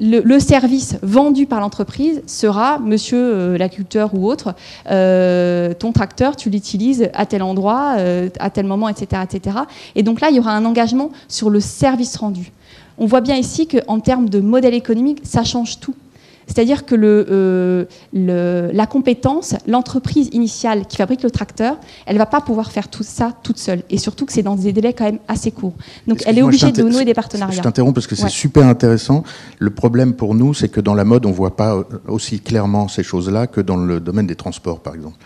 Le, 0.00 0.38
service 0.38 0.96
vendu 1.02 1.46
par 1.46 1.58
l'entreprise 1.58 2.22
sera, 2.26 2.78
monsieur 2.78 3.56
l'agriculteur 3.56 4.14
ou 4.14 4.30
autre, 4.30 4.54
ton 4.84 5.92
tracteur, 5.92 6.36
tu 6.36 6.50
l'utilises 6.50 7.10
à 7.14 7.26
tel 7.26 7.42
endroit, 7.42 7.96
à 8.38 8.50
tel 8.50 8.66
moment, 8.66 8.88
etc., 8.88 9.22
etc. 9.24 9.56
Et 9.96 10.04
donc 10.04 10.20
là, 10.20 10.28
il 10.30 10.36
y 10.36 10.38
aura 10.38 10.52
un 10.52 10.64
engagement 10.64 11.10
sur 11.26 11.50
le 11.50 11.58
service 11.58 12.16
rendu 12.16 12.52
on 12.98 13.06
voit 13.06 13.20
bien 13.20 13.36
ici 13.36 13.66
qu'en 13.66 14.00
termes 14.00 14.28
de 14.28 14.40
modèle 14.40 14.74
économique, 14.74 15.20
ça 15.22 15.44
change 15.44 15.80
tout. 15.80 15.94
C'est-à-dire 16.48 16.84
que 16.86 16.96
euh, 16.98 17.84
la 18.12 18.86
compétence, 18.86 19.54
l'entreprise 19.66 20.28
initiale 20.32 20.86
qui 20.86 20.96
fabrique 20.96 21.22
le 21.22 21.30
tracteur, 21.30 21.76
elle 22.06 22.14
ne 22.14 22.18
va 22.18 22.26
pas 22.26 22.40
pouvoir 22.40 22.72
faire 22.72 22.88
tout 22.88 23.02
ça 23.02 23.32
toute 23.42 23.58
seule. 23.58 23.82
Et 23.90 23.98
surtout 23.98 24.26
que 24.26 24.32
c'est 24.32 24.42
dans 24.42 24.56
des 24.56 24.72
délais 24.72 24.92
quand 24.92 25.04
même 25.04 25.18
assez 25.28 25.50
courts. 25.50 25.74
Donc 26.06 26.22
elle 26.26 26.38
est 26.38 26.42
obligée 26.42 26.72
de 26.72 26.82
nouer 26.82 27.04
des 27.04 27.14
partenariats. 27.14 27.56
Je 27.56 27.62
t'interromps 27.62 27.94
parce 27.94 28.06
que 28.06 28.16
c'est 28.16 28.28
super 28.28 28.66
intéressant. 28.66 29.22
Le 29.58 29.70
problème 29.70 30.14
pour 30.14 30.34
nous, 30.34 30.54
c'est 30.54 30.68
que 30.68 30.80
dans 30.80 30.94
la 30.94 31.04
mode, 31.04 31.26
on 31.26 31.30
ne 31.30 31.34
voit 31.34 31.56
pas 31.56 31.84
aussi 32.06 32.40
clairement 32.40 32.88
ces 32.88 33.02
choses-là 33.02 33.46
que 33.46 33.60
dans 33.60 33.76
le 33.76 34.00
domaine 34.00 34.26
des 34.26 34.36
transports, 34.36 34.80
par 34.80 34.94
exemple. 34.94 35.16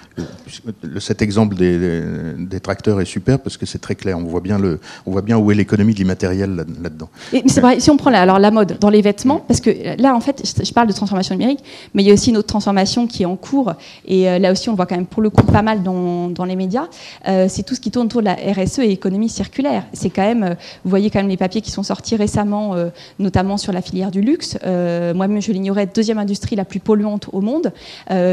cet 0.98 1.22
exemple 1.22 1.54
des, 1.56 2.60
tracteurs 2.60 3.00
est 3.00 3.06
super 3.06 3.38
parce 3.38 3.56
que 3.56 3.66
c'est 3.66 3.80
très 3.80 3.94
clair. 3.94 4.18
On 4.18 4.24
voit 4.24 4.40
bien, 4.40 4.58
le, 4.58 4.80
on 5.06 5.12
voit 5.12 5.22
bien 5.22 5.38
où 5.38 5.50
est 5.50 5.54
l'économie 5.54 5.94
de 5.94 5.98
l'immatériel 5.98 6.66
là-dedans. 6.82 7.08
c'est 7.46 7.80
si 7.80 7.90
on 7.90 7.96
prend 7.96 8.10
la, 8.10 8.22
alors, 8.22 8.38
la 8.38 8.50
mode 8.50 8.78
dans 8.80 8.90
les 8.90 9.02
vêtements, 9.02 9.44
parce 9.46 9.60
que 9.60 9.70
là, 10.00 10.14
en 10.14 10.20
fait, 10.20 10.42
je, 10.44 10.72
parle 10.72 10.88
de 10.88 10.92
transport 10.92 11.11
numérique, 11.30 11.60
mais 11.94 12.02
il 12.02 12.06
y 12.06 12.10
a 12.10 12.14
aussi 12.14 12.30
une 12.30 12.36
autre 12.36 12.48
transformation 12.48 13.06
qui 13.06 13.22
est 13.22 13.26
en 13.26 13.36
cours, 13.36 13.72
et 14.06 14.28
euh, 14.28 14.38
là 14.38 14.52
aussi 14.52 14.68
on 14.68 14.74
voit 14.74 14.86
quand 14.86 14.96
même 14.96 15.06
pour 15.06 15.22
le 15.22 15.30
coup 15.30 15.44
pas 15.44 15.62
mal 15.62 15.82
dans, 15.82 16.44
les 16.44 16.56
médias, 16.56 16.88
euh, 17.28 17.46
c'est 17.48 17.62
tout 17.62 17.74
ce 17.74 17.80
qui 17.80 17.90
tourne 17.90 18.06
autour 18.06 18.20
de 18.20 18.26
la 18.26 18.34
RSE 18.34 18.80
et 18.80 18.90
économie 18.90 19.28
circulaire. 19.28 19.84
C'est 19.92 20.10
quand 20.10 20.22
même, 20.22 20.42
euh, 20.42 20.54
vous 20.84 20.90
voyez 20.90 21.10
quand 21.10 21.20
même 21.20 21.28
les 21.28 21.36
papiers 21.36 21.60
qui 21.60 21.70
sont 21.70 21.82
sortis 21.82 22.16
récemment, 22.16 22.74
notamment 23.18 23.56
sur 23.56 23.72
la 23.72 23.80
filière 23.82 24.10
du 24.10 24.20
luxe. 24.20 24.58
Moi-même 24.64 25.40
je 25.40 25.52
l'ignorais, 25.52 25.86
deuxième 25.86 26.18
industrie 26.18 26.56
la 26.56 26.64
plus 26.64 26.80
polluante 26.80 27.28
au 27.32 27.40
monde, 27.40 27.72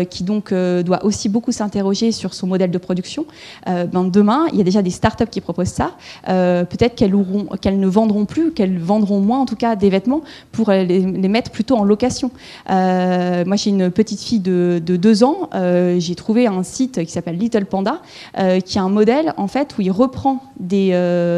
qui 0.09 0.23
donc 0.23 0.53
doit 0.53 1.05
aussi 1.05 1.29
beaucoup 1.29 1.51
s'interroger 1.51 2.11
sur 2.11 2.33
son 2.33 2.47
modèle 2.47 2.71
de 2.71 2.77
production. 2.77 3.25
Ben, 3.65 4.03
demain, 4.05 4.47
il 4.51 4.57
y 4.57 4.61
a 4.61 4.63
déjà 4.63 4.81
des 4.81 4.89
startups 4.89 5.27
qui 5.29 5.41
proposent 5.41 5.67
ça. 5.67 5.91
Peut-être 6.25 6.95
qu'elles 6.95 7.79
ne 7.79 7.87
vendront 7.87 8.25
plus, 8.25 8.51
qu'elles 8.51 8.79
vendront 8.79 9.19
moins 9.19 9.39
en 9.39 9.45
tout 9.45 9.55
cas 9.55 9.75
des 9.75 9.89
vêtements 9.89 10.21
pour 10.51 10.71
les 10.71 10.99
mettre 11.27 11.51
plutôt 11.51 11.75
en 11.77 11.83
location. 11.83 12.31
Euh, 12.69 13.43
moi, 13.45 13.55
j'ai 13.55 13.69
une 13.69 13.89
petite 13.91 14.21
fille 14.21 14.39
de, 14.39 14.79
deux 14.79 15.23
ans. 15.23 15.49
Euh, 15.53 15.99
j'ai 15.99 16.15
trouvé 16.15 16.47
un 16.47 16.63
site 16.63 17.03
qui 17.03 17.11
s'appelle 17.11 17.37
Little 17.37 17.65
Panda, 17.65 18.01
euh, 18.37 18.59
qui 18.59 18.77
est 18.77 18.81
un 18.81 18.89
modèle 18.89 19.33
en 19.37 19.47
fait 19.47 19.77
où 19.77 19.81
il 19.81 19.91
reprend 19.91 20.43
des, 20.59 20.89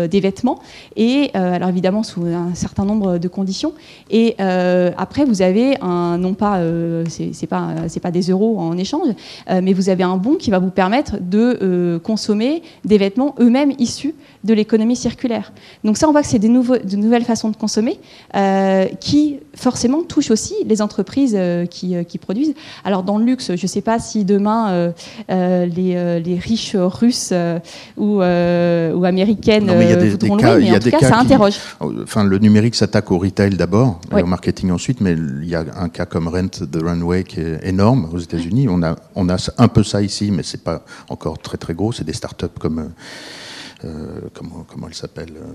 des 0.09 0.19
vêtements 0.19 0.59
et 0.95 1.29
alors 1.33 1.69
évidemment 1.69 2.03
sous 2.03 2.25
un 2.25 2.55
certain 2.55 2.85
nombre 2.85 3.17
de 3.17 3.27
conditions. 3.27 3.73
Et 4.09 4.35
après, 4.39 5.25
vous 5.25 5.41
avez 5.41 5.79
un 5.81 6.17
non 6.17 6.33
pas 6.33 6.59
c'est 7.07 7.47
pas 7.47 7.69
c'est 7.87 7.99
pas 7.99 8.11
des 8.11 8.29
euros 8.29 8.59
en 8.59 8.77
échange, 8.77 9.09
mais 9.49 9.73
vous 9.73 9.89
avez 9.89 10.03
un 10.03 10.17
bon 10.17 10.35
qui 10.35 10.49
va 10.49 10.59
vous 10.59 10.71
permettre 10.71 11.17
de 11.21 11.99
consommer 12.03 12.63
des 12.83 12.97
vêtements 12.97 13.35
eux-mêmes 13.39 13.73
issus 13.77 14.15
de 14.43 14.53
l'économie 14.53 14.95
circulaire. 14.95 15.53
Donc 15.83 15.97
ça, 15.97 16.09
on 16.09 16.11
voit 16.11 16.21
que 16.21 16.27
c'est 16.27 16.39
de 16.39 16.47
nouvelles 16.47 17.25
façons 17.25 17.49
de 17.49 17.55
consommer 17.55 17.99
qui 18.99 19.39
forcément 19.55 20.03
touchent 20.03 20.31
aussi 20.31 20.55
les 20.65 20.81
entreprises 20.81 21.35
euh, 21.37 21.65
qui, 21.65 22.17
produisent. 22.17 22.53
Alors 22.83 23.03
dans 23.03 23.17
le 23.17 23.25
luxe, 23.25 23.55
je 23.55 23.63
ne 23.63 23.67
sais 23.67 23.81
pas 23.81 23.99
si 23.99 24.25
demain 24.25 24.93
les, 25.29 26.39
riches 26.41 26.75
russes 26.75 27.33
ou, 27.97 28.17
ou 28.17 28.21
américaines 28.21 29.71
voudront 30.09 30.35
louer, 30.35 30.57
mais 30.59 30.75
en 30.75 30.79
tout 30.79 30.89
cas, 30.89 30.99
ça 30.99 31.19
interroge. 31.19 31.55
Enfin, 31.79 32.23
le 32.23 32.37
numérique 32.37 32.75
s'attaque 32.75 33.11
au 33.11 33.17
retail 33.17 33.51
d'abord, 33.51 33.99
et 34.15 34.21
au 34.21 34.25
marketing 34.25 34.71
ensuite, 34.71 35.01
mais 35.01 35.13
il 35.13 35.47
y 35.47 35.55
a 35.55 35.65
un 35.77 35.89
cas 35.89 36.05
comme 36.05 36.27
Rent 36.27 36.49
the 36.49 36.81
Runway 36.81 37.23
qui 37.23 37.39
est 37.39 37.59
énorme 37.63 38.09
aux 38.13 38.19
États-Unis. 38.19 38.67
On 38.69 38.83
a, 38.83 38.95
on 39.15 39.29
a 39.29 39.37
un 39.57 39.67
peu 39.67 39.83
ça 39.83 40.01
ici, 40.01 40.31
mais 40.31 40.43
c'est 40.43 40.63
pas 40.63 40.83
encore 41.09 41.39
très 41.39 41.57
très 41.57 41.73
gros. 41.73 41.91
C'est 41.91 42.03
des 42.03 42.13
startups 42.13 42.47
comme 42.59 42.79
euh, 42.79 42.87
comment, 44.33 44.65
comment 44.67 44.87
elle 44.87 44.93
s'appelle 44.93 45.33
euh, 45.35 45.53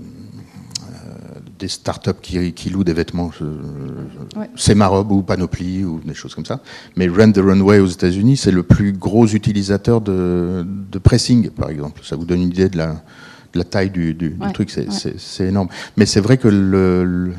euh, 0.89 1.39
des 1.59 1.67
startups 1.67 2.11
qui, 2.21 2.53
qui 2.53 2.69
louent 2.69 2.83
des 2.83 2.93
vêtements, 2.93 3.31
c'est 4.55 4.75
Marob 4.75 5.11
ou 5.11 5.21
Panoply 5.21 5.83
ou 5.83 6.01
des 6.03 6.13
choses 6.13 6.35
comme 6.35 6.45
ça. 6.45 6.61
Mais 6.95 7.07
Rent 7.07 7.31
the 7.31 7.37
Runway 7.39 7.79
aux 7.79 7.87
États-Unis, 7.87 8.37
c'est 8.37 8.51
le 8.51 8.63
plus 8.63 8.93
gros 8.93 9.27
utilisateur 9.27 10.01
de, 10.01 10.65
de, 10.65 10.99
pressing, 10.99 11.49
par 11.49 11.69
exemple. 11.69 12.01
Ça 12.03 12.15
vous 12.15 12.25
donne 12.25 12.41
une 12.41 12.49
idée 12.49 12.69
de 12.69 12.77
la, 12.77 13.01
la 13.53 13.63
taille 13.63 13.89
du, 13.89 14.13
du, 14.13 14.37
truc, 14.53 14.69
c'est 14.69 15.45
énorme. 15.45 15.69
Mais 15.95 16.05
c'est 16.05 16.21
vrai 16.21 16.37
que 16.37 16.47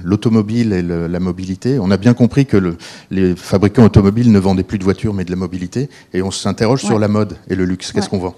l'automobile 0.05 0.72
et 0.72 0.82
la 0.82 1.20
mobilité, 1.20 1.78
on 1.78 1.91
a 1.91 1.97
bien 1.97 2.14
compris 2.14 2.47
que 2.47 2.57
le, 2.57 2.76
les 3.11 3.36
fabricants 3.36 3.84
automobiles 3.84 4.32
ne 4.32 4.39
vendaient 4.39 4.62
plus 4.62 4.78
de 4.78 4.84
voitures 4.84 5.14
mais 5.14 5.24
de 5.24 5.30
la 5.30 5.36
mobilité, 5.36 5.89
et 6.12 6.22
on 6.22 6.30
s'interroge 6.30 6.82
sur 6.82 6.99
la 6.99 7.09
mode 7.09 7.36
et 7.49 7.55
le 7.55 7.64
luxe. 7.64 7.93
Qu'est-ce 7.93 8.09
qu'on 8.09 8.18
vend? 8.18 8.34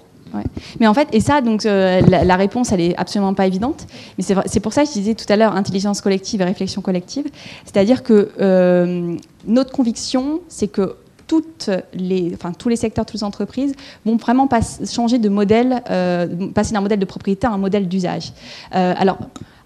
Mais 0.79 0.87
en 0.87 0.93
fait, 0.93 1.07
et 1.11 1.19
ça, 1.19 1.41
donc 1.41 1.65
euh, 1.65 2.01
la, 2.01 2.35
réponse, 2.35 2.71
elle 2.71 2.81
est 2.81 2.95
absolument 2.97 3.33
pas 3.33 3.47
évidente. 3.47 3.87
Mais 4.17 4.23
c'est 4.45 4.59
pour 4.59 4.73
ça 4.73 4.83
que 4.83 4.89
je 4.89 4.93
disais 4.93 5.15
tout 5.15 5.25
à 5.29 5.35
l'heure 5.35 5.55
intelligence 5.55 6.01
collective 6.01 6.41
et 6.41 6.45
réflexion 6.45 6.81
collective. 6.81 7.25
C'est-à-dire 7.65 8.03
que 8.03 8.31
euh, 8.39 9.15
notre 9.47 9.71
conviction, 9.71 10.41
c'est 10.47 10.67
que 10.67 10.95
toutes 11.27 11.69
les, 11.93 12.31
enfin, 12.33 12.51
tous 12.51 12.67
les 12.67 12.75
secteurs, 12.75 13.05
toutes 13.05 13.15
les 13.15 13.23
entreprises 13.23 13.73
vont 14.05 14.17
vraiment 14.17 14.47
pas 14.47 14.59
changer 14.85 15.17
de 15.17 15.29
modèle, 15.29 15.81
euh, 15.89 16.49
passer 16.53 16.73
d'un 16.73 16.81
modèle 16.81 16.99
de 16.99 17.05
propriété 17.05 17.47
à 17.47 17.51
un 17.51 17.57
modèle 17.57 17.87
d'usage. 17.87 18.33
alors, 18.71 19.17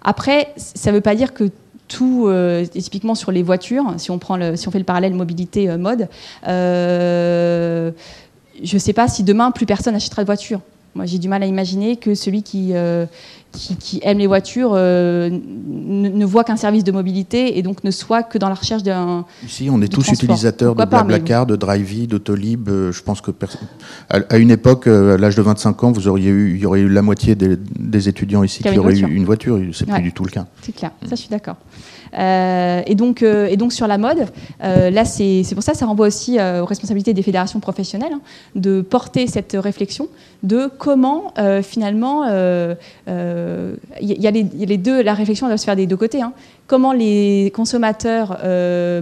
après, 0.02 0.52
ça 0.56 0.90
ne 0.90 0.96
veut 0.96 1.00
pas 1.00 1.16
dire 1.16 1.34
que 1.34 1.50
tout, 1.88 2.30
typiquement 2.72 3.14
sur 3.14 3.32
les 3.32 3.42
voitures, 3.42 3.94
si 3.96 4.10
on, 4.10 4.18
fait 4.20 4.78
le 4.78 4.84
parallèle 4.84 5.14
mobilité-mode, 5.14 6.08
je 8.62 8.74
ne 8.74 8.78
sais 8.78 8.92
pas 8.92 9.08
si 9.08 9.22
demain 9.22 9.50
plus 9.50 9.66
personne 9.66 9.94
achètera 9.94 10.22
de 10.22 10.26
voiture. 10.26 10.60
Moi, 10.96 11.04
j'ai 11.04 11.18
du 11.18 11.28
mal 11.28 11.42
à 11.42 11.46
imaginer 11.46 11.96
que 11.96 12.14
celui 12.14 12.42
qui, 12.42 12.70
euh, 12.72 13.04
qui, 13.52 14.00
aime 14.02 14.16
les 14.16 14.26
voitures 14.26 14.72
euh, 14.74 15.28
ne, 15.30 16.24
voit 16.24 16.42
qu'un 16.42 16.56
service 16.56 16.84
de 16.84 16.90
mobilité 16.92 17.58
et 17.58 17.62
donc 17.62 17.84
ne 17.84 17.90
soit 17.90 18.22
que 18.22 18.38
dans 18.38 18.48
la 18.48 18.54
recherche 18.54 18.82
d'un. 18.82 19.26
Ici, 19.44 19.68
on 19.70 19.82
est 19.82 19.92
tous 19.92 20.08
utilisateurs 20.08 20.74
de 20.74 20.82
Blablacar, 20.86 21.44
de 21.44 21.54
Drivey, 21.54 22.06
d'Autolib. 22.06 22.70
Euh, 22.70 22.92
je 22.92 23.02
pense 23.02 23.20
que 23.20 23.30
à, 24.08 24.38
une 24.38 24.50
époque, 24.50 24.86
à 24.86 25.18
l'âge 25.18 25.36
de 25.36 25.42
25 25.42 25.84
ans, 25.84 25.92
vous 25.92 26.08
auriez 26.08 26.30
eu, 26.30 26.54
il 26.54 26.62
y 26.62 26.66
aurait 26.66 26.80
eu 26.80 26.88
la 26.88 27.02
moitié 27.02 27.34
des, 27.34 28.08
étudiants 28.08 28.42
ici 28.42 28.62
qui, 28.62 28.78
auraient 28.78 28.98
eu 28.98 29.14
une 29.14 29.26
voiture. 29.26 29.60
C'est 29.74 29.86
plus 29.86 30.02
du 30.02 30.12
tout 30.12 30.24
le 30.24 30.30
cas. 30.30 30.46
C'est 30.62 30.74
clair. 30.74 30.92
Ça, 31.02 31.10
je 31.10 31.16
suis 31.16 31.28
d'accord. 31.28 31.56
Euh, 32.14 32.82
et, 32.86 32.94
donc, 32.94 33.22
euh, 33.22 33.46
et 33.46 33.56
donc 33.56 33.72
sur 33.72 33.86
la 33.86 33.98
mode, 33.98 34.26
euh, 34.62 34.90
là 34.90 35.04
c'est 35.04 35.42
pour 35.54 35.62
ça 35.62 35.74
ça 35.74 35.86
renvoie 35.86 36.06
aussi 36.06 36.38
aux 36.38 36.64
responsabilités 36.64 37.14
des 37.14 37.22
fédérations 37.22 37.60
professionnelles 37.60 38.12
hein, 38.14 38.20
de 38.54 38.80
porter 38.80 39.26
cette 39.26 39.56
réflexion 39.58 40.08
de 40.42 40.68
comment 40.78 41.32
finalement 41.62 42.24
il 42.26 43.76
y, 44.00 44.26
a 44.26 44.30
les 44.30 44.76
deux, 44.76 45.02
la 45.02 45.14
réflexion 45.14 45.48
doit 45.48 45.56
se 45.56 45.64
faire 45.64 45.76
des 45.76 45.86
deux 45.86 45.96
côtés. 45.96 46.22
Hein 46.22 46.32
comment 46.66 46.92
les 46.92 47.52
consommateurs 47.54 48.38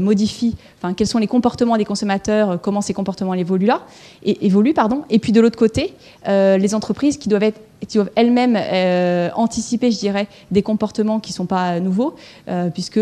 modifient, 0.01 0.57
enfin 0.79 0.95
quels 0.95 1.07
sont 1.07 1.19
les 1.19 1.27
comportements 1.27 1.77
des 1.77 1.85
consommateurs, 1.85 2.61
comment 2.61 2.81
ces 2.81 2.95
comportements 2.95 3.35
évoluent 3.35 3.67
là, 3.67 3.83
et, 4.25 4.47
évoluent 4.47 4.75
pardon. 4.75 5.03
Et 5.11 5.19
puis 5.19 5.33
de 5.33 5.41
l'autre 5.41 5.59
côté, 5.59 5.95
les 6.27 6.75
entreprises 6.75 7.17
qui 7.19 7.29
doivent 7.29 7.43
être 7.43 7.61
qui 7.87 7.99
doivent 7.99 8.11
elles-mêmes 8.17 8.59
anticiper, 9.35 9.91
je 9.91 9.99
dirais, 9.99 10.27
des 10.51 10.63
comportements 10.63 11.21
qui 11.21 11.33
ne 11.33 11.37
sont 11.37 11.47
pas 11.47 11.81
nouveaux, 11.81 12.15
puisque 12.73 13.01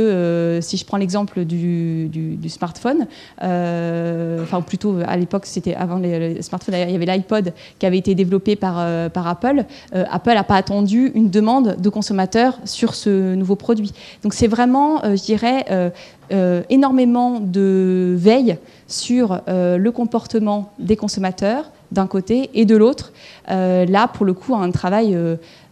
si 0.61 0.77
je 0.77 0.85
prends 0.85 0.97
l'exemple 0.97 1.45
du, 1.45 2.39
smartphone, 2.49 3.07
enfin 3.41 4.61
plutôt 4.67 4.97
à 5.07 5.17
l'époque 5.17 5.47
c'était 5.47 5.75
avant 5.75 5.99
les, 5.99 6.43
smartphones, 6.43 6.75
il 6.75 6.91
y 6.91 6.95
avait 6.95 7.07
l'iPod 7.07 7.53
qui 7.79 7.87
avait 7.87 7.99
été 7.99 8.15
développé 8.15 8.57
par, 8.57 9.11
par 9.11 9.27
Apple. 9.27 9.65
Apple 9.93 10.35
n'a 10.35 10.45
pas 10.45 10.57
attendu 10.57 11.13
une 11.15 11.31
demande 11.31 11.77
de 11.81 11.89
consommateurs 11.89 12.59
sur 12.65 12.95
ce 12.95 13.35
nouveau 13.35 13.57
produit. 13.57 13.93
Donc 14.23 14.35
c'est 14.35 14.47
vraiment, 14.47 15.05
euh, 15.05 15.17
je 15.17 15.23
dirais, 15.23 15.65
euh, 15.71 15.91
euh, 16.33 16.63
énormément 16.71 17.41
de 17.41 18.15
veille 18.17 18.57
sur 18.93 19.41
le 19.47 19.91
comportement 19.91 20.73
des 20.79 20.97
consommateurs 20.97 21.71
d'un 21.91 22.07
côté 22.07 22.51
et 22.55 22.65
de 22.65 22.77
l'autre. 22.77 23.13
là, 23.49 24.09
pour 24.09 24.25
le 24.25 24.33
coup, 24.33 24.55
un 24.55 24.71
travail 24.71 25.17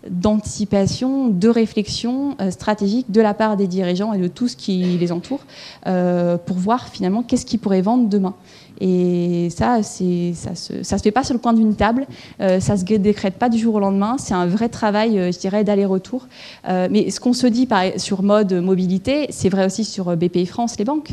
d'anticipation, 0.08 1.28
de 1.28 1.48
réflexion 1.48 2.36
stratégique 2.50 3.10
de 3.10 3.20
la 3.20 3.34
part 3.34 3.56
des 3.56 3.66
dirigeants 3.66 4.12
et 4.12 4.18
de 4.18 4.28
tout 4.28 4.48
ce 4.48 4.56
qui 4.56 4.98
les 4.98 5.12
entoure 5.12 5.40
pour 5.84 6.56
voir 6.56 6.88
finalement 6.88 7.22
qu'est-ce 7.22 7.46
qu'ils 7.46 7.60
pourraient 7.60 7.82
vendre 7.82 8.08
demain. 8.08 8.34
Et 8.80 9.48
ça, 9.50 9.82
ça 9.82 10.54
se, 10.54 10.82
se 10.82 10.96
fait 10.96 11.10
pas 11.10 11.22
sur 11.22 11.34
le 11.34 11.38
coin 11.38 11.52
d'une 11.52 11.74
table, 11.74 12.06
euh, 12.40 12.60
ça 12.60 12.78
se 12.78 12.84
décrète 12.84 13.34
pas 13.34 13.50
du 13.50 13.58
jour 13.58 13.74
au 13.74 13.80
lendemain. 13.80 14.16
C'est 14.18 14.32
un 14.32 14.46
vrai 14.46 14.70
travail, 14.70 15.18
euh, 15.18 15.32
je 15.32 15.38
dirais, 15.38 15.64
d'aller-retour. 15.64 16.26
Euh, 16.66 16.88
mais 16.90 17.10
ce 17.10 17.20
qu'on 17.20 17.34
se 17.34 17.46
dit 17.46 17.68
sur 17.98 18.22
mode 18.22 18.54
mobilité, 18.54 19.26
c'est 19.30 19.50
vrai 19.50 19.66
aussi 19.66 19.84
sur 19.84 20.16
BPI 20.16 20.46
France, 20.46 20.78
les 20.78 20.84
banques. 20.84 21.10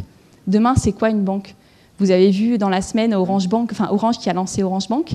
Demain, 0.48 0.76
c'est 0.78 0.94
quoi 0.94 1.10
une 1.10 1.24
banque? 1.24 1.56
Vous 2.00 2.12
avez 2.12 2.30
vu 2.30 2.58
dans 2.58 2.70
la 2.70 2.82
semaine 2.82 3.14
Orange 3.14 3.50
Bank, 3.50 3.70
enfin 3.72 3.90
Orange 3.92 4.20
qui 4.20 4.30
a 4.30 4.34
lancé 4.34 4.62
Orange 4.64 4.88
Bank. 4.88 5.12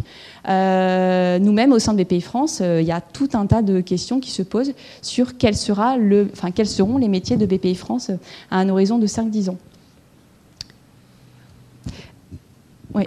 Nous-mêmes, 0.46 1.72
au 1.72 1.78
sein 1.78 1.94
de 1.94 2.02
BPI 2.02 2.20
France, 2.20 2.60
il 2.60 2.84
y 2.84 2.92
a 2.92 3.00
tout 3.00 3.28
un 3.34 3.46
tas 3.46 3.62
de 3.62 3.80
questions 3.80 4.18
qui 4.20 4.30
se 4.30 4.42
posent 4.42 4.72
sur 5.00 5.36
quels 5.36 5.56
seront 5.56 6.98
les 6.98 7.08
métiers 7.08 7.36
de 7.36 7.46
BPI 7.46 7.76
France 7.76 8.10
à 8.50 8.58
un 8.58 8.68
horizon 8.68 8.98
de 8.98 9.06
5-10 9.06 9.50
ans. 9.50 9.58
Oui. 12.94 13.04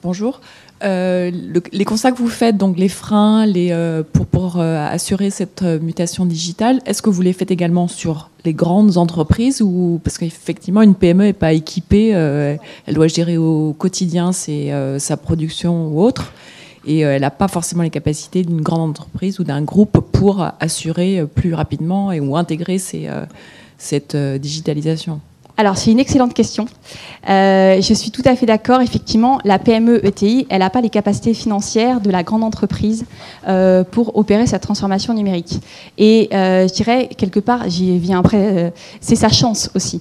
Bonjour. 0.00 0.40
Euh, 0.84 1.32
les 1.72 1.84
constats 1.84 2.12
que 2.12 2.18
vous 2.18 2.28
faites, 2.28 2.56
donc 2.56 2.78
les 2.78 2.88
freins, 2.88 3.48
euh, 3.48 4.02
pour, 4.12 4.60
euh, 4.60 4.86
assurer 4.86 5.30
cette 5.30 5.62
mutation 5.62 6.24
digitale, 6.24 6.80
est-ce 6.86 7.02
que 7.02 7.10
vous 7.10 7.22
les 7.22 7.32
faites 7.32 7.50
également 7.50 7.88
sur 7.88 8.30
les 8.44 8.52
grandes 8.54 8.96
entreprises 8.96 9.60
ou 9.60 10.00
parce 10.04 10.18
qu'effectivement 10.18 10.82
une 10.82 10.94
PME 10.94 11.24
n'est 11.24 11.32
pas 11.32 11.52
équipée, 11.52 12.10
elle 12.10 12.94
doit 12.94 13.08
gérer 13.08 13.36
au 13.36 13.74
quotidien 13.76 14.30
sa 14.32 15.16
production 15.16 15.88
ou 15.88 16.00
autre 16.00 16.32
et 16.86 17.00
elle 17.00 17.22
n'a 17.22 17.30
pas 17.30 17.48
forcément 17.48 17.82
les 17.82 17.90
capacités 17.90 18.44
d'une 18.44 18.60
grande 18.60 18.90
entreprise 18.90 19.40
ou 19.40 19.44
d'un 19.44 19.62
groupe 19.62 20.00
pour 20.12 20.46
assurer 20.60 21.24
plus 21.34 21.52
rapidement 21.52 22.12
et, 22.12 22.20
ou 22.20 22.36
intégrer 22.36 22.78
cette 22.78 24.16
digitalisation 24.16 25.20
alors, 25.60 25.76
c'est 25.76 25.90
une 25.90 25.98
excellente 25.98 26.34
question. 26.34 26.66
je 27.26 27.92
suis 27.94 28.12
tout 28.12 28.22
à 28.24 28.36
fait 28.36 28.46
d'accord. 28.46 28.80
Effectivement, 28.80 29.40
la 29.44 29.58
PME 29.58 30.06
ETI, 30.06 30.46
elle 30.50 30.60
n'a 30.60 30.70
pas 30.70 30.80
les 30.80 30.88
capacités 30.88 31.34
financières 31.34 32.00
de 32.00 32.10
la 32.10 32.22
grande 32.22 32.44
entreprise 32.44 33.06
pour 33.90 34.16
opérer 34.16 34.46
cette 34.46 34.62
transformation 34.62 35.14
numérique. 35.14 35.60
Et 35.98 36.28
je 36.32 36.72
dirais, 36.72 37.08
quelque 37.18 37.40
part, 37.40 37.68
j'y 37.68 37.98
viens 37.98 38.20
après, 38.20 38.72
c'est 39.00 39.16
sa 39.16 39.30
chance 39.30 39.68
aussi. 39.74 40.00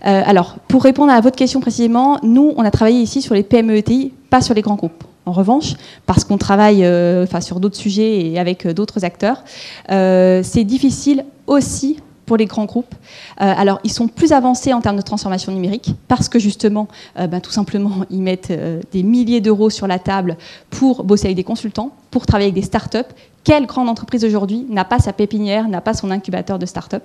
alors, 0.00 0.56
pour 0.68 0.82
répondre 0.82 1.12
à 1.12 1.20
votre 1.20 1.36
question 1.36 1.60
précisément, 1.60 2.18
nous, 2.22 2.54
on 2.56 2.64
a 2.64 2.70
travaillé 2.70 3.00
ici 3.00 3.20
sur 3.20 3.34
les 3.34 3.42
PME 3.42 3.76
ETI, 3.76 4.10
pas 4.30 4.40
sur 4.40 4.54
les 4.54 4.62
grands 4.62 4.76
groupes. 4.76 5.04
En 5.26 5.32
revanche, 5.32 5.74
parce 6.04 6.24
qu'on 6.24 6.36
travaille 6.36 6.84
euh, 6.84 7.26
sur 7.40 7.58
d'autres 7.58 7.76
sujets 7.76 8.26
et 8.26 8.38
avec 8.38 8.66
euh, 8.66 8.74
d'autres 8.74 9.04
acteurs, 9.04 9.42
euh, 9.90 10.42
c'est 10.44 10.64
difficile 10.64 11.24
aussi 11.46 11.96
pour 12.26 12.36
les 12.36 12.46
grands 12.46 12.64
groupes. 12.64 12.94
alors, 13.38 13.80
ils 13.84 13.92
sont 13.92 14.08
plus 14.08 14.32
avancés 14.32 14.72
en 14.72 14.80
termes 14.80 14.96
de 14.96 15.02
transformation 15.02 15.52
numérique 15.52 15.94
parce 16.08 16.28
que 16.28 16.38
justement, 16.38 16.88
ben, 17.16 17.40
tout 17.40 17.50
simplement, 17.50 18.04
ils 18.10 18.22
mettent 18.22 18.52
des 18.92 19.02
milliers 19.02 19.40
d'euros 19.40 19.70
sur 19.70 19.86
la 19.86 19.98
table 19.98 20.36
pour 20.70 21.04
bosser 21.04 21.26
avec 21.26 21.36
des 21.36 21.44
consultants, 21.44 21.92
pour 22.10 22.26
travailler 22.26 22.50
avec 22.50 22.54
des 22.54 22.66
startups 22.66 23.14
quelle 23.44 23.66
grande 23.66 23.90
entreprise 23.90 24.24
aujourd'hui 24.24 24.66
n'a 24.70 24.84
pas 24.84 24.98
sa 24.98 25.12
pépinière, 25.12 25.68
n'a 25.68 25.82
pas 25.82 25.92
son 25.92 26.10
incubateur 26.10 26.58
de 26.58 26.64
start-up? 26.66 27.02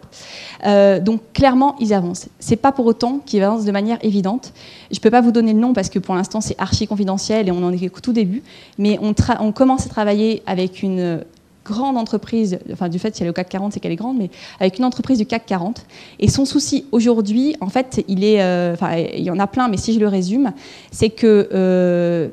Euh, 0.65 0.99
Donc 1.01 1.19
clairement, 1.33 1.75
ils 1.79 1.93
avancent. 1.93 2.29
C'est 2.39 2.55
pas 2.55 2.71
pour 2.71 2.85
autant 2.85 3.19
qu'ils 3.25 3.43
avancent 3.43 3.65
de 3.65 3.71
manière 3.71 3.97
évidente. 4.01 4.53
Je 4.89 4.97
ne 4.97 5.01
peux 5.01 5.11
pas 5.11 5.21
vous 5.21 5.33
donner 5.33 5.53
le 5.53 5.59
nom 5.59 5.73
parce 5.73 5.89
que 5.89 5.99
pour 5.99 6.15
l'instant 6.15 6.39
c'est 6.39 6.55
archi 6.57 6.87
confidentiel 6.87 7.49
et 7.49 7.51
on 7.51 7.63
en 7.63 7.73
est 7.73 7.85
au 7.85 7.99
tout 7.99 8.13
début. 8.13 8.41
Mais 8.77 8.97
on 9.01 9.51
commence 9.51 9.85
à 9.85 9.89
travailler 9.89 10.41
avec 10.47 10.81
une 10.81 11.23
grande 11.65 11.97
entreprise, 11.97 12.59
enfin 12.71 12.89
du 12.89 12.99
fait 12.99 13.15
si 13.15 13.21
elle 13.21 13.27
est 13.27 13.31
au 13.31 13.33
CAC 13.33 13.49
40, 13.49 13.73
c'est 13.73 13.79
qu'elle 13.79 13.91
est 13.91 13.97
grande, 13.97 14.17
mais 14.17 14.29
avec 14.59 14.79
une 14.79 14.85
entreprise 14.85 15.17
du 15.17 15.25
CAC 15.25 15.45
40. 15.45 15.85
Et 16.19 16.29
son 16.29 16.45
souci 16.45 16.85
aujourd'hui, 16.91 17.55
en 17.61 17.69
fait, 17.69 18.03
il 18.07 18.23
est, 18.23 18.41
euh, 18.41 18.75
il 19.15 19.23
y 19.23 19.31
en 19.31 19.39
a 19.39 19.47
plein, 19.47 19.67
mais 19.67 19.77
si 19.77 19.93
je 19.93 19.99
le 19.99 20.07
résume, 20.07 20.53
c'est 20.91 21.09
que 21.09 21.49
euh, 21.53 22.29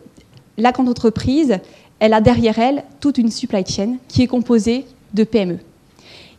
la 0.57 0.72
grande 0.72 0.89
entreprise, 0.89 1.59
elle 1.99 2.12
a 2.12 2.20
derrière 2.20 2.59
elle 2.59 2.85
toute 3.01 3.18
une 3.18 3.31
supply 3.31 3.64
chain 3.66 3.97
qui 4.09 4.22
est 4.22 4.27
composée 4.27 4.87
de 5.14 5.24
PME. 5.24 5.59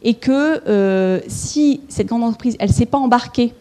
Et 0.04 0.14
que 0.14 0.62
euh, 0.68 1.20
si 1.28 1.82
cette 1.90 2.08
grande 2.08 2.24
entreprise, 2.24 2.56
elle 2.60 2.70
ne 2.70 2.74
sait 2.74 2.86
pas 2.86 2.98
embarquer 2.98 3.54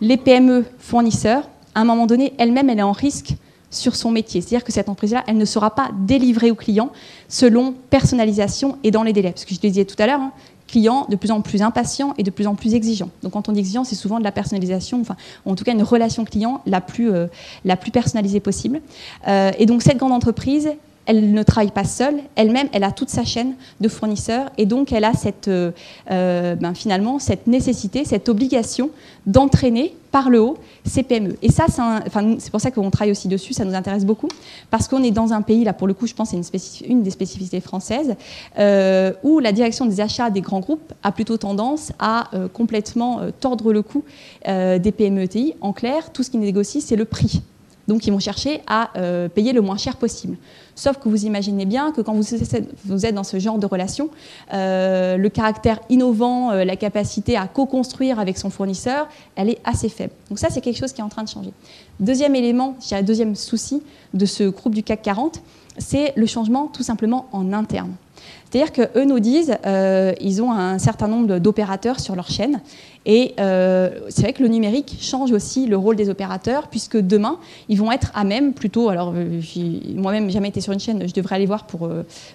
les 0.00 0.16
PME 0.16 0.64
fournisseurs, 0.78 1.48
à 1.74 1.80
un 1.80 1.84
moment 1.84 2.06
donné, 2.06 2.32
elle-même, 2.38 2.70
elle 2.70 2.78
est 2.78 2.82
en 2.82 2.92
risque 2.92 3.34
sur 3.70 3.96
son 3.96 4.10
métier. 4.10 4.40
C'est-à-dire 4.40 4.64
que 4.64 4.72
cette 4.72 4.88
entreprise-là, 4.88 5.24
elle 5.26 5.36
ne 5.36 5.44
sera 5.44 5.74
pas 5.74 5.90
délivrée 6.06 6.50
au 6.50 6.54
client 6.54 6.90
selon 7.28 7.74
personnalisation 7.90 8.78
et 8.84 8.90
dans 8.90 9.02
les 9.02 9.12
délais. 9.12 9.32
Parce 9.32 9.44
que 9.44 9.54
je 9.54 9.60
le 9.62 9.68
disais 9.68 9.84
tout 9.84 9.96
à 9.98 10.06
l'heure, 10.06 10.20
hein, 10.20 10.32
client 10.68 11.06
de 11.08 11.16
plus 11.16 11.30
en 11.30 11.40
plus 11.40 11.62
impatient 11.62 12.14
et 12.18 12.22
de 12.22 12.30
plus 12.30 12.46
en 12.46 12.54
plus 12.54 12.74
exigeant. 12.74 13.10
Donc 13.22 13.32
quand 13.32 13.48
on 13.48 13.52
dit 13.52 13.60
exigeant, 13.60 13.84
c'est 13.84 13.94
souvent 13.94 14.18
de 14.18 14.24
la 14.24 14.32
personnalisation, 14.32 15.00
enfin 15.00 15.16
en 15.44 15.54
tout 15.54 15.64
cas 15.64 15.72
une 15.72 15.82
relation 15.82 16.24
client 16.24 16.60
la 16.66 16.80
plus, 16.80 17.10
euh, 17.10 17.26
la 17.64 17.76
plus 17.76 17.90
personnalisée 17.90 18.40
possible. 18.40 18.80
Euh, 19.26 19.50
et 19.58 19.66
donc 19.66 19.82
cette 19.82 19.96
grande 19.96 20.12
entreprise, 20.12 20.70
elle 21.08 21.32
ne 21.32 21.42
travaille 21.42 21.70
pas 21.70 21.84
seule, 21.84 22.16
elle-même, 22.36 22.68
elle 22.72 22.84
a 22.84 22.92
toute 22.92 23.08
sa 23.08 23.24
chaîne 23.24 23.54
de 23.80 23.88
fournisseurs 23.88 24.50
et 24.58 24.66
donc 24.66 24.92
elle 24.92 25.04
a 25.04 25.14
cette, 25.14 25.48
euh, 25.48 25.70
euh, 26.10 26.54
ben, 26.54 26.74
finalement 26.74 27.18
cette 27.18 27.46
nécessité, 27.46 28.04
cette 28.04 28.28
obligation 28.28 28.90
d'entraîner 29.26 29.96
par 30.10 30.28
le 30.28 30.40
haut 30.40 30.58
ces 30.84 31.02
PME. 31.02 31.36
Et 31.40 31.50
ça, 31.50 31.64
c'est 32.38 32.50
pour 32.50 32.60
ça 32.60 32.70
qu'on 32.70 32.90
travaille 32.90 33.10
aussi 33.10 33.26
dessus, 33.26 33.54
ça 33.54 33.64
nous 33.64 33.74
intéresse 33.74 34.04
beaucoup, 34.04 34.28
parce 34.70 34.86
qu'on 34.86 35.02
est 35.02 35.10
dans 35.10 35.32
un 35.32 35.40
pays, 35.40 35.64
là 35.64 35.72
pour 35.72 35.86
le 35.86 35.94
coup, 35.94 36.06
je 36.06 36.14
pense 36.14 36.28
c'est 36.30 36.80
une, 36.86 37.02
des 37.02 37.10
spécificités 37.10 37.60
françaises, 37.60 38.14
euh, 38.58 39.12
où 39.22 39.38
la 39.38 39.52
direction 39.52 39.86
des 39.86 40.02
achats 40.02 40.28
des 40.28 40.42
grands 40.42 40.60
groupes 40.60 40.92
a 41.02 41.10
plutôt 41.10 41.38
tendance 41.38 41.92
à 41.98 42.30
complètement 42.52 43.20
tordre 43.40 43.72
le 43.72 43.80
cou 43.80 44.04
des 44.46 44.92
PME 44.94 45.22
ETI. 45.22 45.54
En 45.62 45.72
clair, 45.72 46.12
tout 46.12 46.22
ce 46.22 46.30
qu'ils 46.30 46.40
négocient, 46.40 46.82
c'est 46.82 46.96
le 46.96 47.06
prix. 47.06 47.42
Donc 47.88 48.06
ils 48.06 48.12
vont 48.12 48.20
chercher 48.20 48.60
à 48.66 48.90
payer 49.34 49.52
le 49.52 49.60
moins 49.60 49.76
cher 49.76 49.96
possible. 49.96 50.36
Sauf 50.78 50.98
que 50.98 51.08
vous 51.08 51.26
imaginez 51.26 51.66
bien 51.66 51.90
que 51.90 52.00
quand 52.02 52.14
vous 52.14 53.04
êtes 53.04 53.14
dans 53.14 53.24
ce 53.24 53.40
genre 53.40 53.58
de 53.58 53.66
relation, 53.66 54.10
euh, 54.54 55.16
le 55.16 55.28
caractère 55.28 55.80
innovant, 55.88 56.52
euh, 56.52 56.64
la 56.64 56.76
capacité 56.76 57.36
à 57.36 57.48
co-construire 57.48 58.20
avec 58.20 58.38
son 58.38 58.48
fournisseur, 58.48 59.08
elle 59.34 59.50
est 59.50 59.58
assez 59.64 59.88
faible. 59.88 60.12
Donc 60.28 60.38
ça, 60.38 60.50
c'est 60.50 60.60
quelque 60.60 60.78
chose 60.78 60.92
qui 60.92 61.00
est 61.00 61.04
en 61.04 61.08
train 61.08 61.24
de 61.24 61.28
changer. 61.28 61.50
Deuxième 61.98 62.36
élément, 62.36 62.76
deuxième 63.02 63.34
souci 63.34 63.82
de 64.14 64.24
ce 64.24 64.44
groupe 64.44 64.76
du 64.76 64.84
CAC 64.84 65.02
40, 65.02 65.42
c'est 65.78 66.12
le 66.14 66.26
changement 66.26 66.68
tout 66.68 66.84
simplement 66.84 67.26
en 67.32 67.52
interne. 67.52 67.90
C'est-à-dire 68.50 68.72
qu'eux 68.72 69.04
nous 69.04 69.20
disent, 69.20 69.54
euh, 69.66 70.12
ils 70.20 70.42
ont 70.42 70.52
un 70.52 70.78
certain 70.78 71.06
nombre 71.06 71.38
d'opérateurs 71.38 72.00
sur 72.00 72.16
leur 72.16 72.30
chaîne, 72.30 72.60
et 73.04 73.34
euh, 73.40 73.90
c'est 74.08 74.22
vrai 74.22 74.32
que 74.32 74.42
le 74.42 74.48
numérique 74.48 74.96
change 75.00 75.32
aussi 75.32 75.66
le 75.66 75.76
rôle 75.76 75.96
des 75.96 76.08
opérateurs, 76.08 76.68
puisque 76.68 76.96
demain, 76.96 77.38
ils 77.68 77.78
vont 77.78 77.92
être 77.92 78.10
à 78.14 78.24
même, 78.24 78.54
plutôt, 78.54 78.88
alors 78.88 79.12
euh, 79.14 79.40
moi-même, 79.94 80.30
jamais 80.30 80.48
été 80.48 80.60
sur 80.60 80.72
une 80.72 80.80
chaîne, 80.80 81.06
je 81.06 81.12
devrais 81.12 81.36
aller 81.36 81.46
voir 81.46 81.64
pour, 81.64 81.88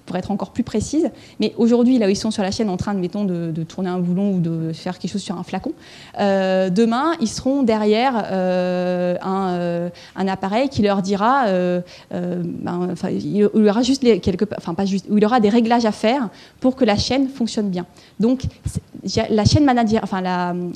pour 0.05 0.15
être 0.15 0.31
encore 0.31 0.51
plus 0.51 0.63
précise, 0.63 1.09
mais 1.39 1.53
aujourd'hui, 1.57 1.97
là 1.97 2.07
où 2.07 2.09
ils 2.09 2.15
sont 2.15 2.31
sur 2.31 2.43
la 2.43 2.51
chaîne 2.51 2.69
en 2.69 2.77
train, 2.77 2.93
mettons, 2.93 3.25
de, 3.25 3.51
tourner 3.63 3.89
un 3.89 3.99
boulon 3.99 4.33
ou 4.33 4.39
de 4.39 4.71
faire 4.73 4.99
quelque 4.99 5.11
chose 5.11 5.21
sur 5.21 5.37
un 5.37 5.43
flacon, 5.43 5.73
demain, 6.19 7.13
ils 7.21 7.27
seront 7.27 7.63
derrière 7.63 8.15
un, 8.15 10.27
appareil 10.27 10.69
qui 10.69 10.83
leur 10.83 11.01
dira, 11.01 11.45
ben, 12.11 12.89
enfin, 12.91 13.09
il 13.09 13.67
aura 13.67 13.81
juste 13.81 14.03
les, 14.03 14.19
quelque, 14.19 14.45
enfin 14.57 14.73
pas 14.73 14.85
juste, 14.85 15.07
il 15.11 15.25
aura 15.25 15.39
des 15.39 15.49
réglages 15.49 15.85
à 15.85 15.91
faire 15.91 16.02
pour 16.59 16.75
que 16.75 16.85
la 16.85 16.97
chaîne 16.97 17.27
fonctionne 17.29 17.69
bien. 17.69 17.85
Donc, 18.19 18.41
la 19.29 19.45
chaîne 19.45 19.65
manager, 19.65 20.03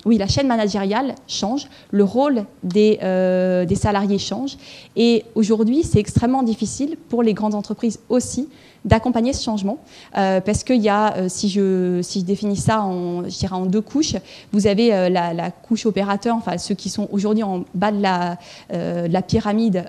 oui, 0.06 0.18
la 0.18 0.28
chaîne 0.28 0.48
managériale 0.48 1.16
change, 1.28 1.68
le 1.92 2.04
rôle 2.04 2.44
des, 2.64 3.00
euh, 3.04 3.66
des 3.66 3.76
salariés 3.76 4.20
change, 4.20 4.58
et 4.96 5.24
aujourd'hui, 5.36 5.84
c'est 5.84 6.00
extrêmement 6.00 6.44
difficile 6.44 6.98
pour 7.10 7.24
les 7.24 7.34
grandes 7.34 7.56
entreprises 7.56 8.00
aussi 8.10 8.50
d'accompagner 8.86 9.34
ce 9.34 9.44
changement, 9.44 9.80
euh, 10.18 10.40
parce 10.40 10.64
qu'il 10.64 10.82
y 10.82 10.88
a, 10.88 11.18
euh, 11.18 11.30
si, 11.30 11.50
je, 11.50 12.02
définis 12.22 12.56
ça 12.56 12.82
en, 12.84 13.24
je 13.24 13.54
en 13.54 13.66
deux 13.66 13.82
couches, 13.82 14.16
vous 14.54 14.68
avez 14.68 15.10
la, 15.10 15.52
couche 15.52 15.86
opérateur, 15.86 16.36
enfin 16.36 16.58
ceux 16.58 16.76
qui 16.76 16.90
sont 16.90 17.08
aujourd'hui 17.12 17.44
en 17.44 17.66
bas 17.74 17.92
de 17.92 18.02
la, 18.02 18.38
de 18.72 19.12
la 19.12 19.22
pyramide, 19.22 19.86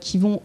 qui 0.00 0.18
vont 0.18 0.40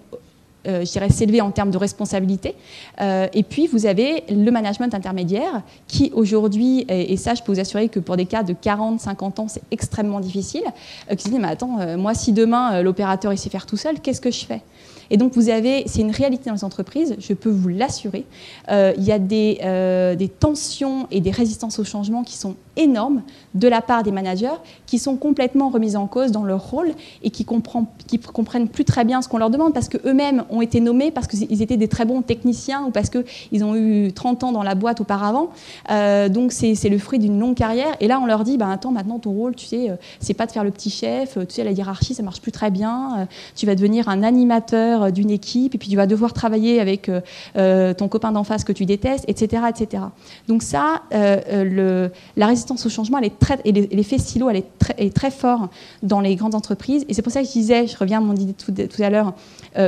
je 0.66 0.92
dirais, 0.92 1.10
s'élever 1.10 1.42
en 1.42 1.52
termes 1.52 1.72
de 1.72 1.78
responsabilité. 1.78 2.56
Euh, 3.02 3.28
et 3.34 3.44
puis, 3.44 3.68
vous 3.68 3.86
avez 3.86 4.24
le 4.30 4.52
management 4.52 4.94
intermédiaire 4.94 5.62
qui, 5.88 6.12
aujourd'hui, 6.14 6.86
et, 6.90 7.18
ça, 7.18 7.34
je 7.34 7.44
peux 7.44 7.52
vous 7.52 7.60
assurer 7.60 7.90
que 7.90 8.00
pour 8.00 8.18
des 8.18 8.26
cas 8.26 8.44
de 8.44 8.54
40, 8.54 9.00
50 9.00 9.40
ans, 9.40 9.48
c'est 9.48 9.64
extrêmement 9.72 10.20
difficile, 10.20 10.64
euh, 11.12 11.16
qui 11.16 11.26
se 11.26 11.30
dit, 11.30 11.40
mais 11.40 11.50
attends, 11.50 11.98
moi, 11.98 12.14
si 12.14 12.34
demain, 12.34 12.82
l'opérateur, 12.82 13.34
il 13.34 13.38
sait 13.38 13.50
faire 13.50 13.66
tout 13.66 13.78
seul, 13.78 14.00
qu'est-ce 14.00 14.22
que 14.22 14.32
je 14.32 14.46
fais? 14.46 14.62
Et 15.10 15.18
donc, 15.18 15.34
vous 15.34 15.50
avez, 15.50 15.84
c'est 15.88 16.02
une 16.02 16.12
réalité 16.12 16.50
dans 16.50 16.56
les 16.56 16.64
entreprises, 16.64 17.16
je 17.20 17.34
peux 17.34 17.50
vous 17.50 17.70
l'assurer. 17.70 18.26
il 18.70 19.04
y 19.04 19.12
a 19.12 19.20
des, 19.20 20.16
des, 20.18 20.30
tensions 20.30 21.08
et 21.12 21.22
des 21.22 21.32
résistances 21.32 21.80
au 21.80 21.84
changement 21.84 22.24
qui 22.24 22.38
sont 22.38 22.56
énormes 22.76 23.22
de 23.54 23.68
la 23.68 23.82
part 23.82 24.04
des 24.04 24.12
managers, 24.12 24.58
qui 24.86 25.00
sont 25.00 25.16
complètement 25.16 25.70
remises 25.70 25.96
en 25.96 26.08
cause 26.08 26.32
dans 26.32 26.44
leur 26.44 26.70
rôle 26.70 26.92
et 27.24 27.30
qui, 27.30 27.46
comprennent, 27.46 27.86
qui 28.08 28.20
comprennent 28.20 28.68
plus 28.68 28.86
très 28.86 29.06
bien 29.06 29.22
ce 29.22 29.28
qu'on 29.28 29.38
leur 29.38 29.50
demande 29.50 29.74
parce 29.74 29.90
qu'eux-mêmes 29.90 30.44
ont 30.50 30.62
été 30.62 30.80
nommés 30.80 31.12
parce 31.12 31.28
qu'ils 31.28 31.62
étaient 31.62 31.78
des 31.78 31.88
très 31.88 32.06
bons 32.06 32.22
techniciens 32.22 32.84
ou 32.86 32.92
parce 32.92 33.10
qu'ils 33.10 33.64
ont 33.64 33.76
eu 33.76 34.12
30 34.12 34.44
ans 34.44 34.52
dans 34.52 34.64
la 34.64 34.76
boîte 34.76 35.02
auparavant. 35.02 35.50
Euh, 35.92 36.30
donc 36.30 36.52
c'est 36.52 36.90
le 36.90 36.98
fruit 36.98 37.20
d'une 37.20 37.40
longue 37.40 37.56
carrière. 37.56 37.96
Et 38.00 38.08
là, 38.08 38.20
on 38.20 38.26
leur 38.26 38.44
dit, 38.44 38.58
bah, 38.58 38.70
attends, 38.72 38.92
maintenant 38.92 39.20
ton 39.20 39.32
rôle, 39.32 39.56
tu 39.56 39.66
sais, 39.66 39.90
euh, 39.90 39.96
c'est 40.20 40.34
pas 40.34 40.46
de 40.46 40.52
faire 40.52 40.64
le 40.64 40.72
petit 40.72 40.90
chef, 40.90 41.38
tu 41.48 41.56
sais, 41.56 41.64
la 41.64 41.72
hiérarchie, 41.72 42.14
ça 42.14 42.24
marche 42.24 42.42
plus 42.42 42.52
très 42.52 42.72
bien. 42.72 43.20
Euh, 43.20 43.26
tu 43.56 43.66
vas 43.66 43.76
devenir 43.76 44.10
un 44.10 44.24
animateur 44.24 44.93
d'une 45.12 45.30
équipe 45.30 45.76
et 45.76 45.78
puis 45.78 45.90
tu 45.90 45.96
vas 45.96 46.08
devoir 46.08 46.34
travailler 46.34 46.80
avec 46.80 47.10
ton 47.54 48.08
copain 48.08 48.32
d'en 48.32 48.44
face 48.44 48.64
que 48.64 48.72
tu 48.72 48.86
détestes, 48.86 49.26
etc. 49.28 49.64
etc. 49.70 50.04
Donc 50.48 50.64
ça, 50.64 51.04
la 51.12 52.48
résistance 52.48 52.86
au 52.86 52.90
changement, 52.90 53.18
elle 53.20 53.26
est 53.26 53.40
très, 53.40 53.60
et 53.66 53.72
l'effet 53.72 54.18
silo, 54.18 54.50
elle 54.50 54.58
est 54.58 54.80
très, 54.80 54.96
est 54.98 55.32
fort 55.32 55.70
dans 56.02 56.20
les 56.20 56.36
grandes 56.36 56.56
entreprises. 56.56 57.06
Et 57.08 57.14
c'est 57.14 57.22
pour 57.22 57.32
ça 57.32 57.42
que 57.42 57.48
je 57.48 57.54
disais, 57.54 57.88
je 57.88 57.98
reviens 57.98 58.20
à 58.20 58.22
mon 58.22 58.36
idée 58.36 58.54
tout, 58.54 59.04
à 59.04 59.10
l'heure, 59.10 59.34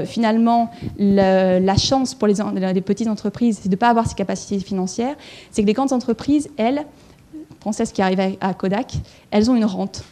finalement, 0.05 0.71
la 0.97 1.77
chance 1.77 2.13
pour 2.13 2.27
les, 2.27 2.35
petites 2.81 3.07
entreprises, 3.07 3.59
c'est 3.61 3.69
de 3.69 3.75
ne 3.75 3.79
pas 3.79 3.89
avoir 3.89 4.07
ces 4.07 4.15
capacités 4.15 4.59
financières, 4.59 5.15
c'est 5.51 5.61
que 5.61 5.67
les 5.67 5.73
grandes 5.73 5.93
entreprises, 5.93 6.49
elles, 6.57 6.85
françaises 7.59 7.91
qui 7.91 8.01
arrivent 8.01 8.37
à, 8.39 8.53
Kodak, 8.53 8.93
elles 9.31 9.49
ont 9.49 9.55
une 9.55 9.65
rente. 9.65 10.03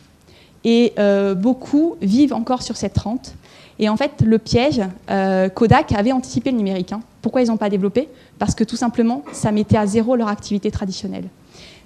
Et 0.64 0.94
euh, 0.98 1.36
beaucoup 1.36 1.96
vivent 2.02 2.34
encore 2.34 2.64
sur 2.64 2.78
cette 2.78 2.98
rente. 2.98 3.36
Et 3.84 3.90
en 3.90 3.98
fait, 3.98 4.22
le 4.26 4.40
piège, 4.40 4.82
euh, 5.10 5.50
Kodak 5.50 5.92
avait 5.92 6.14
anticipé 6.14 6.52
le 6.52 6.58
numérique. 6.58 6.94
Hein. 6.94 7.02
Pourquoi 7.22 7.42
ils 7.42 7.50
n'ont 7.50 7.58
pas 7.58 7.70
développé? 7.70 8.08
Parce 8.40 8.56
que 8.56 8.64
tout 8.64 8.78
simplement, 8.78 9.24
ça 9.34 9.52
mettait 9.52 9.76
à 9.76 9.86
zéro 9.86 10.16
leur 10.16 10.30
activité 10.30 10.72
traditionnelle. 10.72 11.26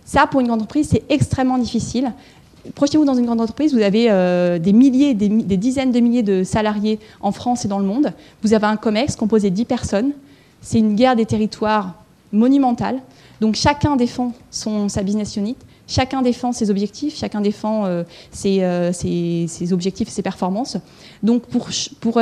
Ça, 0.05 0.27
pour 0.27 0.39
une 0.39 0.47
grande 0.47 0.61
entreprise, 0.61 0.89
c'est 0.91 1.03
extrêmement 1.09 1.57
difficile 1.57 2.11
projetez-vous 2.75 3.05
dans 3.05 3.15
une 3.15 3.25
grande 3.25 3.39
entreprise, 3.39 3.73
vous 3.73 3.81
avez 3.81 4.07
euh, 4.09 4.59
des 4.59 4.73
milliers, 4.73 5.13
des, 5.13 5.29
dizaines 5.29 5.93
de 5.93 6.01
milliers 6.01 6.21
de 6.21 6.43
salariés 6.43 6.99
en 7.21 7.31
France 7.31 7.63
et 7.63 7.69
dans 7.69 7.79
le 7.79 7.85
monde. 7.85 8.11
Vous 8.43 8.53
avez 8.53 8.65
un 8.65 8.75
COMEX 8.75 9.15
composé 9.15 9.49
de 9.49 9.55
10 9.55 9.65
personnes. 9.65 10.11
C'est 10.61 10.77
une 10.79 10.93
guerre 10.95 11.15
des 11.15 11.25
territoires 11.25 11.93
monumentale. 12.33 12.99
Donc 13.39 13.55
chacun 13.55 13.95
défend 13.95 14.33
son, 14.51 14.89
sa 14.89 15.01
business 15.01 15.37
unit, 15.37 15.55
chacun 15.87 16.21
défend 16.21 16.51
ses 16.51 16.69
objectifs, 16.69 17.17
chacun 17.17 17.41
défend 17.41 17.85
euh, 17.85 18.03
euh, 18.45 18.91
ses, 18.93 19.73
objectifs 19.73 20.09
ses 20.09 20.21
performances. 20.21 20.77
Donc 21.23 21.43
pour, 21.47 21.69
pour 21.99 22.19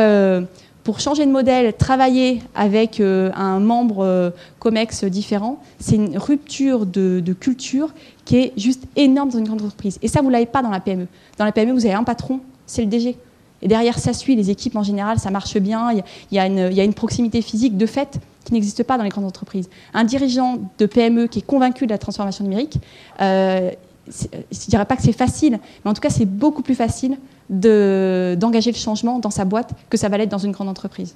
pour 0.86 1.00
changer 1.00 1.26
de 1.26 1.32
modèle, 1.32 1.74
travailler 1.74 2.44
avec 2.54 3.00
euh, 3.00 3.32
un 3.34 3.60
membre 3.60 4.06
euh, 4.06 4.30
COMEX 4.60 5.04
différent, 5.06 5.60
c'est 5.80 5.96
une 5.96 6.16
rupture 6.16 6.86
de, 6.86 7.34
culture 7.34 7.90
qui 8.24 8.38
est 8.38 8.54
juste 8.56 8.84
énorme 8.96 9.30
dans 9.30 9.40
une 9.40 9.46
grande 9.46 9.64
entreprise. 9.64 9.98
Et 10.04 10.08
ça, 10.08 10.22
vous 10.22 10.28
ne 10.28 10.34
l'avez 10.34 10.46
pas 10.46 10.62
dans 10.62 10.70
la 10.70 10.80
PME. 10.80 11.08
Dans 11.40 11.46
la 11.46 11.52
PME, 11.52 11.74
vous 11.74 11.88
avez 11.88 11.96
un 11.96 12.04
patron, 12.04 12.40
c'est 12.68 12.84
le 12.84 12.88
DG. 12.88 13.18
Et 13.64 13.68
derrière, 13.68 13.98
ça 13.98 14.14
suit, 14.14 14.36
les 14.36 14.52
équipes 14.52 14.76
en 14.76 14.84
général, 14.84 15.18
ça 15.18 15.32
marche 15.32 15.58
bien, 15.58 15.92
il 15.92 16.04
y, 16.32 16.40
a, 16.40 16.46
une, 16.46 16.94
proximité 16.94 17.42
physique 17.42 17.78
de 17.78 17.88
fait 17.88 18.20
qui 18.46 18.54
n'existe 18.54 18.84
pas 18.84 18.98
dans 18.98 19.04
les 19.04 19.10
grandes 19.10 19.26
entreprises. 19.26 19.70
Un 19.94 20.06
dirigeant 20.06 20.60
de 20.78 20.86
PME 20.86 21.28
qui 21.28 21.40
est 21.40 21.46
convaincu 21.46 21.86
de 21.86 21.92
la 21.92 21.98
transformation 21.98 22.44
numérique, 22.46 22.78
euh, 23.22 23.72
je 24.08 24.28
ne 24.32 24.70
dirais 24.70 24.86
pas 24.86 24.96
que 24.96 25.02
c'est 25.02 25.12
facile, 25.12 25.60
mais 25.84 25.92
en 25.92 25.94
tout 25.94 26.02
cas, 26.02 26.10
c'est 26.10 26.26
beaucoup 26.26 26.62
plus 26.62 26.76
facile 26.76 27.18
d'engager 27.50 28.72
le 28.72 28.78
changement 28.78 29.20
dans 29.20 29.32
sa 29.32 29.46
boîte 29.46 29.72
que 29.90 29.98
ça 29.98 30.10
va 30.10 30.18
l'être 30.18 30.30
dans 30.30 30.38
une 30.38 30.52
grande 30.52 30.70
entreprise. 30.70 31.16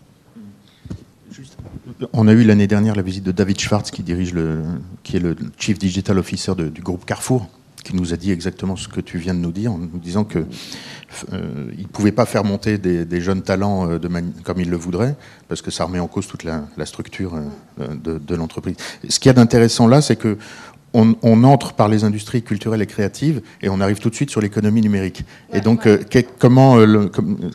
On 2.13 2.27
a 2.27 2.33
eu 2.33 2.43
l'année 2.43 2.67
dernière 2.67 2.95
la 2.95 3.01
visite 3.01 3.23
de 3.23 3.31
David 3.31 3.59
Schwartz, 3.59 3.91
qui, 3.91 4.03
dirige 4.03 4.33
le, 4.33 4.63
qui 5.03 5.17
est 5.17 5.19
le 5.19 5.35
Chief 5.57 5.77
Digital 5.77 6.17
Officer 6.17 6.53
du 6.55 6.81
groupe 6.81 7.05
Carrefour. 7.05 7.47
Qui 7.83 7.95
nous 7.95 8.13
a 8.13 8.17
dit 8.17 8.31
exactement 8.31 8.75
ce 8.75 8.87
que 8.87 9.01
tu 9.01 9.17
viens 9.17 9.33
de 9.33 9.39
nous 9.39 9.51
dire, 9.51 9.71
en 9.71 9.77
nous 9.77 9.89
disant 9.93 10.23
que 10.23 10.39
euh, 11.33 11.71
ne 11.77 11.87
pouvait 11.87 12.11
pas 12.11 12.25
faire 12.25 12.43
monter 12.43 12.77
des, 12.77 13.21
jeunes 13.21 13.41
talents 13.41 13.87
de 13.97 14.09
comme 14.43 14.59
il 14.59 14.69
le 14.69 14.77
voudrait, 14.77 15.15
parce 15.47 15.61
que 15.61 15.71
ça 15.71 15.85
remet 15.85 15.99
en 15.99 16.07
cause 16.07 16.27
toute 16.27 16.43
la, 16.43 16.67
structure 16.85 17.33
de, 17.77 18.35
l'entreprise. 18.35 18.75
Ce 19.07 19.19
qu'il 19.19 19.29
y 19.29 19.31
a 19.31 19.33
d'intéressant 19.33 19.87
là, 19.87 20.01
c'est 20.01 20.15
que 20.15 20.37
on, 20.93 21.43
entre 21.43 21.73
par 21.73 21.87
les 21.87 22.03
industries 22.03 22.41
culturelles 22.41 22.81
et 22.81 22.87
créatives 22.87 23.41
et 23.61 23.69
on 23.69 23.79
arrive 23.79 23.99
tout 23.99 24.09
de 24.09 24.15
suite 24.15 24.31
sur 24.31 24.41
l'économie 24.41 24.81
numérique. 24.81 25.23
et 25.53 25.61
donc, 25.61 25.87
comment, 26.39 26.77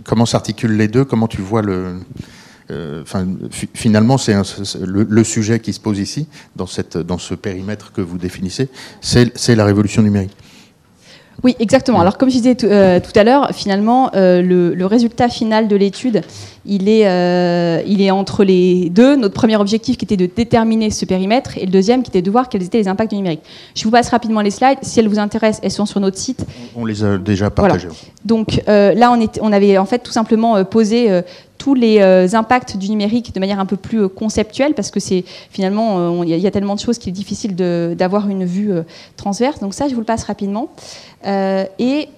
comment 0.04 0.26
s'articulent 0.26 0.76
les 0.76 0.88
deux? 0.88 1.04
Comment 1.04 1.26
tu 1.26 1.40
vois 1.40 1.62
le, 1.62 1.72
euh, 1.72 1.98
enfin, 2.70 3.26
finalement, 3.74 4.18
c'est 4.18 4.34
le, 4.84 5.24
sujet 5.24 5.60
qui 5.60 5.72
se 5.72 5.80
pose 5.80 5.98
ici, 5.98 6.26
dans, 6.56 6.66
cette, 6.66 6.96
dans 6.96 7.18
ce 7.18 7.34
périmètre 7.34 7.92
que 7.92 8.00
vous 8.00 8.18
définissez, 8.18 8.68
c'est 9.00 9.54
la 9.54 9.64
révolution 9.64 10.02
numérique. 10.02 10.36
Oui, 11.42 11.56
exactement. 11.58 12.00
Alors, 12.00 12.16
comme 12.16 12.30
je 12.30 12.36
disais 12.36 12.54
tout, 12.54 12.66
euh, 12.66 13.00
à 13.14 13.24
l'heure, 13.24 13.50
finalement, 13.52 14.10
euh, 14.14 14.40
le, 14.40 14.86
résultat 14.86 15.28
final 15.28 15.68
de 15.68 15.76
l'étude, 15.76 16.22
il, 16.64 16.88
est, 16.88 17.02
il 17.86 18.00
est 18.00 18.10
entre 18.10 18.44
les 18.44 18.88
deux. 18.90 19.16
Notre 19.16 19.34
premier 19.34 19.56
objectif 19.56 19.96
qui 19.96 20.04
était 20.04 20.16
de 20.16 20.26
déterminer 20.26 20.90
ce 20.90 21.04
périmètre 21.04 21.58
et 21.58 21.66
le 21.66 21.70
deuxième 21.70 22.02
qui 22.02 22.10
était 22.10 22.22
de 22.22 22.30
voir 22.30 22.48
quels 22.48 22.62
étaient 22.62 22.78
les 22.78 22.88
impacts 22.88 23.10
du 23.10 23.16
numérique. 23.16 23.42
Je 23.74 23.84
vous 23.84 23.90
passe 23.90 24.08
rapidement 24.08 24.40
les 24.40 24.50
slides. 24.50 24.78
Si 24.82 25.00
elles 25.00 25.08
vous 25.08 25.18
intéressent, 25.18 25.60
elles 25.62 25.70
sont 25.70 25.86
sur 25.86 26.00
notre 26.00 26.16
site. 26.16 26.46
On 26.76 26.86
les 26.86 27.04
a 27.04 27.18
déjà 27.18 27.50
partagées. 27.50 27.88
Donc 28.24 28.62
là, 28.66 29.10
on, 29.10 29.20
est, 29.20 29.38
on, 29.42 29.52
avait 29.52 29.76
en 29.76 29.86
fait 29.86 29.98
tout 29.98 30.12
simplement 30.12 30.64
posé 30.64 31.22
tous 31.58 31.74
les 31.74 32.00
euh, 32.00 32.26
impacts 32.34 32.76
du 32.76 32.90
numérique 32.90 33.34
de 33.34 33.40
manière 33.40 33.60
un 33.60 33.66
peu 33.66 33.76
plus 33.76 34.02
euh, 34.02 34.08
conceptuelle, 34.08 34.74
parce 34.74 34.90
que 34.90 35.00
c'est 35.00 35.24
finalement, 35.50 36.20
euh, 36.20 36.24
il 36.24 36.38
y, 36.38 36.46
a 36.46 36.50
tellement 36.50 36.74
de 36.74 36.80
choses 36.80 36.98
qu'il 36.98 37.10
est 37.10 37.12
difficile 37.12 37.54
d'avoir 37.56 38.28
une 38.28 38.44
vue 38.44 38.72
transverse. 39.16 39.60
Donc 39.60 39.74
ça, 39.74 39.88
je 39.88 39.94
vous 39.94 40.00
le 40.00 40.06
passe 40.06 40.24
rapidement. 40.24 40.68
et 41.26 42.08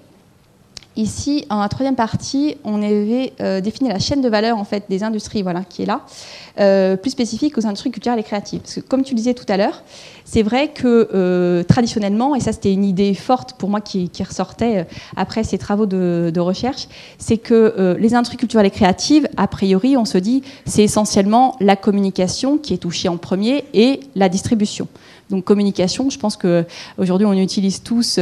Ici, 0.96 1.44
en 1.50 1.60
la 1.60 1.68
troisième 1.68 1.96
partie, 1.96 2.56
on 2.64 2.82
avait 2.82 3.32
défini 3.60 3.90
la 3.90 3.98
chaîne 3.98 4.22
de 4.22 4.28
valeur 4.28 4.56
en 4.56 4.64
fait, 4.64 4.84
des 4.88 5.02
industries, 5.02 5.42
voilà, 5.42 5.62
qui 5.62 5.82
est 5.82 5.86
là, 5.86 6.96
plus 6.96 7.10
spécifique 7.10 7.58
aux 7.58 7.66
industries 7.66 7.90
culturelles 7.90 8.18
et 8.18 8.22
créatives. 8.22 8.60
Parce 8.60 8.76
que, 8.76 8.80
comme 8.80 9.02
tu 9.02 9.14
disais 9.14 9.34
tout 9.34 9.44
à 9.48 9.56
l'heure, 9.56 9.82
c'est 10.26 10.42
vrai 10.42 10.68
que 10.68 11.08
euh, 11.14 11.62
traditionnellement, 11.62 12.34
et 12.34 12.40
ça 12.40 12.52
c'était 12.52 12.72
une 12.72 12.84
idée 12.84 13.14
forte 13.14 13.54
pour 13.54 13.70
moi 13.70 13.80
qui, 13.80 14.10
ressortait 14.28 14.78
euh, 14.78 14.84
après 15.16 15.44
ces 15.44 15.56
travaux 15.56 15.86
de, 15.86 16.40
recherche, 16.40 16.88
c'est 17.18 17.38
que 17.38 17.74
euh, 17.78 17.96
les 17.98 18.14
industries 18.14 18.36
culturelles 18.36 18.66
et 18.66 18.70
créatives, 18.70 19.28
a 19.36 19.46
priori, 19.46 19.96
on 19.96 20.04
se 20.04 20.18
dit, 20.18 20.42
c'est 20.66 20.82
essentiellement 20.82 21.56
la 21.60 21.76
communication 21.76 22.58
qui 22.58 22.74
est 22.74 22.78
touchée 22.78 23.08
en 23.08 23.16
premier 23.16 23.64
et 23.72 24.00
la 24.16 24.28
distribution. 24.28 24.88
Donc 25.30 25.44
communication, 25.44 26.10
je 26.10 26.18
pense 26.18 26.36
que 26.36 26.64
aujourd'hui 26.98 27.26
on 27.26 27.32
utilise 27.32 27.82
tous, 27.82 28.18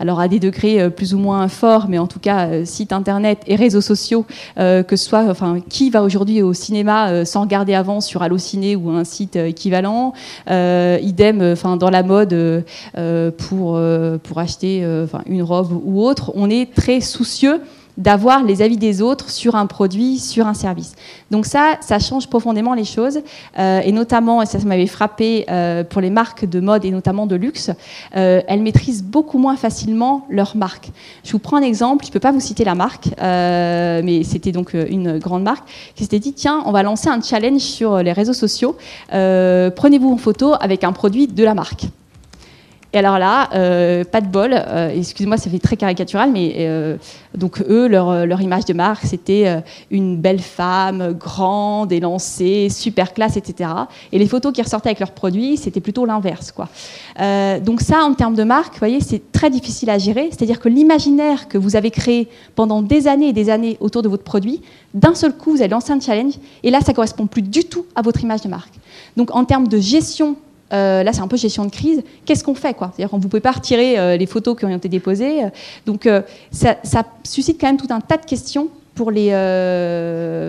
alors 0.00 0.20
à 0.20 0.28
des 0.28 0.40
degrés 0.40 0.90
plus 0.90 1.14
ou 1.14 1.18
moins 1.18 1.46
forts, 1.48 1.86
mais 1.88 1.98
en 1.98 2.06
tout 2.06 2.18
cas 2.18 2.64
site 2.64 2.92
internet 2.92 3.38
et 3.46 3.54
réseaux 3.54 3.80
sociaux, 3.80 4.26
que 4.56 4.84
ce 4.90 4.96
soit, 4.96 5.24
enfin, 5.30 5.58
qui 5.68 5.90
va 5.90 6.02
aujourd'hui 6.02 6.42
au 6.42 6.52
cinéma 6.52 7.24
sans 7.24 7.42
regarder 7.42 7.74
avant 7.74 8.00
sur 8.00 8.22
Allociné 8.22 8.74
ou 8.74 8.90
un 8.90 9.04
site 9.04 9.36
équivalent, 9.36 10.12
idem 10.48 11.40
euh, 11.40 11.52
enfin 11.52 11.76
dans 11.76 11.90
la 11.90 12.02
mode 12.02 12.32
euh, 12.32 12.62
euh, 12.98 13.30
pour 13.30 14.38
acheter 14.38 14.84
une 15.26 15.42
robe 15.42 15.80
ou 15.84 16.02
autre, 16.02 16.32
on 16.34 16.50
est 16.50 16.74
très 16.74 17.00
soucieux 17.00 17.60
d'avoir 17.96 18.42
les 18.42 18.62
avis 18.62 18.76
des 18.76 19.02
autres 19.02 19.30
sur 19.30 19.54
un 19.54 19.66
produit, 19.66 20.18
sur 20.18 20.46
un 20.46 20.54
service. 20.54 20.94
Donc 21.30 21.46
ça, 21.46 21.76
ça 21.80 21.98
change 21.98 22.28
profondément 22.28 22.74
les 22.74 22.84
choses, 22.84 23.20
et 23.56 23.92
notamment, 23.92 24.44
ça, 24.44 24.58
m'avait 24.64 24.86
frappé 24.86 25.46
pour 25.90 26.00
les 26.00 26.10
marques 26.10 26.44
de 26.44 26.60
mode 26.60 26.84
et 26.84 26.90
notamment 26.90 27.26
de 27.26 27.36
luxe, 27.36 27.70
elles 28.12 28.62
maîtrisent 28.62 29.04
beaucoup 29.04 29.38
moins 29.38 29.56
facilement 29.56 30.26
leur 30.28 30.56
marque. 30.56 30.90
Je 31.24 31.32
vous 31.32 31.38
prends 31.38 31.56
un 31.56 31.62
exemple, 31.62 32.04
je 32.04 32.10
ne 32.10 32.12
peux 32.12 32.20
pas 32.20 32.32
vous 32.32 32.40
citer 32.40 32.64
la 32.64 32.74
marque, 32.74 33.08
mais 33.20 34.22
c'était 34.24 34.52
donc 34.52 34.74
une 34.74 35.18
grande 35.18 35.42
marque 35.42 35.68
qui 35.94 36.02
s'était 36.02 36.18
dit, 36.18 36.32
tiens, 36.32 36.62
on 36.66 36.72
va 36.72 36.82
lancer 36.82 37.08
un 37.08 37.20
challenge 37.20 37.60
sur 37.60 37.98
les 37.98 38.12
réseaux 38.12 38.32
sociaux, 38.32 38.76
prenez-vous 39.08 40.12
en 40.12 40.16
photo 40.16 40.54
avec 40.60 40.84
un 40.84 40.92
produit 40.92 41.28
de 41.28 41.44
la 41.44 41.54
marque. 41.54 41.86
Et 42.94 42.98
alors 42.98 43.18
là, 43.18 43.50
euh, 43.56 44.04
pas 44.04 44.20
de 44.20 44.28
bol, 44.28 44.54
euh, 44.54 44.88
excusez-moi, 44.96 45.36
ça 45.36 45.50
fait 45.50 45.58
très 45.58 45.76
caricatural, 45.76 46.30
mais 46.30 46.54
euh, 46.58 46.96
donc 47.36 47.60
eux, 47.68 47.88
leur, 47.88 48.40
image 48.40 48.66
de 48.66 48.72
marque, 48.72 49.04
c'était 49.04 49.64
une 49.90 50.16
belle 50.16 50.38
femme, 50.38 51.12
grande, 51.12 51.90
élancée, 51.90 52.68
super 52.70 53.12
classe, 53.12 53.36
etc. 53.36 53.68
Et 54.12 54.18
les 54.20 54.28
photos 54.28 54.52
qui 54.52 54.62
ressortaient 54.62 54.90
avec 54.90 55.00
leurs 55.00 55.10
produits, 55.10 55.56
c'était 55.56 55.80
plutôt 55.80 56.06
l'inverse. 56.06 56.52
quoi. 56.52 56.68
donc 57.60 57.80
ça, 57.80 58.04
en 58.04 58.14
termes 58.14 58.36
de 58.36 58.44
marque, 58.44 58.74
vous 58.74 58.78
voyez, 58.78 59.00
c'est 59.00 59.32
très 59.32 59.50
difficile 59.50 59.90
à 59.90 59.98
gérer. 59.98 60.28
C'est-à-dire 60.30 60.60
que 60.60 60.68
l'imaginaire 60.68 61.48
que 61.48 61.58
vous 61.58 61.74
avez 61.74 61.90
créé 61.90 62.28
pendant 62.54 62.80
des 62.80 63.08
années 63.08 63.30
et 63.30 63.32
des 63.32 63.50
années 63.50 63.76
autour 63.80 64.02
de 64.02 64.08
votre 64.08 64.22
produit, 64.22 64.62
d'un 64.92 65.16
seul 65.16 65.36
coup, 65.36 65.50
vous 65.50 65.62
avez 65.62 65.70
lancé 65.70 65.92
un 65.92 65.98
challenge, 65.98 66.34
et 66.62 66.70
là, 66.70 66.80
ça 66.80 66.92
correspond 66.92 67.26
plus 67.26 67.42
du 67.42 67.64
tout 67.64 67.86
à 67.96 68.02
votre 68.02 68.22
image 68.22 68.42
de 68.42 68.48
marque. 68.48 68.74
Donc 69.16 69.34
en 69.34 69.44
termes 69.44 69.66
de 69.66 69.78
gestion 69.78 70.36
euh, 70.72 71.02
là, 71.02 71.12
c'est 71.12 71.20
un 71.20 71.28
peu 71.28 71.36
gestion 71.36 71.64
de 71.64 71.70
crise. 71.70 72.02
Qu'est-ce 72.24 72.44
qu'on 72.44 72.54
fait 72.54 72.76
C'est-à-dire 72.78 73.10
qu'on 73.10 73.18
ne 73.18 73.22
pouvait 73.22 73.40
pas 73.40 73.52
retirer 73.52 73.98
euh, 73.98 74.16
les 74.16 74.26
photos 74.26 74.56
qui 74.58 74.64
ont 74.64 74.74
été 74.74 74.88
déposées. 74.88 75.42
Donc, 75.86 76.06
euh, 76.06 76.22
ça, 76.50 76.76
suscite 77.22 77.60
quand 77.60 77.66
même 77.66 77.76
tout 77.76 77.88
un 77.90 78.00
tas 78.00 78.16
de 78.16 78.24
questions 78.24 78.68
pour 78.94 79.10
les, 79.10 79.30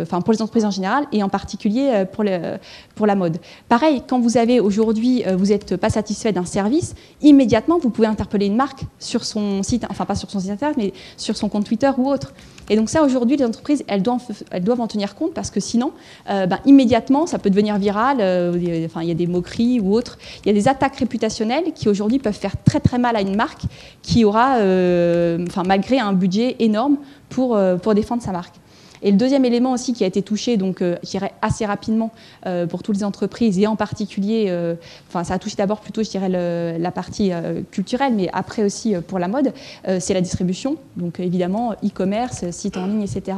pour 0.08 0.34
les 0.34 0.42
entreprises 0.44 0.66
en 0.66 0.72
général 0.72 1.06
et 1.12 1.24
en 1.24 1.30
particulier 1.30 2.06
pour, 2.12 2.24
pour 2.94 3.08
la 3.08 3.16
mode. 3.16 3.40
Pareil, 3.68 4.04
quand 4.08 4.20
vous 4.20 4.38
avez 4.38 4.60
aujourd'hui, 4.60 5.24
vous 5.36 5.48
n'êtes 5.48 5.78
pas 5.78 5.90
satisfait 5.90 6.32
d'un 6.32 6.46
service, 6.46 6.94
immédiatement, 7.24 7.80
vous 7.80 7.90
pouvez 7.90 8.08
interpeller 8.08 8.46
une 8.46 8.56
marque 8.56 8.84
sur 9.00 9.24
son 9.24 9.64
site, 9.64 9.88
enfin 9.90 10.06
pas 10.06 10.14
sur 10.14 10.30
son 10.30 10.40
site 10.40 10.52
internet, 10.52 10.78
mais 10.78 10.94
sur 11.18 11.36
son 11.36 11.50
compte 11.50 11.66
Twitter 11.66 11.90
ou 11.98 12.08
autre. 12.08 12.34
Et 12.70 12.76
donc 12.76 12.90
ça, 12.90 13.04
aujourd'hui, 13.04 13.38
les 13.38 13.46
entreprises, 13.46 13.84
elles 13.88 14.02
doivent, 14.02 14.82
en 14.82 14.88
tenir 14.88 15.16
compte 15.16 15.34
parce 15.34 15.52
que 15.52 15.60
sinon, 15.60 15.92
euh, 16.30 16.46
ben, 16.46 16.60
immédiatement, 16.66 17.26
ça 17.28 17.40
peut 17.40 17.50
devenir 17.50 17.78
viral. 17.78 18.18
Euh, 18.20 18.86
enfin, 18.86 19.02
il 19.02 19.08
y 19.08 19.12
a 19.12 19.16
des 19.16 19.28
moqueries 19.28 19.80
ou 19.80 19.94
autres. 19.94 20.18
Il 20.44 20.48
y 20.48 20.52
a 20.52 20.54
des 20.54 20.68
attaques 20.68 20.98
réputationnelles 20.98 21.74
qui 21.74 21.90
aujourd'hui 21.90 22.20
peuvent 22.20 22.34
faire 22.34 22.56
très 22.64 22.80
très 22.80 22.98
mal 22.98 23.16
à 23.16 23.22
une 23.22 23.36
marque 23.36 23.64
qui 24.02 24.26
aura, 24.26 24.58
euh, 24.58 25.46
malgré 25.66 26.00
un 26.00 26.14
budget 26.14 26.56
énorme 26.60 26.98
pour, 27.30 27.58
pour 27.82 27.94
défendre 27.96 28.22
sa 28.22 28.32
marque. 28.32 28.56
Et 29.06 29.12
le 29.12 29.18
deuxième 29.18 29.46
élément 29.46 29.72
aussi 29.72 29.94
qui 29.94 30.04
a 30.04 30.08
été 30.08 30.24
touché, 30.24 30.58
donc 30.58 30.82
euh, 30.82 30.98
je 31.04 31.12
dirais 31.12 31.32
assez 31.44 31.64
rapidement 31.64 32.10
euh, 32.48 32.66
pour 32.66 32.82
toutes 32.82 32.96
les 32.98 33.04
entreprises 33.04 33.60
et 33.60 33.68
en 33.68 33.76
particulier, 33.76 34.48
euh, 34.50 34.74
enfin 35.08 35.24
ça 35.24 35.36
a 35.36 35.40
touché 35.40 35.56
d'abord 35.56 35.80
plutôt, 35.80 36.02
la 36.26 36.92
partie 36.92 37.32
culturelle, 37.72 38.14
mais 38.16 38.30
après 38.34 38.64
aussi 38.64 38.96
pour 39.08 39.20
la 39.20 39.28
mode, 39.28 39.54
c'est 40.00 40.14
la 40.14 40.22
distribution. 40.22 40.78
Donc 40.98 41.20
évidemment, 41.20 41.74
e-commerce, 41.84 42.50
site 42.50 42.78
en 42.78 42.88
ligne, 42.88 43.04
etc. 43.04 43.38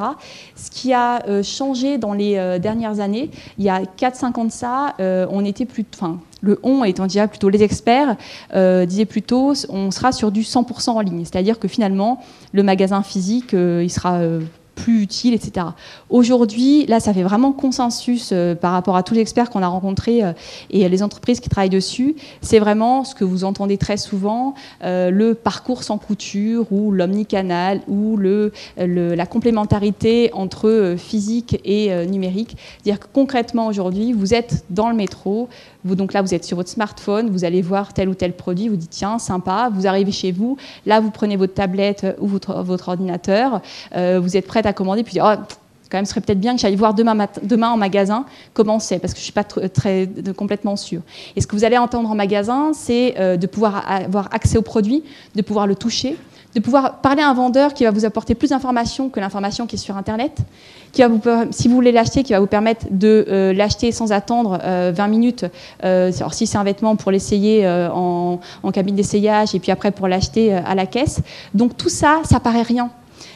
Ce 0.56 0.72
qui 0.72 0.94
a 0.94 1.22
changé 1.44 1.98
dans 1.98 2.14
les 2.14 2.60
dernières 2.60 3.00
années, 3.00 3.30
il 3.58 3.66
y 3.66 3.70
a 3.70 3.82
4-5 3.82 4.40
ans 4.40 4.46
de 4.46 4.52
ça, 4.52 4.96
on 5.00 5.44
était 5.44 5.66
plus, 5.66 5.86
enfin 5.96 6.20
le 6.42 6.60
on 6.64 6.84
étant 6.84 7.08
déjà 7.08 7.28
plutôt 7.28 7.50
les 7.50 7.64
experts, 7.64 8.16
disaient 8.54 9.06
plutôt 9.06 9.54
on 9.70 9.92
sera 9.92 10.12
sur 10.12 10.32
du 10.32 10.42
100% 10.42 10.92
en 10.92 11.02
ligne. 11.02 11.26
C'est-à-dire 11.26 11.60
que 11.60 11.68
finalement, 11.68 12.22
le 12.54 12.64
magasin 12.64 13.04
physique, 13.04 13.54
il 13.54 13.92
sera 13.92 14.22
plus 14.78 15.02
utile, 15.02 15.34
etc. 15.34 15.66
Aujourd'hui, 16.10 16.86
là, 16.86 17.00
ça 17.00 17.14
fait 17.14 17.24
vraiment 17.24 17.52
consensus 17.52 18.30
euh, 18.32 18.56
par 18.56 18.72
rapport 18.72 18.96
à 18.96 19.04
tous 19.04 19.16
les 19.16 19.22
experts 19.22 19.50
qu'on 19.50 19.64
a 19.64 19.68
rencontrés 19.68 20.24
euh, 20.24 20.34
et 20.70 20.88
les 20.88 21.04
entreprises 21.04 21.40
qui 21.40 21.50
travaillent 21.50 21.70
dessus. 21.70 22.16
C'est 22.42 22.60
vraiment 22.60 23.04
ce 23.04 23.16
que 23.16 23.26
vous 23.26 23.44
entendez 23.44 23.78
très 23.78 23.98
souvent, 23.98 24.54
euh, 24.84 25.10
le 25.10 25.34
parcours 25.34 25.84
sans 25.84 25.98
couture 25.98 26.72
ou 26.72 26.92
l'omnicanal 26.92 27.82
ou 27.88 28.18
le, 28.18 28.52
la 28.78 29.26
complémentarité 29.26 30.30
entre 30.34 30.96
physique 30.98 31.60
et 31.66 32.06
numérique. 32.06 32.56
C'est-à-dire 32.84 33.00
que 33.00 33.08
concrètement, 33.12 33.68
aujourd'hui, 33.68 34.14
vous 34.14 34.36
êtes 34.36 34.64
dans 34.70 34.90
le 34.90 34.96
métro, 34.96 35.50
vous, 35.88 35.96
donc 35.96 36.14
là, 36.14 36.22
vous 36.22 36.34
êtes 36.34 36.44
sur 36.44 36.58
votre 36.58 36.70
smartphone, 36.70 37.30
vous 37.30 37.46
allez 37.46 37.62
voir 37.62 37.94
tel 37.94 38.10
ou 38.10 38.14
tel 38.14 38.34
produit, 38.34 38.70
vous 38.70 38.76
dites 38.76 38.92
tiens, 38.92 39.18
sympa, 39.20 39.70
vous 39.74 39.88
arrivez 39.88 40.12
chez 40.12 40.32
vous, 40.32 40.58
là, 40.86 41.00
vous 41.00 41.12
prenez 41.12 41.38
votre 41.38 41.54
tablette 41.54 42.06
ou 42.20 42.28
votre, 42.28 42.88
ordinateur, 42.88 43.62
vous 43.94 44.38
êtes 44.38 44.48
prête 44.48 44.66
à 44.66 44.74
commander, 44.74 45.04
puis 45.04 45.20
oh, 45.22 45.34
quand 45.90 45.98
même, 45.98 46.06
ce 46.06 46.12
serait 46.12 46.22
peut-être 46.22 46.40
bien 46.40 46.56
que 46.56 46.62
j'aille 46.62 46.76
voir 46.76 46.94
demain, 46.94 47.28
demain 47.44 47.70
en 47.70 47.78
magasin 47.78 48.26
comment 48.54 48.80
c'est, 48.80 49.00
parce 49.00 49.14
que 49.14 49.20
je 49.20 49.22
ne 49.22 49.26
suis 49.26 49.34
pas 49.34 49.44
très, 49.44 50.10
complètement 50.36 50.76
sûre. 50.76 51.02
Et 51.36 51.42
ce 51.42 51.48
que 51.48 51.56
vous 51.56 51.64
allez 51.64 51.78
entendre 51.78 52.10
en 52.10 52.16
magasin, 52.16 52.72
c'est 52.74 53.16
euh, 53.20 53.38
de 53.38 53.48
pouvoir 53.48 53.84
avoir 53.90 54.30
accès 54.34 54.58
au 54.58 54.62
produit, 54.62 55.04
de 55.36 55.42
pouvoir 55.42 55.68
le 55.68 55.76
toucher, 55.76 56.18
de 56.60 56.64
pouvoir 56.64 57.02
parler 57.02 57.22
à 57.22 57.30
un 57.30 57.34
vendeur 57.34 57.74
qui 57.74 57.84
va 57.84 57.92
vous 57.92 58.06
apporter 58.06 58.36
plus 58.36 58.50
d'informations 58.50 59.10
que 59.10 59.20
l'information 59.20 59.68
qui 59.68 59.76
est 59.76 59.80
sur 59.80 59.98
Internet, 59.98 60.38
qui 60.92 61.02
va 61.02 61.08
vous, 61.08 61.22
si 61.52 61.68
vous 61.68 61.76
voulez 61.76 61.92
l'acheter, 61.92 62.24
qui 62.24 62.34
va 62.34 62.40
vous 62.40 62.48
permettre 62.48 62.86
de 62.90 63.26
euh, 63.28 63.54
l'acheter 63.54 63.92
sans 63.92 64.12
attendre 64.12 64.58
20 64.58 64.64
euh, 64.64 65.08
minutes. 65.08 65.46
alors 65.82 66.34
si 66.34 66.48
c'est 66.48 66.58
un 66.58 66.64
vêtement, 66.64 66.96
pour 66.96 67.12
l'essayer 67.12 67.68
en, 67.68 68.40
en 68.64 68.72
cabine 68.72 68.96
d'essayage, 68.96 69.54
et 69.56 69.60
puis 69.60 69.72
après 69.72 69.92
pour 69.92 70.08
l'acheter 70.08 70.54
à 70.54 70.76
la 70.76 70.86
caisse. 70.86 71.22
Donc 71.54 71.78
tout 71.78 71.90
ça, 71.90 72.22
ça 72.24 72.40
paraît 72.40 72.62
rien 72.62 72.90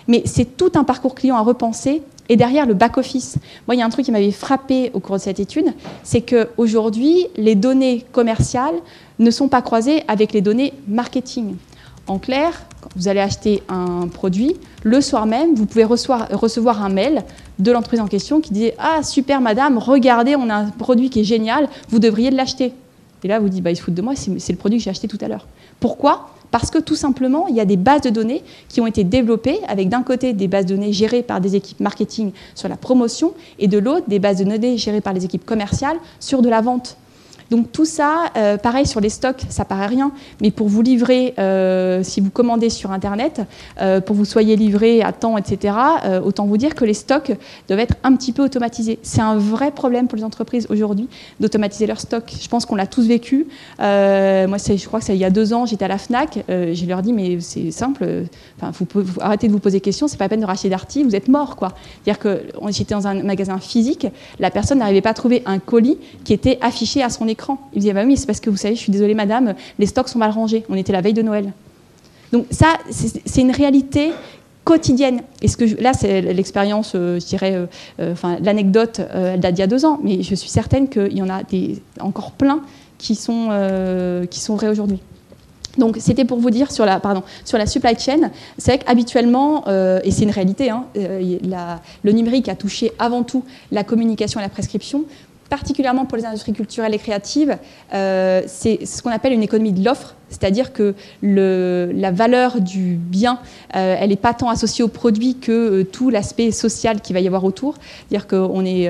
mais 0.08 0.24
c'est 0.26 0.58
tout 0.58 0.72
un 0.76 0.84
parcours 0.84 1.16
client 1.16 1.36
à 1.36 1.42
repenser. 1.42 2.04
Et 2.30 2.38
derrière 2.38 2.66
le 2.66 2.74
back-office, 2.74 3.38
moi, 3.68 3.76
il 3.76 3.80
y 3.80 3.82
a 3.82 3.86
un 3.86 3.90
truc 3.90 4.06
qui 4.06 4.12
m'avait 4.12 4.32
frappé 4.32 4.92
au 4.94 5.00
cours 5.00 5.18
de 5.18 5.22
cette 5.22 5.40
étude, 5.40 5.74
c'est 6.04 6.22
qu'aujourd'hui, 6.22 7.28
les 7.36 7.56
données 7.56 8.06
commerciales 8.14 8.76
ne 9.20 9.32
sont 9.32 9.50
pas 9.50 9.62
croisées 9.62 10.04
avec 10.08 10.32
les 10.32 10.42
données 10.42 10.74
marketing. 10.88 11.56
En 12.08 12.20
clair, 12.20 12.64
vous 12.96 13.08
allez 13.08 13.20
acheter 13.20 13.64
un 13.70 14.08
produit, 14.08 14.56
le 14.84 15.02
soir 15.02 15.26
même, 15.26 15.56
vous 15.56 15.66
pouvez 15.66 15.84
recevoir, 15.84 16.84
un 16.84 16.90
mail 16.90 17.24
de 17.60 17.72
l'entreprise 17.72 18.00
en 18.00 18.08
question 18.08 18.42
qui 18.42 18.54
dit 18.54 18.72
Ah, 18.80 19.04
super 19.04 19.42
madame, 19.42 19.78
regardez, 19.78 20.36
on 20.36 20.50
a 20.50 20.56
un 20.56 20.70
produit 20.70 21.10
qui 21.10 21.22
est 21.22 21.26
génial, 21.26 21.70
vous 21.90 22.00
devriez 22.00 22.32
l'acheter. 22.32 22.74
Et 23.24 23.28
là, 23.28 23.40
vous 23.40 23.50
dites 23.50 23.64
bah, 23.64 23.72
Ils 23.72 23.76
se 23.76 23.82
foutent 23.82 23.94
de 23.94 24.02
moi, 24.02 24.14
c'est 24.16 24.52
le 24.52 24.58
produit 24.58 24.80
que 24.80 24.84
j'ai 24.84 24.90
acheté 24.90 25.08
tout 25.08 25.20
à 25.22 25.28
l'heure. 25.28 25.48
Pourquoi? 25.80 26.30
Parce 26.52 26.70
que 26.70 26.80
tout 26.80 26.96
simplement, 26.96 27.48
il 27.48 27.56
y 27.56 27.62
a 27.62 27.66
des 27.66 27.78
bases 27.78 28.02
de 28.02 28.10
données 28.10 28.44
qui 28.68 28.82
ont 28.82 28.88
été 28.88 29.06
développées 29.06 29.60
avec 29.68 29.88
d'un 29.88 30.04
côté 30.04 30.34
des 30.34 30.48
bases 30.48 30.66
de 30.66 30.76
données 30.76 30.92
gérées 30.92 31.24
par 31.24 31.40
des 31.40 31.56
équipes 31.56 31.80
marketing 31.80 32.32
sur 32.56 32.68
la 32.68 32.76
promotion 32.76 33.34
et 33.58 33.68
de 33.68 33.78
l'autre 33.78 34.06
des 34.10 34.20
bases 34.20 34.40
de 34.40 34.44
données 34.44 34.78
gérées 34.78 35.02
par 35.02 35.14
les 35.14 35.24
équipes 35.24 35.46
commerciales 35.46 35.98
sur 36.20 36.42
de 36.42 36.50
la 36.50 36.60
vente. 36.62 36.98
Donc 37.52 37.70
tout 37.74 37.84
ça, 37.84 38.32
euh, 38.38 38.58
pareil 38.58 38.88
sur 38.88 39.02
les 39.02 39.10
stocks, 39.10 39.42
ça 39.50 39.66
paraît 39.66 39.88
rien, 39.88 40.14
mais 40.40 40.52
pour 40.52 40.70
vous 40.70 40.82
livrer, 40.82 41.34
euh, 41.38 42.02
si 42.02 42.22
vous 42.22 42.30
commandez 42.30 42.70
sur 42.70 42.92
Internet, 42.94 43.42
euh, 43.82 44.00
pour 44.00 44.16
vous 44.16 44.24
soyez 44.24 44.56
livré 44.56 45.02
à 45.02 45.12
temps, 45.12 45.38
etc., 45.38 45.76
autant 46.24 46.46
vous 46.46 46.56
dire 46.56 46.76
que 46.76 46.86
les 46.86 46.94
stocks 46.94 47.34
doivent 47.68 47.82
être 47.82 47.96
un 48.06 48.16
petit 48.16 48.32
peu 48.32 48.42
automatisés. 48.42 49.00
C'est 49.04 49.20
un 49.20 49.36
vrai 49.36 49.72
problème 49.72 50.08
pour 50.08 50.16
les 50.16 50.24
entreprises 50.24 50.66
aujourd'hui 50.70 51.10
d'automatiser 51.42 51.88
leurs 51.88 52.00
stocks. 52.00 52.32
Je 52.42 52.48
pense 52.48 52.66
qu'on 52.66 52.76
l'a 52.76 52.88
tous 52.88 53.06
vécu. 53.06 53.48
moi, 53.80 54.58
je 54.58 54.86
crois 54.86 55.00
que 55.00 55.06
c'est 55.06 55.16
il 55.16 55.20
y 55.20 55.26
a 55.26 55.30
deux 55.30 55.54
ans, 55.54 55.66
j'étais 55.66 55.84
à 55.84 55.90
la 55.90 55.98
FNAC, 55.98 56.46
je 56.48 56.86
leur 56.86 57.02
dis, 57.02 57.12
mais 57.12 57.42
c'est 57.42 57.72
simple, 57.72 58.24
vous, 58.62 58.86
vous, 58.94 59.20
arrêtez 59.20 59.48
de 59.48 59.52
vous 59.52 59.60
poser 59.60 59.78
des 59.78 59.82
questions, 59.82 60.08
c'est 60.08 60.18
pas 60.18 60.26
la 60.26 60.30
peine 60.30 60.40
de 60.40 60.46
racheter 60.46 60.70
d'arty, 60.70 61.04
vous 61.04 61.18
êtes 61.18 61.28
mort. 61.28 61.58
quoi. 61.58 61.74
C'est-à-dire 62.04 62.20
que 62.20 62.44
j'étais 62.70 62.96
dans 62.96 63.08
un 63.08 63.24
magasin 63.24 63.58
physique, 63.58 64.08
la 64.40 64.52
personne 64.52 64.80
n'arrivait 64.80 65.02
pas 65.02 65.10
à 65.10 65.16
trouver 65.16 65.44
un 65.46 65.60
colis 65.60 65.98
qui 66.24 66.32
était 66.32 66.58
affiché 66.62 67.04
à 67.04 67.10
son 67.10 67.28
écran 67.28 67.41
il 67.50 67.78
me 67.78 67.82
disait, 67.82 67.94
bah 67.94 68.04
oui, 68.06 68.18
c'est 68.18 68.26
parce 68.26 68.40
que 68.40 68.50
vous 68.50 68.58
savez, 68.58 68.76
je 68.76 68.82
suis 68.82 68.92
désolée 68.92 69.14
madame, 69.14 69.56
les 69.80 69.86
stocks 69.86 70.10
sont 70.10 70.20
mal 70.20 70.32
rangés. 70.32 70.64
On 70.70 70.76
était 70.76 70.94
la 70.94 71.02
veille 71.02 71.14
de 71.14 71.22
Noël. 71.22 71.52
Donc 72.32 72.46
ça, 72.52 72.78
c'est 72.90 73.42
une 73.42 73.52
réalité 73.52 74.12
quotidienne. 74.64 75.22
Et 75.42 75.48
ce 75.48 75.58
que 75.58 75.82
là, 75.82 75.94
c'est 75.94 76.22
l'expérience, 76.22 76.94
euh, 76.96 77.20
je 77.20 77.26
dirais, 77.26 77.56
euh, 77.56 77.66
euh, 78.00 78.14
enfin, 78.14 78.38
l'anecdote, 78.42 79.02
elle 79.14 79.40
date 79.40 79.56
d'il 79.56 79.62
y 79.62 79.64
a 79.64 79.68
deux 79.68 79.86
ans, 79.86 80.00
mais 80.04 80.24
je 80.24 80.36
suis 80.36 80.50
certaine 80.50 80.88
qu'il 80.88 81.18
y 81.18 81.22
en 81.22 81.30
a 81.30 81.44
des, 81.44 81.82
encore 82.00 82.32
plein 82.32 82.62
qui 82.98 83.16
sont, 83.16 83.50
qui 84.30 84.40
sont 84.40 84.56
vrais 84.56 84.68
aujourd'hui. 84.68 85.00
Donc 85.78 85.98
c'était 86.00 86.26
pour 86.26 86.38
vous 86.40 86.52
dire 86.52 86.72
sur 86.72 86.86
la, 86.86 87.00
pardon, 87.00 87.24
sur 87.46 87.58
la 87.58 87.66
supply 87.66 87.98
chain, 87.98 88.30
c'est 88.58 88.76
vrai 88.76 88.80
qu'habituellement, 88.86 89.66
et 90.04 90.12
c'est 90.12 90.24
une 90.24 90.32
réalité, 90.32 90.70
hein, 90.70 90.86
le 90.94 92.12
numérique 92.12 92.48
a 92.48 92.56
touché 92.56 92.92
avant 93.00 93.24
tout 93.24 93.44
la 93.72 93.84
communication 93.84 94.40
et 94.40 94.44
la 94.44 94.50
prescription 94.50 95.06
particulièrement 95.52 96.06
pour 96.06 96.18
les 96.18 96.26
industries 96.26 96.54
culturelles 96.54 96.96
et 96.96 96.98
créatives, 96.98 97.58
euh, 97.94 98.42
c'est 98.48 98.86
ce 98.86 99.04
qu'on 99.04 99.12
appelle 99.12 99.34
une 99.34 99.44
économie 99.44 99.74
de 99.74 99.84
l'offre, 99.84 100.16
c'est-à-dire 100.32 100.74
que 100.74 100.96
la 101.22 102.12
valeur 102.12 102.62
du 102.62 102.96
bien, 102.96 103.40
euh, 103.76 103.96
elle 104.00 104.10
n'est 104.10 104.16
pas 104.16 104.34
tant 104.34 104.50
associée 104.50 104.84
au 104.84 104.88
produit 104.88 105.36
que 105.36 105.52
euh, 105.52 105.84
tout 105.84 106.10
l'aspect 106.10 106.52
social 106.52 107.02
qu'il 107.02 107.14
va 107.14 107.20
y 107.20 107.28
avoir 107.28 107.44
autour. 107.44 107.76
C'est-à-dire 108.10 108.28
qu'on 108.28 108.66
est, 108.66 108.90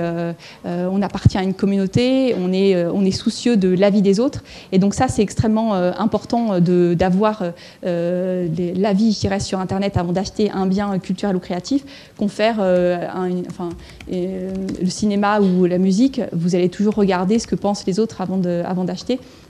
on 0.66 1.02
appartient 1.02 1.38
à 1.38 1.44
une 1.44 1.54
communauté, 1.54 2.36
on 2.40 2.54
est, 2.54 2.86
on 2.86 3.04
est 3.04 3.12
soucieux 3.12 3.58
de 3.58 3.70
l'avis 3.70 4.02
des 4.02 4.20
autres, 4.20 4.44
et 4.72 4.80
donc 4.80 4.94
ça 4.94 5.08
c'est 5.08 5.22
extrêmement 5.22 5.74
important 5.74 6.60
d'avoir 6.60 7.44
l'avis, 7.84 9.12
je 9.12 9.20
dirais, 9.20 9.40
sur 9.40 9.60
Internet 9.60 9.98
avant 9.98 10.12
d'acheter 10.12 10.52
un 10.52 10.68
bien 10.68 11.00
culturel 11.00 11.36
ou 11.36 11.40
créatif, 11.40 11.84
qu'on 12.18 12.28
faire 12.28 12.58
enfin, 12.60 13.70
le 14.10 14.90
cinéma 14.90 15.40
ou 15.42 15.66
la 15.66 15.78
musique. 15.78 16.22
Vous 16.32 16.56
allez 16.56 16.70
toujours 16.70 16.96
regarder 16.96 17.40
ce 17.40 17.48
que 17.48 17.56
pensent 17.56 17.86
les 17.86 18.00
autres 18.00 18.22
avant 18.22 18.38
d'acheter. 18.38 18.66
Avant 18.66 18.86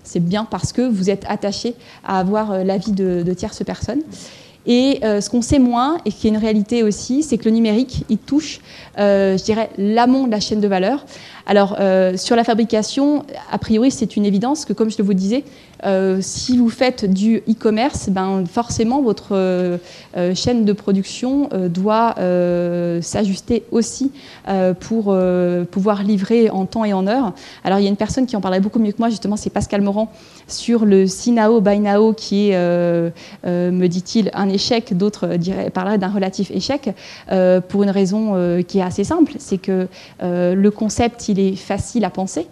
c'est 0.04 0.20
bien 0.20 0.46
parce 0.46 0.74
que 0.74 0.82
vous 0.82 1.10
êtes 1.10 1.26
attaché 1.28 1.76
à 2.04 2.20
avoir 2.20 2.52
euh, 2.52 2.64
l'avis 2.64 2.92
de, 2.92 3.24
de 3.24 3.34
tierces 3.34 3.64
personnes. 3.64 4.02
Et 4.66 5.00
euh, 5.04 5.22
ce 5.22 5.30
qu'on 5.30 5.42
sait 5.42 5.60
moins, 5.60 5.98
et 6.06 6.12
qui 6.12 6.28
est 6.28 6.30
une 6.30 6.38
réalité 6.38 6.84
aussi, 6.84 7.24
c'est 7.24 7.38
que 7.38 7.46
le 7.46 7.52
numérique, 7.52 8.06
il 8.10 8.20
touche, 8.20 8.60
je 8.98 9.44
dirais, 9.44 9.70
l'amont 9.78 10.26
de 10.26 10.32
la 10.32 10.40
chaîne 10.40 10.62
de 10.62 10.68
valeur. 10.68 11.06
Alors, 11.46 11.78
euh, 11.80 12.18
sur 12.18 12.36
la 12.36 12.44
fabrication, 12.44 13.26
a 13.52 13.58
priori, 13.58 13.92
c'est 13.92 14.16
une 14.16 14.26
évidence 14.26 14.66
que, 14.66 14.74
comme 14.74 14.92
je 14.92 15.02
vous 15.02 15.14
disais, 15.14 15.44
si 16.20 16.60
vous 16.60 16.70
faites 16.70 17.12
du 17.12 17.38
e-commerce, 17.50 18.10
ben, 18.10 18.44
forcément, 18.46 19.02
votre 19.02 19.80
chaîne 20.36 20.64
de 20.64 20.74
production 20.74 21.50
doit 21.70 22.14
s'ajuster 23.02 23.64
aussi 23.72 24.12
pour 24.80 25.18
pouvoir 25.72 26.04
livrer 26.04 26.52
en 26.52 26.68
temps 26.68 26.86
et 26.86 26.94
en 26.94 27.08
heure. 27.08 27.34
Alors, 27.64 27.80
il 27.80 27.82
y 27.82 27.88
a 27.88 27.90
une 27.90 27.96
personne 27.96 28.28
qui 28.28 28.36
en 28.36 28.42
parlerait 28.42 28.62
beaucoup 28.62 28.78
mieux 28.78 28.92
que 28.92 29.00
moi, 29.00 29.10
justement, 29.10 29.38
c'est 29.38 29.50
Pascal 29.50 29.82
Morand, 29.82 30.12
sur 30.48 30.86
le 30.86 31.08
Sinao 31.08 31.62
by 31.62 31.80
Now, 31.80 32.14
qui 32.14 32.52
est, 32.52 33.12
me 33.44 33.88
dit-il, 33.88 34.30
un 34.36 34.50
échec, 34.50 34.96
d'autres 34.96 35.30
parleraient 35.74 35.98
d'un 35.98 36.10
relatif 36.10 36.52
échec, 36.52 36.92
euh, 37.32 37.62
pour 37.62 37.84
une 37.84 37.90
raison 37.90 38.34
euh, 38.36 38.62
qui 38.62 38.80
est 38.80 38.81
assez 38.82 39.04
simple, 39.04 39.34
c'est 39.40 39.58
que 39.58 39.88
euh, 40.22 40.56
le 40.56 40.72
concept, 40.72 41.30
il 41.30 41.40
est 41.40 41.56
facile 41.56 42.06
à 42.06 42.10
penser, 42.10 42.48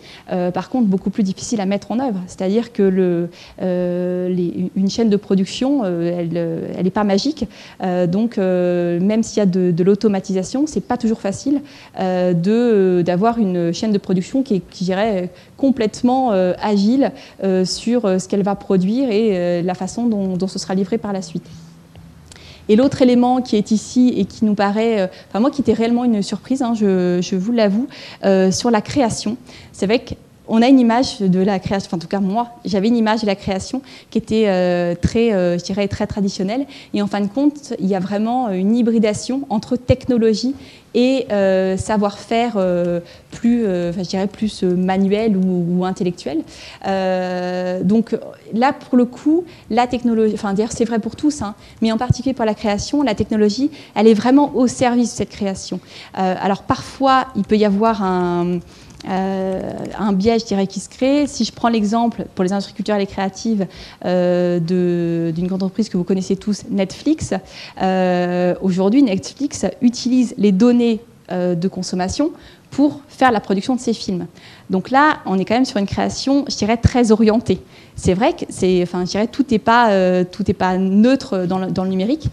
par 0.54 0.70
contre 0.70 0.88
beaucoup 0.88 1.10
plus 1.10 1.24
difficile 1.24 1.62
à 1.62 1.66
mettre 1.66 1.92
en 1.92 2.00
œuvre. 2.00 2.20
C'est-à-dire 2.28 2.72
que 2.72 2.84
le, 2.84 3.30
une 3.62 4.90
chaîne 4.90 5.10
de 5.10 5.18
production, 5.18 5.84
elle 5.86 6.82
n'est 6.84 6.90
pas 6.90 7.04
magique, 7.04 7.46
donc 8.08 8.38
même 8.38 9.24
s'il 9.24 9.40
y 9.40 9.42
a 9.42 9.46
de, 9.46 9.84
l'automatisation, 9.84 10.66
c'est 10.68 10.82
pas 10.82 10.98
toujours 10.98 11.22
facile 11.22 11.62
d'avoir 11.98 13.38
une 13.38 13.74
chaîne 13.74 13.92
de 13.92 13.98
production 13.98 14.44
qui 14.44 14.56
est, 14.56 15.30
complètement 15.58 16.32
agile 16.32 17.12
sur 17.66 18.02
ce 18.04 18.28
qu'elle 18.28 18.44
va 18.44 18.56
produire 18.56 19.10
et 19.12 19.62
la 19.62 19.74
façon 19.74 20.08
dont, 20.08 20.38
dont 20.38 20.48
ce 20.48 20.60
sera 20.60 20.76
livré 20.76 20.98
par 20.98 21.14
la 21.14 21.22
suite. 21.22 21.50
Et 22.70 22.76
l'autre 22.76 23.02
élément 23.02 23.42
qui 23.42 23.56
est 23.56 23.72
ici 23.72 24.14
et 24.16 24.26
qui 24.26 24.46
nous 24.46 24.54
paraît, 24.54 25.02
euh, 25.02 25.08
enfin 25.28 25.40
moi 25.40 25.50
qui 25.50 25.62
était 25.62 25.74
réellement 25.74 26.06
une 26.06 26.22
surprise, 26.22 26.62
hein, 26.62 26.74
je, 26.76 27.36
vous 27.36 27.52
l'avoue, 27.52 27.88
euh, 28.24 28.52
sur 28.52 28.70
la 28.70 28.82
création, 28.82 29.38
c'est 29.74 29.88
vrai 29.88 30.06
qu'on 30.50 30.62
a 30.62 30.68
une 30.68 30.80
image 30.80 31.20
de 31.20 31.40
la 31.40 31.60
création, 31.60 31.88
enfin, 31.88 31.98
en 31.98 32.00
tout 32.00 32.08
cas 32.08 32.20
moi, 32.20 32.50
j'avais 32.66 32.88
une 32.88 32.98
image 32.98 33.22
de 33.22 33.28
la 33.28 33.36
création 33.36 33.82
qui 34.10 34.18
était 34.18 34.46
euh, 34.48 34.96
très, 34.96 35.30
je 35.32 35.64
dirais, 35.64 35.88
très 35.88 36.08
traditionnelle. 36.08 36.66
Et 36.94 37.02
en 37.02 37.08
fin 37.08 37.22
de 37.22 37.28
compte, 37.28 37.74
il 37.80 37.86
y 37.86 37.96
a 37.96 38.00
vraiment 38.00 38.50
une 38.50 38.76
hybridation 38.76 39.42
entre 39.50 39.76
technologie 39.76 40.56
et 40.94 41.28
euh, 41.32 41.78
savoir-faire 41.78 42.54
euh, 42.56 43.00
plus, 43.32 43.66
euh, 43.66 43.94
je 43.94 44.02
dirais 44.02 44.28
plus 44.28 44.64
manuel 44.64 45.38
ou, 45.38 45.86
intellectuel. 45.86 46.40
donc 47.84 48.18
là, 48.54 48.74
pour 48.74 48.98
le 48.98 49.06
coup, 49.06 49.46
la 49.70 49.88
technologie, 49.88 50.34
enfin 50.34 50.54
d'ailleurs 50.54 50.72
c'est 50.72 50.86
vrai 50.86 51.00
pour 51.00 51.16
tous, 51.16 51.42
hein, 51.42 51.56
mais 51.82 51.92
en 51.92 51.98
particulier 51.98 52.34
pour 52.34 52.46
la 52.46 52.54
création, 52.54 53.02
la 53.02 53.16
technologie, 53.16 53.72
elle 53.96 54.08
est 54.08 54.14
vraiment 54.14 54.56
au 54.56 54.68
service 54.68 55.12
de 55.12 55.18
cette 55.18 55.30
création. 55.30 55.80
alors 56.14 56.64
parfois, 56.64 57.28
il 57.36 57.44
peut 57.44 57.58
y 57.58 57.66
avoir 57.66 58.04
un 58.04 58.60
euh, 59.10 59.72
un 59.98 60.14
biais, 60.14 60.40
je 60.40 60.46
dirais, 60.46 60.68
qui 60.68 60.80
se 60.80 60.90
crée. 60.90 61.26
Si 61.28 61.44
je 61.44 61.52
prends 61.52 61.70
l'exemple 61.70 62.26
pour 62.36 62.44
les 62.44 62.54
industries 62.54 62.76
culturelles 62.76 63.02
et 63.02 63.08
créatives 63.08 63.66
euh, 64.06 64.60
d'une 64.60 65.48
grande 65.48 65.64
entreprise 65.64 65.90
que 65.90 65.98
vous 65.98 66.04
connaissez 66.04 66.36
tous, 66.36 66.64
Netflix, 66.70 67.34
euh, 67.82 68.56
aujourd'hui, 68.62 69.02
Netflix 69.02 69.66
utilise 69.82 70.34
les 70.38 70.52
données 70.52 71.02
de 71.32 71.68
consommation 71.68 72.32
pour 72.72 73.02
faire 73.08 73.32
la 73.32 73.40
production 73.40 73.76
de 73.76 73.80
ses 73.80 73.94
films. 73.94 74.26
Donc 74.72 74.90
là, 74.90 75.20
on 75.28 75.38
est 75.38 75.46
quand 75.46 75.54
même 75.54 75.64
sur 75.64 75.78
une 75.78 75.86
création, 75.86 76.44
je 76.50 76.56
dirais, 76.56 76.78
très 76.78 77.12
orientée. 77.12 77.62
C'est 77.96 78.16
vrai 78.16 78.34
que 78.34 78.46
c'est, 78.50 78.82
enfin, 78.82 79.06
je 79.06 79.26
tout 79.28 79.46
n'est 79.52 79.60
pas, 79.60 79.92
pas 80.58 80.78
neutre 80.80 81.46
dans 81.46 81.84
le 81.84 81.90
numérique, 81.90 82.30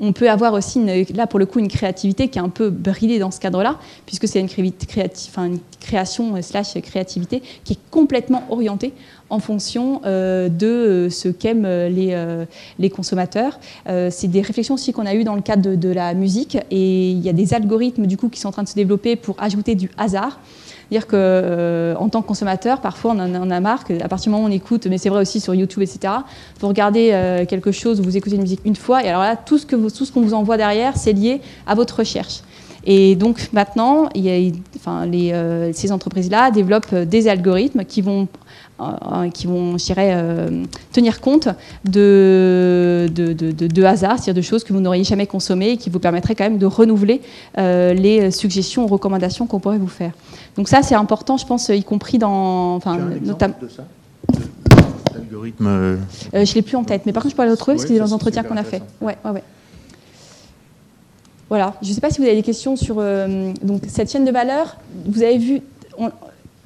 on 0.00 0.12
peut 0.12 0.30
avoir 0.30 0.54
aussi, 0.54 0.80
là 1.14 1.26
pour 1.26 1.38
le 1.38 1.46
coup, 1.46 1.58
une 1.58 1.68
créativité 1.68 2.28
qui 2.28 2.38
est 2.38 2.42
un 2.42 2.48
peu 2.48 2.70
bridée 2.70 3.18
dans 3.18 3.30
ce 3.30 3.38
cadre-là, 3.38 3.78
puisque 4.06 4.26
c'est 4.26 4.40
une, 4.40 4.48
une, 4.58 5.58
création 5.80 6.36
euh, 6.36 6.42
slash 6.42 6.74
créativité 6.80 7.42
qui 7.64 7.74
est 7.74 7.78
complètement 7.90 8.44
orientée 8.50 8.92
en 9.28 9.38
fonction 9.38 10.00
euh, 10.04 10.48
de 10.48 10.66
euh, 10.66 11.10
ce 11.10 11.28
qu'aiment 11.28 11.66
les, 11.66 12.36
les, 12.78 12.90
consommateurs. 12.90 13.60
c'est 13.86 14.28
des 14.28 14.40
réflexions 14.40 14.74
aussi 14.74 14.92
qu'on 14.92 15.06
a 15.06 15.14
eues 15.14 15.24
dans 15.24 15.34
le 15.34 15.42
cadre 15.42 15.62
de, 15.62 15.74
de, 15.74 15.88
la 15.90 16.14
musique, 16.14 16.56
et 16.70 17.10
il 17.10 17.20
y 17.20 17.28
a 17.28 17.32
des 17.32 17.54
algorithmes 17.54 18.06
du 18.06 18.16
coup 18.16 18.28
qui 18.28 18.40
sont 18.40 18.48
en 18.48 18.52
train 18.52 18.62
de 18.62 18.68
se 18.68 18.74
développer 18.74 19.16
pour 19.16 19.36
ajouter 19.40 19.74
du 19.74 19.90
hasard 19.98 20.38
dire 20.90 21.06
que 21.06 21.16
euh, 21.16 21.94
en 21.96 22.08
tant 22.08 22.22
que 22.22 22.26
consommateur, 22.26 22.80
parfois 22.80 23.12
on 23.16 23.18
en, 23.18 23.50
a 23.50 23.60
marre, 23.60 23.84
à 24.02 24.08
partir 24.08 24.30
du 24.30 24.30
moment 24.30 24.44
où 24.44 24.48
on 24.48 24.52
écoute, 24.52 24.86
mais 24.86 24.98
c'est 24.98 25.08
vrai 25.08 25.20
aussi 25.20 25.40
sur 25.40 25.54
YouTube, 25.54 25.82
etc. 25.82 26.14
Vous 26.58 26.68
regardez 26.68 27.10
euh, 27.12 27.46
quelque 27.46 27.72
chose, 27.72 28.00
vous 28.00 28.16
écoutez 28.16 28.36
une 28.36 28.42
musique 28.42 28.60
une 28.64 28.76
fois, 28.76 29.04
et 29.04 29.08
alors 29.08 29.22
là, 29.22 29.36
tout 29.36 29.58
ce 29.58 29.66
que 29.66 29.76
tout 29.76 30.04
ce 30.04 30.12
qu'on 30.12 30.22
vous 30.22 30.34
envoie 30.34 30.56
derrière, 30.56 30.96
c'est 30.96 31.12
lié 31.12 31.40
à 31.66 31.74
votre 31.74 31.98
recherche. 31.98 32.42
Et 32.84 33.14
donc 33.14 33.50
maintenant, 33.52 34.08
euh, 34.16 35.70
ces 35.72 35.92
entreprises-là 35.92 36.50
développent 36.50 36.94
des 36.94 37.28
algorithmes 37.28 37.84
qui 37.84 38.00
vont 38.00 38.26
qui 39.34 39.46
vont, 39.46 39.78
je 39.78 39.84
dirais, 39.84 40.16
tenir 40.92 41.20
compte 41.20 41.48
de, 41.84 43.08
de, 43.14 43.32
de, 43.32 43.66
de 43.66 43.82
hasard, 43.82 44.18
c'est-à-dire 44.18 44.42
de 44.42 44.46
choses 44.46 44.64
que 44.64 44.72
vous 44.72 44.80
n'auriez 44.80 45.04
jamais 45.04 45.26
consommées 45.26 45.70
et 45.70 45.76
qui 45.76 45.90
vous 45.90 45.98
permettraient 45.98 46.34
quand 46.34 46.44
même 46.44 46.58
de 46.58 46.66
renouveler 46.66 47.20
les 47.56 48.30
suggestions 48.30 48.84
ou 48.84 48.86
recommandations 48.86 49.46
qu'on 49.46 49.60
pourrait 49.60 49.78
vous 49.78 49.88
faire. 49.88 50.12
Donc 50.56 50.68
ça, 50.68 50.82
c'est 50.82 50.94
important, 50.94 51.36
je 51.36 51.46
pense, 51.46 51.68
y 51.68 51.84
compris 51.84 52.18
dans... 52.18 52.74
Enfin, 52.74 52.98
notamment... 53.22 53.54
De 53.60 53.68
ça? 53.68 53.84
L'algorithme. 55.14 55.98
je 56.32 56.38
ne 56.38 56.54
l'ai 56.54 56.62
plus 56.62 56.76
en 56.76 56.84
tête, 56.84 57.02
mais 57.06 57.12
par 57.12 57.22
contre, 57.22 57.32
je 57.32 57.36
peux 57.36 57.44
le 57.44 57.50
retrouver 57.50 57.76
parce 57.76 57.84
que 57.84 57.92
c'est 57.92 57.98
dans 57.98 58.06
les 58.06 58.12
entretiens 58.12 58.42
qu'on 58.42 58.56
a 58.56 58.64
fait. 58.64 58.82
Ouais, 59.00 59.16
ouais, 59.24 59.30
ouais. 59.30 59.42
Voilà. 61.48 61.74
Je 61.82 61.88
ne 61.88 61.94
sais 61.94 62.00
pas 62.00 62.10
si 62.10 62.20
vous 62.20 62.26
avez 62.26 62.36
des 62.36 62.42
questions 62.42 62.76
sur 62.76 62.96
donc, 62.96 63.82
cette 63.88 64.10
chaîne 64.10 64.24
de 64.24 64.30
valeur. 64.30 64.76
Vous 65.06 65.22
avez 65.22 65.38
vu, 65.38 65.62
on, 65.98 66.10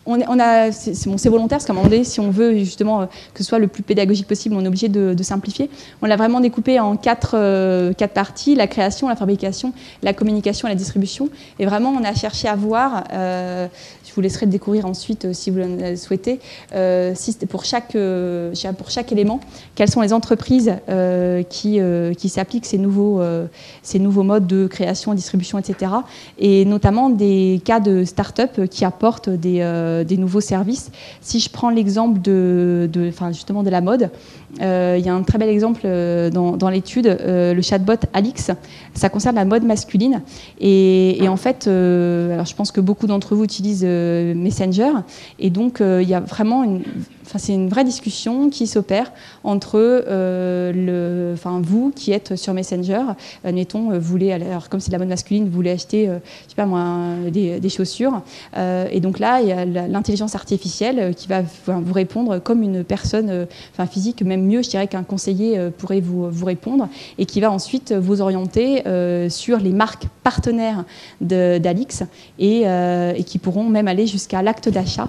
a, 0.07 0.72
c'est 0.72 1.28
volontaire 1.28 1.59
parce 1.59 1.64
qu'à 1.64 1.72
un 1.72 1.76
moment 1.76 1.88
donné, 1.88 2.05
si 2.05 2.20
on 2.20 2.30
veut 2.30 2.59
justement 2.59 3.02
euh, 3.02 3.07
que 3.32 3.42
ce 3.42 3.44
soit 3.44 3.59
le 3.59 3.68
plus 3.68 3.82
pédagogique 3.82 4.26
possible, 4.26 4.55
on 4.55 4.64
est 4.64 4.68
obligé 4.68 4.88
de, 4.88 5.22
simplifier. 5.22 5.70
On 6.02 6.07
l'a 6.07 6.16
vraiment 6.16 6.40
découpé 6.40 6.78
en 6.78 6.96
quatre, 6.96 7.34
euh, 7.34 7.94
quatre, 7.94 8.12
parties 8.12 8.55
la 8.55 8.66
création, 8.66 9.09
la 9.09 9.16
fabrication, 9.16 9.72
la 10.02 10.12
communication 10.12 10.68
et 10.68 10.70
la 10.70 10.76
distribution. 10.76 11.30
Et 11.59 11.64
vraiment, 11.64 11.90
on 11.90 12.05
a 12.05 12.14
cherché 12.14 12.46
à 12.46 12.57
voir 12.57 13.05
euh, 13.12 13.66
je 14.05 14.12
vous 14.14 14.20
laisserai 14.20 14.46
découvrir 14.46 14.84
ensuite 14.84 15.32
si 15.32 15.50
vous 15.50 15.59
le 15.59 15.96
souhaitez. 15.96 16.40
Pour, 17.48 17.64
chaque, 17.64 17.94
élément, 19.12 19.40
quelles 19.74 19.90
sont 19.90 20.02
les 20.02 20.12
entreprises 20.12 20.72
qui, 21.48 22.28
s'appliquent 22.28 22.66
ces 22.66 22.78
nouveaux 22.78 24.22
modes 24.22 24.46
de 24.46 24.66
création, 24.66 25.14
distribution, 25.14 25.59
etc. 25.59 25.92
Et 26.38 26.64
notamment 26.64 27.11
des 27.11 27.61
cas 27.64 27.80
de 27.80 28.05
start-up 28.05 28.68
qui 28.70 28.84
apportent 28.84 29.30
des, 29.30 29.62
des 30.03 30.16
nouveaux 30.16 30.40
services. 30.40 30.90
Si 31.20 31.38
je 31.38 31.49
prends 31.49 31.70
l'exemple 31.70 32.20
de, 32.20 32.88
de, 32.92 33.12
justement 33.30 33.62
de 33.62 33.70
la 33.70 33.80
mode, 33.80 34.11
il 34.61 35.05
y 35.05 35.09
a 35.09 35.14
un 35.14 35.22
très 35.22 35.38
bel 35.38 35.49
exemple 35.49 35.82
dans, 36.32 36.57
dans 36.57 36.70
l'étude, 36.70 37.18
le 37.26 37.61
chatbot 37.62 37.95
Alix. 38.12 38.51
Ça 38.95 39.09
concerne 39.09 39.36
la 39.36 39.45
mode 39.45 39.64
masculine. 39.64 40.22
Et, 40.61 41.26
en 41.28 41.36
fait, 41.36 41.66
alors 41.66 42.47
je 42.47 42.55
pense 42.55 42.72
que 42.72 42.80
beaucoup 42.80 43.07
d'entre 43.07 43.34
vous 43.34 43.45
utilisent 43.45 43.84
Messenger. 43.84 44.90
Et 45.38 45.51
donc, 45.51 45.80
euh, 45.80 46.03
il 46.03 46.09
y 46.09 46.14
a 46.14 46.20
vraiment 46.20 46.64
une 46.64 46.82
C'est 47.37 47.55
une 47.55 47.68
vraie 47.68 47.85
discussion 47.85 48.51
qui 48.51 48.66
s'opère 48.66 49.12
entre 49.43 49.79
euh, 49.79 51.35
vous 51.62 51.91
qui 51.95 52.12
êtes 52.12 52.37
sur 52.37 52.55
Messenger, 52.55 53.03
admettons, 53.45 53.91
vous 53.91 54.01
voulez, 54.01 54.33
alors 54.33 54.68
comme 54.68 54.81
c'est 54.81 54.89
de 54.89 54.93
la 54.93 54.99
mode 54.99 55.09
masculine, 55.09 55.45
vous 55.45 55.51
voulez 55.51 55.70
acheter, 55.70 56.09
euh, 56.09 57.31
des, 57.31 57.68
chaussures. 57.68 58.22
Euh, 58.57 58.87
et 58.91 59.01
donc 59.01 59.18
là, 59.18 59.41
il 59.41 59.49
y 59.49 59.53
a 59.53 59.64
l'intelligence 59.64 60.35
artificielle 60.35 61.14
qui 61.14 61.29
va 61.29 61.43
vous 61.66 61.93
répondre 61.93 62.39
comme 62.39 62.62
une 62.62 62.85
personne 62.85 63.47
physique, 63.91 64.22
même 64.22 64.45
mieux, 64.45 64.62
je 64.62 64.70
dirais 64.70 64.87
qu'un 64.87 65.03
conseiller 65.03 65.70
pourrait 65.79 66.01
vous, 66.01 66.45
répondre, 66.45 66.89
et 67.18 67.27
qui 67.27 67.41
va 67.41 67.51
ensuite 67.51 67.93
vous 67.93 68.20
orienter 68.20 68.83
sur 69.29 69.59
les 69.59 69.72
marques 69.72 70.07
partenaires 70.22 70.85
d'Alix 71.20 72.05
et, 72.39 72.64
qui 73.27 73.39
pourront 73.39 73.68
même 73.68 73.89
aller 73.89 74.07
jusqu'à 74.07 74.43
l'acte 74.43 74.68
d'achat 74.68 75.09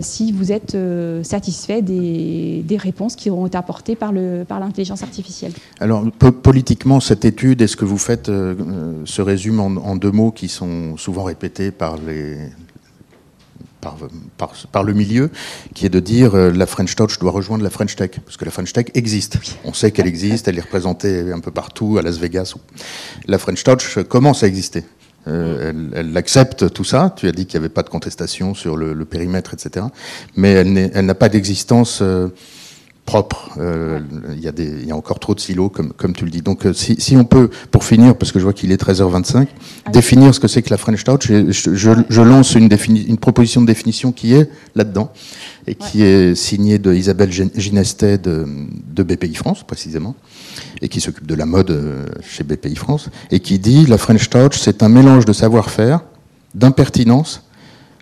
si 0.00 0.32
vous 0.32 0.52
êtes 0.52 0.76
satisfait 1.22 1.53
fait 1.54 1.82
des, 1.82 2.62
des, 2.64 2.76
réponses 2.76 3.16
qui 3.16 3.30
auront 3.30 3.46
été 3.46 3.56
apportées 3.56 3.96
par 3.96 4.12
l'intelligence 4.12 5.00
par 5.00 5.08
artificielle. 5.08 5.52
Alors, 5.80 6.04
politiquement, 6.10 7.00
cette 7.00 7.24
étude 7.24 7.62
et 7.62 7.66
ce 7.66 7.76
que 7.76 7.84
vous 7.84 7.98
faites 7.98 8.28
euh, 8.28 8.54
euh, 8.58 9.02
se 9.04 9.22
résume 9.22 9.60
en, 9.60 9.96
deux 9.96 10.10
mots 10.10 10.30
qui 10.30 10.48
sont 10.48 10.96
souvent 10.96 11.24
répétés 11.24 11.70
par 11.70 11.96
les, 11.96 12.36
par, 13.80 13.96
par, 14.72 14.82
le 14.82 14.92
milieu, 14.92 15.30
qui 15.74 15.86
est 15.86 15.90
de 15.90 16.00
dire 16.00 16.34
euh, 16.34 16.50
la 16.50 16.66
French 16.66 16.94
Touch 16.96 17.18
doit 17.18 17.30
rejoindre 17.30 17.62
la 17.62 17.70
French 17.70 17.96
Tech, 17.96 18.10
parce 18.24 18.36
que 18.36 18.44
la 18.44 18.50
French 18.50 18.72
Tech 18.72 18.86
existe. 18.94 19.38
On 19.64 19.72
sait 19.72 19.90
qu'elle 19.90 20.06
existe, 20.06 20.48
elle 20.48 20.58
est 20.58 20.62
représentée 20.62 21.32
un 21.32 21.40
peu 21.40 21.50
partout, 21.50 21.98
à 21.98 22.02
Las 22.02 22.18
Vegas. 22.18 22.54
La 23.26 23.38
French 23.38 23.62
Touch 23.62 23.98
commence 24.08 24.42
à 24.42 24.46
exister. 24.46 24.84
Euh, 25.26 25.72
elle, 25.94 26.16
accepte 26.16 26.72
tout 26.72 26.84
ça. 26.84 27.14
Tu 27.16 27.26
as 27.28 27.32
dit 27.32 27.46
qu'il 27.46 27.58
n'y 27.58 27.64
avait 27.64 27.72
pas 27.72 27.82
de 27.82 27.88
contestation 27.88 28.54
sur 28.54 28.76
le, 28.76 29.04
périmètre, 29.04 29.54
etc. 29.54 29.86
Mais 30.36 30.52
elle 30.52 31.06
n'a 31.06 31.14
pas 31.14 31.28
d'existence 31.28 32.00
euh, 32.02 32.28
propre. 33.04 33.50
Euh, 33.58 34.00
il 34.32 34.38
y, 34.38 34.86
y, 34.86 34.90
a 34.90 34.96
encore 34.96 35.18
trop 35.18 35.34
de 35.34 35.40
silos, 35.40 35.68
comme, 35.68 35.92
comme 35.92 36.14
tu 36.14 36.24
le 36.24 36.30
dis. 36.30 36.42
Donc, 36.42 36.66
si, 36.72 36.96
si, 36.98 37.16
on 37.16 37.24
peut, 37.24 37.50
pour 37.70 37.84
finir, 37.84 38.16
parce 38.16 38.32
que 38.32 38.38
je 38.38 38.44
vois 38.44 38.52
qu'il 38.52 38.72
est 38.72 38.82
13h25, 38.82 39.46
définir 39.92 40.34
ce 40.34 40.40
que 40.40 40.48
c'est 40.48 40.62
que 40.62 40.70
la 40.70 40.78
French 40.78 41.04
Touch, 41.04 41.26
je, 41.26 41.50
je, 41.50 41.90
je 42.08 42.22
lance 42.22 42.54
une, 42.54 42.68
une, 43.08 43.18
proposition 43.18 43.60
de 43.60 43.66
définition 43.66 44.12
qui 44.12 44.34
est 44.34 44.50
là-dedans 44.74 45.12
et 45.66 45.74
qui 45.74 46.02
est 46.02 46.34
signée 46.34 46.78
de 46.78 46.94
Isabelle 46.94 47.30
Ginestet 47.30 48.18
de, 48.18 48.46
de 48.94 49.02
BPI 49.02 49.34
France, 49.34 49.64
précisément 49.64 50.14
et 50.82 50.88
qui 50.88 51.00
s'occupe 51.00 51.26
de 51.26 51.34
la 51.34 51.46
mode 51.46 51.70
euh, 51.70 52.06
chez 52.22 52.44
BPI 52.44 52.76
France, 52.76 53.08
et 53.30 53.40
qui 53.40 53.58
dit 53.58 53.86
la 53.86 53.98
French 53.98 54.28
Touch, 54.28 54.58
c'est 54.58 54.82
un 54.82 54.88
mélange 54.88 55.24
de 55.24 55.32
savoir-faire, 55.32 56.00
d'impertinence, 56.54 57.42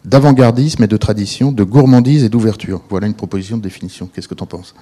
d'avant-gardisme 0.05 0.83
et 0.83 0.89
de 0.89 0.97
tradition, 0.97 1.53
de 1.53 1.65
gourmandise 1.65 2.25
et 2.25 2.29
d'ouverture. 2.29 2.83
Voilà 2.89 3.07
une 3.07 3.15
proposition 3.15 3.57
de 3.57 3.63
définition. 3.63 4.09
Qu'est-ce 4.13 4.29
que 4.29 4.35
tu 4.35 4.43
en 4.43 4.47
penses? 4.47 4.75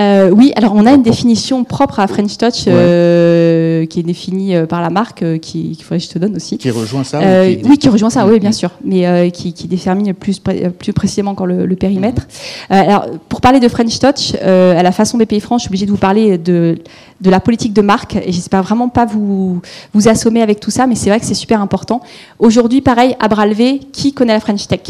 Euh, 0.00 0.30
oui, 0.30 0.52
alors 0.56 0.74
on 0.74 0.86
a 0.86 0.92
une 0.92 1.02
définition 1.02 1.62
propre 1.64 2.00
à 2.00 2.06
French 2.06 2.38
Touch 2.38 2.64
euh, 2.66 3.84
qui 3.86 4.00
est 4.00 4.02
définie 4.02 4.56
euh, 4.56 4.66
par 4.66 4.80
la 4.80 4.88
marque, 4.88 5.24
qu'il 5.40 5.76
faudrait 5.82 5.98
que 5.98 6.04
je 6.04 6.08
te 6.08 6.18
donne 6.18 6.36
aussi. 6.36 6.56
Qui 6.58 6.70
rejoint 6.70 7.04
ça 7.04 7.20
Oui, 7.64 7.76
qui 7.78 7.88
rejoint 7.88 8.08
ça, 8.08 8.26
oui, 8.26 8.40
bien 8.40 8.52
sûr, 8.52 8.70
mais 8.84 9.30
qui, 9.30 9.52
qui, 9.52 9.68
détermine 9.68 10.14
plus, 10.14 10.40
plus 10.40 10.92
précisément 10.92 11.32
encore 11.32 11.46
le, 11.46 11.76
périmètre. 11.76 12.26
alors, 12.68 13.06
pour 13.28 13.40
parler 13.40 13.60
de 13.60 13.68
French 13.68 13.98
Touch, 13.98 14.34
à 14.42 14.82
la 14.82 14.92
façon 14.92 15.18
BPI 15.18 15.40
France, 15.40 15.62
je 15.62 15.64
suis 15.64 15.70
obligée 15.70 15.86
de 15.86 15.90
vous 15.90 15.96
parler 15.96 16.38
de, 16.38 16.78
de 17.20 17.30
la 17.30 17.40
politique 17.40 17.72
de 17.72 17.82
marque, 17.82 18.16
et 18.16 18.32
j'espère 18.32 18.62
vraiment 18.62 18.88
pas 18.88 19.04
vous, 19.04 19.60
vous 19.92 20.08
assommer 20.08 20.42
avec 20.42 20.60
tout 20.60 20.70
ça, 20.70 20.86
mais 20.86 20.94
c'est 20.94 21.10
vrai 21.10 21.20
que 21.20 21.26
c'est 21.26 21.34
super 21.34 21.60
important. 21.60 22.00
Aujourd'hui, 22.38 22.80
pareil, 22.80 23.16
à 23.20 23.28
bras 23.28 23.46
levés, 23.46 23.80
qui 23.92 24.12
connaît 24.12 24.32
la 24.32 24.40
French 24.40 24.66
Tech? 24.66 24.80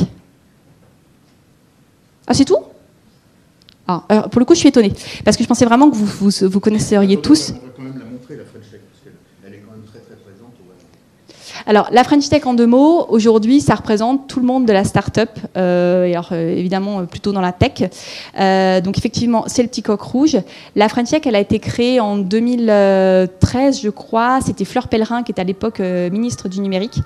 Ah, 2.26 2.34
c'est 2.34 2.44
tout? 2.44 2.58
Ah, 4.08 4.28
pour 4.30 4.40
le 4.40 4.44
coup, 4.44 4.54
je 4.54 4.60
suis 4.60 4.68
étonnée. 4.68 4.92
Parce 5.24 5.36
que 5.36 5.42
je 5.42 5.48
pensais 5.48 5.64
vraiment 5.64 5.90
que 5.90 5.96
vous, 5.96 6.30
vous, 6.30 6.48
vous 6.48 6.60
connaisseriez 6.60 7.16
tous. 7.18 7.54
Alors, 11.70 11.86
la 11.92 12.02
French 12.02 12.28
Tech 12.28 12.46
en 12.46 12.54
deux 12.54 12.66
mots, 12.66 13.06
aujourd'hui, 13.10 13.60
ça 13.60 13.76
représente 13.76 14.26
tout 14.26 14.40
le 14.40 14.44
monde 14.44 14.66
de 14.66 14.72
la 14.72 14.82
start-up, 14.82 15.30
euh, 15.56 16.10
alors 16.10 16.30
euh, 16.32 16.52
évidemment 16.56 16.98
euh, 16.98 17.02
plutôt 17.04 17.30
dans 17.30 17.40
la 17.40 17.52
tech. 17.52 17.88
donc, 18.82 18.98
effectivement, 18.98 19.44
c'est 19.46 19.62
le 19.62 19.68
petit 19.68 19.80
coq 19.80 20.00
rouge. 20.00 20.36
La 20.74 20.88
French 20.88 21.10
Tech, 21.10 21.20
elle 21.26 21.36
a 21.36 21.38
été 21.38 21.60
créée 21.60 22.00
en 22.00 22.16
2013, 22.16 23.82
je 23.82 23.88
crois. 23.88 24.40
C'était 24.44 24.64
Fleur 24.64 24.88
Pellerin, 24.88 25.22
qui 25.22 25.30
était 25.30 25.42
à 25.42 25.44
l'époque 25.44 25.78
ministre 25.78 26.48
du 26.48 26.58
numérique. 26.60 26.98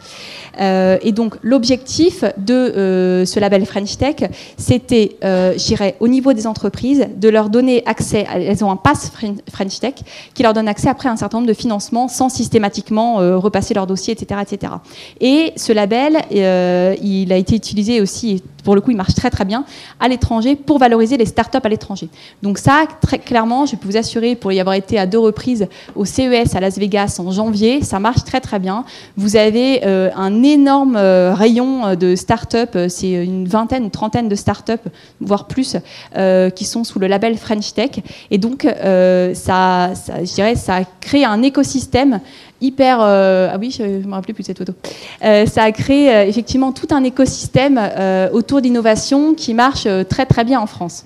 et 0.59 1.13
donc, 1.13 1.35
l'objectif 1.43 2.25
de 2.39 3.23
ce 3.27 3.41
label 3.41 3.67
French 3.67 3.99
Tech, 3.99 4.31
c'était, 4.57 5.19
je 5.23 5.67
dirais, 5.67 5.97
au 6.01 6.09
niveau 6.09 6.33
des 6.33 6.47
entreprises, 6.47 7.07
de 7.15 7.29
leur 7.29 7.51
donner 7.51 7.83
accès, 7.85 8.27
elles 8.33 8.65
ont 8.65 8.71
un 8.71 8.77
pass 8.77 9.13
French 9.53 9.79
Tech, 9.79 9.97
qui 10.33 10.43
leur 10.43 10.55
donne 10.55 10.69
accès 10.69 10.89
après 10.89 11.11
un 11.11 11.17
certain 11.17 11.37
nombre 11.37 11.49
de 11.49 11.53
financements 11.53 12.09
sans 12.09 12.31
systématiquement 12.31 13.17
repasser 13.39 13.75
leur 13.75 13.87
dossier, 13.87 14.15
etc. 14.15 14.41
Et 15.21 15.53
ce 15.57 15.73
label, 15.73 16.19
euh, 16.35 16.95
il 17.03 17.33
a 17.33 17.37
été 17.37 17.57
utilisé 17.57 18.01
aussi, 18.01 18.43
pour 18.65 18.75
le 18.75 18.81
coup, 18.81 18.91
il 18.91 18.97
marche 18.97 19.15
très 19.15 19.31
très 19.31 19.45
bien 19.45 19.65
à 20.01 20.09
l'étranger 20.09 20.57
pour 20.57 20.79
valoriser 20.79 21.17
les 21.17 21.27
startups 21.27 21.59
à 21.63 21.69
l'étranger. 21.69 22.09
Donc 22.43 22.59
ça, 22.59 22.85
très 23.01 23.19
clairement, 23.19 23.67
je 23.67 23.77
peux 23.77 23.89
vous 23.89 23.97
assurer, 23.97 24.35
pour 24.35 24.51
y 24.53 24.59
avoir 24.59 24.75
été 24.75 24.99
à 24.99 25.07
deux 25.07 25.19
reprises 25.19 25.69
au 25.95 26.05
CES 26.05 26.55
à 26.55 26.61
Las 26.61 26.79
Vegas 26.79 27.21
en 27.25 27.31
janvier, 27.31 27.83
ça 27.83 28.01
marche 28.01 28.25
très 28.25 28.41
très 28.41 28.59
bien. 28.59 28.85
Vous 29.17 29.37
avez 29.37 29.85
euh, 29.85 30.11
un 30.17 30.43
énorme 30.43 30.97
euh, 30.97 31.35
rayon 31.35 31.95
de 31.95 32.17
startups, 32.17 32.89
c'est 32.89 33.13
une 33.13 33.47
vingtaine, 33.47 33.85
une 33.85 33.91
trentaine 33.91 34.29
de 34.29 34.35
startups, 34.35 34.73
voire 35.21 35.47
plus, 35.47 35.77
qui 36.55 36.65
sont 36.65 36.85
sous 36.85 36.99
le 36.99 37.07
label 37.07 37.37
French 37.37 37.75
Tech. 37.75 37.91
Et 38.31 38.39
donc, 38.39 38.63
ça, 38.63 39.93
je 39.95 40.35
dirais, 40.35 40.57
ça 40.57 40.81
crée 41.01 41.25
un 41.25 41.43
écosystème 41.43 42.21
hyper. 42.65 42.99
Euh, 43.01 43.51
ah 43.53 43.59
oui, 43.59 43.71
je 43.71 43.83
ne 43.83 44.07
me 44.07 44.15
rappelais 44.15 44.35
plus 44.35 44.43
de 44.43 44.47
cette 44.47 44.59
photo. 44.59 44.73
Euh, 45.25 45.47
ça 45.47 45.65
a 45.65 45.73
créé 45.73 46.13
euh, 46.13 46.27
effectivement 46.27 46.73
tout 46.73 46.89
un 46.91 47.05
écosystème 47.05 47.81
autour 48.33 48.54
d'innovation 48.61 49.35
qui 49.35 49.55
marche 49.55 49.87
très 50.09 50.27
très 50.27 50.45
bien 50.45 50.61
en 50.61 50.67
France. 50.67 51.05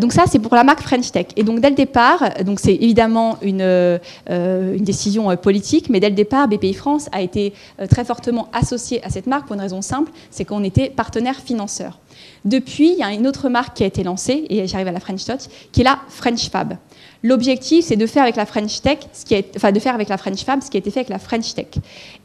donc 0.00 0.12
ça, 0.12 0.24
c'est 0.26 0.38
pour 0.38 0.54
la 0.54 0.64
marque 0.64 0.80
French 0.80 1.12
Tech. 1.12 1.26
Et 1.36 1.44
donc 1.44 1.60
dès 1.60 1.70
le 1.70 1.76
départ, 1.76 2.22
donc 2.44 2.58
c'est 2.60 2.74
évidemment 2.74 3.38
une, 3.42 3.98
une 4.28 4.84
décision 4.84 5.36
politique, 5.36 5.88
mais 5.88 6.00
dès 6.00 6.08
le 6.08 6.14
départ, 6.16 6.48
BPI 6.48 6.74
France 6.74 7.08
a 7.12 7.20
été 7.22 7.52
très 7.88 8.04
fortement 8.04 8.48
associé 8.52 9.04
à 9.04 9.10
cette 9.10 9.26
marque 9.26 9.46
pour 9.46 9.54
une 9.54 9.60
raison 9.62 9.82
simple, 9.82 10.10
c'est 10.30 10.44
qu'on 10.44 10.64
était 10.64 10.90
partenaire 10.90 11.36
financeur. 11.36 11.98
Depuis, 12.44 12.92
il 12.92 12.98
y 12.98 13.02
a 13.02 13.12
une 13.12 13.26
autre 13.26 13.48
marque 13.48 13.76
qui 13.76 13.84
a 13.84 13.86
été 13.86 14.02
lancée, 14.02 14.46
et 14.48 14.66
j'arrive 14.66 14.88
à 14.88 14.92
la 14.92 15.00
French 15.00 15.24
Touch, 15.24 15.42
qui 15.72 15.80
est 15.80 15.84
la 15.84 15.98
French 16.08 16.48
Fab. 16.50 16.76
L'objectif, 17.22 17.84
c'est 17.84 17.96
de 17.96 18.06
faire 18.06 18.22
avec 18.22 18.36
la 18.36 18.46
French 18.46 18.80
Tech, 18.80 18.98
ce 19.12 19.24
qui 19.24 19.44
enfin 19.56 19.72
de 19.72 19.80
faire 19.80 19.94
avec 19.94 20.08
la 20.08 20.18
French 20.18 20.44
Fab, 20.44 20.62
ce 20.62 20.70
qui 20.70 20.76
a 20.76 20.80
été 20.80 20.90
fait 20.90 21.00
avec 21.00 21.08
la 21.08 21.18
French 21.18 21.52
Tech. 21.54 21.66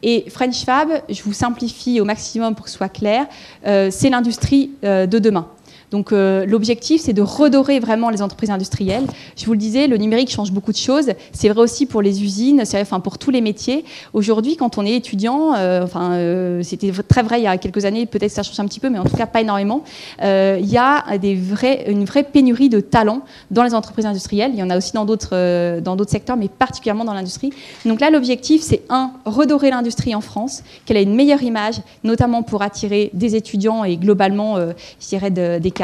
Et 0.02 0.24
French 0.28 0.64
Fab, 0.64 0.88
je 1.08 1.22
vous 1.22 1.32
simplifie 1.32 2.00
au 2.00 2.04
maximum 2.04 2.54
pour 2.54 2.66
que 2.66 2.70
ce 2.70 2.76
soit 2.76 2.88
clair, 2.88 3.26
euh, 3.66 3.90
c'est 3.90 4.10
l'industrie 4.10 4.70
euh, 4.84 5.06
de 5.06 5.18
demain. 5.18 5.48
Donc 5.94 6.10
l'objectif, 6.10 7.02
c'est 7.02 7.12
de 7.12 7.22
redorer 7.22 7.78
vraiment 7.78 8.10
les 8.10 8.20
entreprises 8.20 8.50
industrielles. 8.50 9.04
Je 9.36 9.46
vous 9.46 9.52
le 9.52 9.58
disais, 9.58 9.86
le 9.86 9.96
numérique 9.96 10.28
change 10.28 10.50
beaucoup 10.50 10.72
de 10.72 10.76
choses. 10.76 11.10
C'est 11.32 11.48
vrai 11.48 11.60
aussi 11.60 11.86
pour 11.86 12.02
les 12.02 12.24
usines, 12.24 12.62
c'est 12.64 12.80
enfin 12.80 12.98
pour 12.98 13.16
tous 13.16 13.30
les 13.30 13.40
métiers. 13.40 13.84
Aujourd'hui, 14.12 14.56
quand 14.56 14.76
on 14.76 14.84
est 14.84 14.94
étudiant, 14.94 15.50
enfin 15.84 16.18
c'était 16.62 16.90
très 17.06 17.22
vrai 17.22 17.38
il 17.38 17.44
y 17.44 17.46
a 17.46 17.56
quelques 17.58 17.84
années, 17.84 18.06
peut-être 18.06 18.32
ça 18.32 18.42
change 18.42 18.58
un 18.58 18.66
petit 18.66 18.80
peu, 18.80 18.90
mais 18.90 18.98
en 18.98 19.04
tout 19.04 19.16
cas 19.16 19.26
pas 19.26 19.40
énormément. 19.40 19.84
il 20.20 20.66
y 20.66 20.76
a 20.76 21.04
une 21.14 22.04
vraie 22.04 22.24
pénurie 22.24 22.68
de 22.68 22.80
talents 22.80 23.20
dans 23.52 23.62
les 23.62 23.72
entreprises 23.72 24.06
industrielles. 24.06 24.50
Il 24.52 24.58
y 24.58 24.64
en 24.64 24.70
a 24.70 24.76
aussi 24.76 24.94
dans 24.94 25.04
d'autres 25.04 25.78
dans 25.78 25.94
d'autres 25.94 26.10
secteurs, 26.10 26.36
mais 26.36 26.48
particulièrement 26.48 27.04
dans 27.04 27.14
l'industrie. 27.14 27.52
Donc 27.84 28.00
là, 28.00 28.10
l'objectif, 28.10 28.62
c'est 28.62 28.82
un, 28.88 29.12
redorer 29.26 29.70
l'industrie 29.70 30.16
en 30.16 30.20
France, 30.20 30.64
qu'elle 30.86 30.96
ait 30.96 31.04
une 31.04 31.14
meilleure 31.14 31.44
image, 31.44 31.76
notamment 32.02 32.42
pour 32.42 32.62
attirer 32.62 33.10
des 33.12 33.36
étudiants 33.36 33.84
et 33.84 33.96
globalement, 33.96 34.56
euh, 34.56 34.72
je 35.00 35.06
dirais, 35.06 35.30
des 35.30 35.70
cadres. 35.70 35.83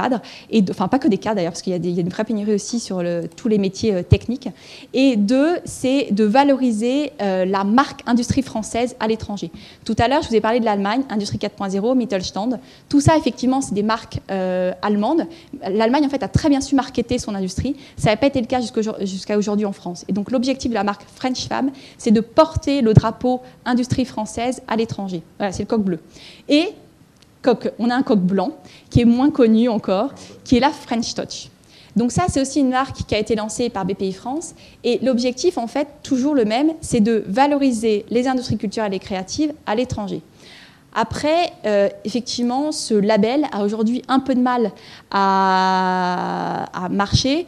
Et, 0.50 0.64
enfin, 0.70 0.88
pas 0.88 0.98
que 0.98 1.08
des 1.08 1.18
cadres 1.18 1.36
d'ailleurs, 1.36 1.52
parce 1.52 1.62
qu'il 1.62 1.72
y, 1.72 1.98
a 1.98 2.00
une 2.00 2.08
vraie 2.08 2.24
pénurie 2.24 2.54
aussi 2.54 2.80
sur 2.80 3.02
tous 3.36 3.48
les 3.48 3.58
métiers 3.58 3.94
euh, 3.94 4.02
techniques. 4.02 4.48
Et 4.94 5.16
deux, 5.16 5.56
c'est 5.64 6.08
de 6.12 6.24
valoriser 6.24 7.12
euh, 7.20 7.44
la 7.44 7.64
marque 7.64 8.02
industrie 8.06 8.42
française 8.42 8.96
à 9.00 9.08
l'étranger. 9.08 9.50
Tout 9.84 9.96
à 9.98 10.08
l'heure, 10.08 10.22
je 10.22 10.28
vous 10.28 10.36
ai 10.36 10.40
parlé 10.40 10.60
de 10.60 10.64
l'Allemagne, 10.64 11.02
Industrie 11.08 11.38
4.0, 11.38 11.96
Mittelstand. 11.96 12.58
Tout 12.88 13.00
ça, 13.00 13.16
effectivement, 13.16 13.60
c'est 13.60 13.74
des 13.74 13.82
marques 13.82 14.18
allemandes. 14.82 15.26
L'Allemagne, 15.68 16.04
en 16.06 16.08
fait, 16.08 16.22
a 16.22 16.28
très 16.28 16.48
bien 16.48 16.60
su 16.60 16.74
marketer 16.74 17.18
son 17.18 17.34
industrie. 17.34 17.76
Ça 17.96 18.10
n'a 18.10 18.16
pas 18.16 18.26
été 18.26 18.40
le 18.40 18.46
cas 18.46 18.60
jusqu'à 18.60 19.38
aujourd'hui 19.38 19.66
en 19.66 19.72
France. 19.72 20.04
Et 20.08 20.12
donc, 20.12 20.30
l'objectif 20.30 20.70
de 20.70 20.74
la 20.74 20.84
marque 20.84 21.02
French 21.14 21.46
Fab, 21.46 21.70
c'est 21.98 22.10
de 22.10 22.20
porter 22.20 22.82
le 22.82 22.94
drapeau 22.94 23.40
industrie 23.64 24.04
française 24.04 24.62
à 24.68 24.76
l'étranger. 24.76 25.22
Voilà, 25.38 25.52
c'est 25.52 25.62
le 25.62 25.68
coq 25.68 25.82
bleu. 25.82 26.00
Et 26.48 26.68
on 27.78 27.90
a 27.90 27.94
un 27.94 28.02
coq 28.02 28.18
blanc 28.18 28.52
qui 28.90 29.00
est 29.00 29.04
moins 29.04 29.30
connu 29.30 29.68
encore, 29.68 30.14
qui 30.44 30.56
est 30.56 30.60
la 30.60 30.70
French 30.70 31.14
Touch. 31.14 31.48
Donc 31.96 32.12
ça, 32.12 32.24
c'est 32.28 32.40
aussi 32.40 32.60
une 32.60 32.70
marque 32.70 33.04
qui 33.06 33.14
a 33.14 33.18
été 33.18 33.34
lancée 33.34 33.68
par 33.68 33.84
BPI 33.84 34.12
France. 34.12 34.54
Et 34.84 34.98
l'objectif, 35.02 35.58
en 35.58 35.66
fait, 35.66 35.88
toujours 36.02 36.34
le 36.34 36.44
même, 36.44 36.72
c'est 36.80 37.00
de 37.00 37.24
valoriser 37.26 38.04
les 38.10 38.28
industries 38.28 38.58
culturelles 38.58 38.94
et 38.94 38.98
créatives 38.98 39.52
à 39.66 39.74
l'étranger. 39.74 40.22
Après, 40.94 41.52
euh, 41.66 41.88
effectivement, 42.04 42.72
ce 42.72 42.94
label 42.94 43.46
a 43.52 43.64
aujourd'hui 43.64 44.02
un 44.08 44.18
peu 44.18 44.34
de 44.34 44.40
mal 44.40 44.72
à 45.10 46.88
marcher 46.90 47.46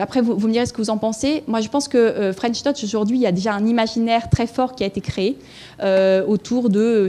après, 0.00 0.22
vous, 0.22 0.46
me 0.46 0.52
direz 0.52 0.66
ce 0.66 0.72
que 0.72 0.80
vous 0.80 0.90
en 0.90 0.98
pensez. 0.98 1.42
Moi, 1.46 1.60
je 1.60 1.68
pense 1.68 1.88
que 1.88 1.98
euh, 1.98 2.32
French 2.32 2.62
Touch, 2.62 2.82
aujourd'hui, 2.84 3.18
il 3.18 3.20
y 3.20 3.26
a 3.26 3.32
déjà 3.32 3.52
un 3.54 3.66
imaginaire 3.66 4.30
très 4.30 4.46
fort 4.46 4.74
qui 4.74 4.84
a 4.84 4.86
été 4.86 5.00
créé 5.00 5.36
euh, 5.82 6.24
autour 6.26 6.70
de, 6.70 7.08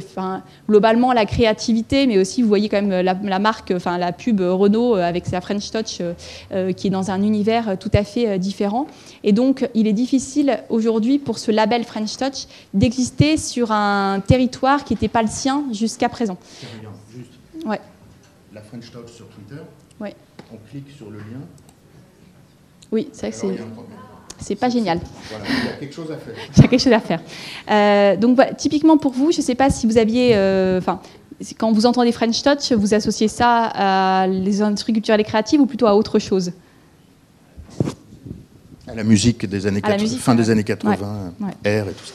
globalement, 0.67 1.13
la 1.13 1.25
créativité, 1.25 2.07
mais 2.07 2.17
aussi, 2.17 2.41
vous 2.41 2.47
voyez 2.47 2.69
quand 2.69 2.81
même 2.81 3.01
la, 3.03 3.39
marque, 3.39 3.71
enfin, 3.75 3.97
la 3.97 4.11
pub 4.11 4.41
Renault 4.41 4.95
euh, 4.95 5.01
avec 5.01 5.25
sa 5.25 5.41
French 5.41 5.71
Touch 5.71 6.01
qui 6.75 6.87
est 6.87 6.89
dans 6.89 7.11
un 7.11 7.21
univers 7.21 7.77
tout 7.79 7.91
à 7.93 8.03
fait 8.03 8.39
différent. 8.39 8.87
Et 9.23 9.31
donc, 9.31 9.69
il 9.73 9.87
est 9.87 9.93
difficile 9.93 10.59
aujourd'hui 10.69 11.19
pour 11.19 11.37
ce 11.39 11.51
label 11.51 11.83
French 11.83 12.17
Touch 12.17 12.47
d'exister 12.73 13.37
sur 13.37 13.71
un 13.71 14.21
territoire 14.25 14.83
qui 14.83 14.93
n'était 14.93 15.07
pas 15.07 15.21
le 15.21 15.27
sien 15.27 15.65
jusqu'à 15.71 16.09
présent. 16.09 16.37
Juste. 17.15 17.31
Ouais. 17.65 17.79
La 18.53 18.61
French 18.61 18.91
Touch 18.91 19.11
sur 19.11 19.27
Twitter. 19.27 19.61
Ouais. 19.99 20.15
On 20.51 20.57
clique 20.69 20.89
sur 20.95 21.09
le 21.09 21.17
lien 21.19 21.41
oui, 22.91 23.09
c'est 23.11 23.29
vrai 23.29 23.31
que 23.31 23.37
c'est. 23.37 23.63
C'est 24.39 24.55
pas 24.55 24.69
génial. 24.69 24.99
Voilà, 25.29 25.45
il 25.47 25.65
y 25.65 25.69
a 25.69 25.73
quelque 25.73 25.95
chose 25.95 26.11
à 26.11 26.17
faire. 26.17 26.33
il 26.55 26.61
y 26.61 26.65
a 26.65 26.67
quelque 26.67 26.81
chose 26.81 26.93
à 26.93 26.99
faire. 26.99 27.21
Euh, 27.71 28.17
donc, 28.17 28.39
typiquement 28.57 28.97
pour 28.97 29.11
vous, 29.11 29.31
je 29.31 29.37
ne 29.37 29.41
sais 29.41 29.55
pas 29.55 29.69
si 29.69 29.87
vous 29.87 29.97
aviez. 29.97 30.35
Euh, 30.35 30.79
quand 31.57 31.71
vous 31.71 31.85
entendez 31.85 32.11
French 32.11 32.41
Touch, 32.43 32.71
vous 32.71 32.93
associez 32.93 33.27
ça 33.27 33.71
à 33.73 34.27
les 34.27 34.61
industries 34.61 34.93
culturelles 34.93 35.21
et 35.21 35.23
créatives 35.23 35.59
ou 35.59 35.65
plutôt 35.65 35.87
à 35.87 35.95
autre 35.95 36.19
chose? 36.19 36.51
À 38.87 38.95
la 38.95 39.03
musique 39.03 39.45
des 39.45 39.67
années 39.67 39.81
80, 39.81 40.17
fin 40.17 40.35
des 40.35 40.49
années 40.49 40.63
80, 40.63 41.33
ouais. 41.39 41.81
R 41.81 41.89
et 41.89 41.93
tout 41.93 42.05
ça. 42.05 42.13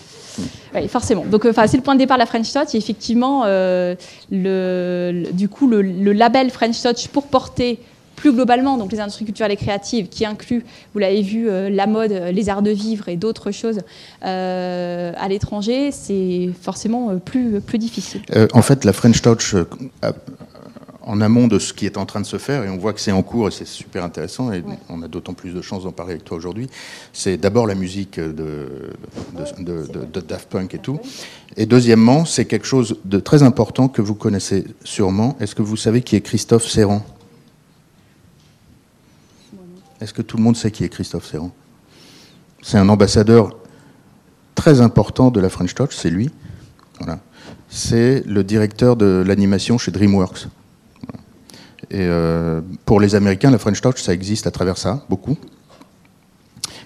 Oui, 0.74 0.88
forcément. 0.88 1.24
Donc, 1.26 1.44
enfin, 1.44 1.66
c'est 1.66 1.76
le 1.76 1.82
point 1.82 1.94
de 1.94 1.98
départ 1.98 2.16
de 2.16 2.22
la 2.22 2.26
French 2.26 2.50
Touch. 2.52 2.74
Et 2.74 2.78
effectivement, 2.78 3.42
euh, 3.44 3.94
le, 4.30 5.24
du 5.32 5.48
coup, 5.48 5.68
le, 5.68 5.82
le, 5.82 6.12
label 6.12 6.50
French 6.50 6.80
Touch 6.80 7.08
pour 7.08 7.26
porter 7.26 7.78
plus 8.22 8.32
globalement, 8.32 8.78
donc 8.78 8.92
les 8.92 9.00
industries 9.00 9.24
culturelles 9.24 9.50
et 9.50 9.56
créatives, 9.56 10.08
qui 10.08 10.24
incluent, 10.24 10.64
vous 10.92 11.00
l'avez 11.00 11.22
vu, 11.22 11.50
euh, 11.50 11.68
la 11.68 11.88
mode, 11.88 12.12
les 12.12 12.48
arts 12.48 12.62
de 12.62 12.70
vivre 12.70 13.08
et 13.08 13.16
d'autres 13.16 13.50
choses 13.50 13.80
euh, 14.24 15.12
à 15.16 15.26
l'étranger, 15.26 15.90
c'est 15.90 16.50
forcément 16.60 17.10
euh, 17.10 17.16
plus, 17.16 17.60
plus 17.60 17.78
difficile. 17.78 18.22
en 18.52 18.62
fait, 18.62 18.84
la 18.84 18.92
French 18.92 19.22
Touch, 19.22 19.56
en 21.04 21.20
amont 21.20 21.48
de 21.48 21.58
ce 21.58 21.72
qui 21.72 21.84
est 21.84 21.96
en 21.96 22.06
train 22.06 22.20
de 22.20 22.26
se 22.26 22.38
faire, 22.38 22.62
et 22.62 22.68
on 22.68 22.78
voit 22.78 22.92
que 22.92 23.00
c'est 23.00 23.10
en 23.10 23.24
cours 23.24 23.48
et 23.48 23.50
c'est 23.50 23.66
super 23.66 24.04
intéressant, 24.04 24.52
et 24.52 24.62
on 24.88 25.02
a 25.02 25.08
d'autant 25.08 25.34
plus 25.34 25.50
de 25.50 25.60
chance 25.60 25.82
d'en 25.82 25.90
parler 25.90 26.12
avec 26.12 26.24
toi 26.24 26.36
aujourd'hui, 26.36 26.70
c'est 27.12 27.36
d'abord 27.36 27.66
la 27.66 27.74
musique 27.74 28.20
de, 28.20 28.68
de, 29.58 30.20
Daft 30.20 30.48
Punk 30.48 30.74
et 30.74 30.78
tout. 30.78 31.00
Et 31.56 31.66
deuxièmement, 31.66 32.24
c'est 32.24 32.44
quelque 32.44 32.68
chose 32.68 32.98
de 33.04 33.18
très 33.18 33.42
important 33.42 33.88
que 33.88 34.00
vous 34.00 34.14
connaissez 34.14 34.64
sûrement. 34.84 35.36
Est-ce 35.40 35.56
que 35.56 35.62
vous 35.62 35.76
savez 35.76 36.02
qui 36.02 36.14
est 36.14 36.20
Christophe 36.20 36.68
Serrand? 36.68 37.04
Est-ce 40.02 40.12
que 40.12 40.22
tout 40.22 40.36
le 40.36 40.42
monde 40.42 40.56
sait 40.56 40.70
qui 40.70 40.84
est 40.84 40.88
Christophe 40.88 41.26
Serrand? 41.26 41.52
C'est 42.60 42.78
un 42.78 42.88
ambassadeur 42.88 43.56
très 44.54 44.80
important 44.80 45.30
de 45.30 45.40
la 45.40 45.48
French 45.48 45.74
Touch, 45.74 45.94
c'est 45.94 46.10
lui. 46.10 46.30
C'est 47.68 48.22
le 48.26 48.44
directeur 48.44 48.96
de 48.96 49.24
l'animation 49.26 49.78
chez 49.78 49.90
DreamWorks. 49.90 50.46
Et 51.90 52.00
euh, 52.00 52.60
pour 52.84 53.00
les 53.00 53.14
Américains, 53.14 53.50
la 53.50 53.58
French 53.58 53.80
Touch, 53.80 54.00
ça 54.02 54.12
existe 54.12 54.46
à 54.46 54.50
travers 54.50 54.76
ça, 54.76 55.04
beaucoup. 55.08 55.36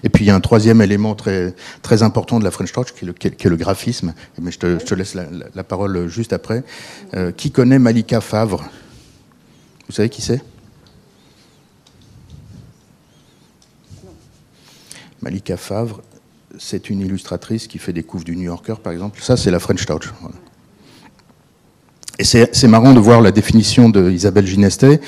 Et 0.03 0.09
puis 0.09 0.25
il 0.25 0.27
y 0.27 0.31
a 0.31 0.35
un 0.35 0.39
troisième 0.39 0.81
élément 0.81 1.15
très, 1.15 1.53
important 2.01 2.39
de 2.39 2.43
la 2.43 2.51
French 2.51 2.71
Touch, 2.71 2.93
qui 2.93 3.05
est 3.05 3.45
le, 3.49 3.55
graphisme. 3.57 4.13
Mais 4.41 4.51
je 4.51 4.59
te, 4.59 4.79
je 4.79 4.85
te 4.85 4.95
laisse 4.95 5.15
la, 5.15 5.63
parole 5.63 6.07
juste 6.07 6.33
après. 6.33 6.63
Euh, 7.15 7.31
qui 7.31 7.51
connaît 7.51 7.79
Malika 7.79 8.21
Favre? 8.21 8.63
Vous 9.87 9.93
savez 9.93 10.09
qui 10.09 10.21
c'est? 10.21 10.41
Malika 15.21 15.57
Favre, 15.57 16.01
c'est 16.57 16.89
une 16.89 17.01
illustratrice 17.01 17.67
qui 17.67 17.77
fait 17.77 17.93
des 17.93 18.03
couves 18.03 18.23
du 18.23 18.35
New 18.35 18.43
Yorker, 18.43 18.75
par 18.81 18.93
exemple. 18.93 19.21
Ça, 19.21 19.37
c'est 19.37 19.51
la 19.51 19.59
French 19.59 19.85
Touch. 19.85 20.13
Et 22.19 22.23
c'est 22.23 22.67
marrant 22.67 22.93
de 22.93 22.99
voir 22.99 23.21
la 23.21 23.31
définition 23.31 23.89
d'Isabelle 23.89 24.47
Ginestet. 24.47 24.99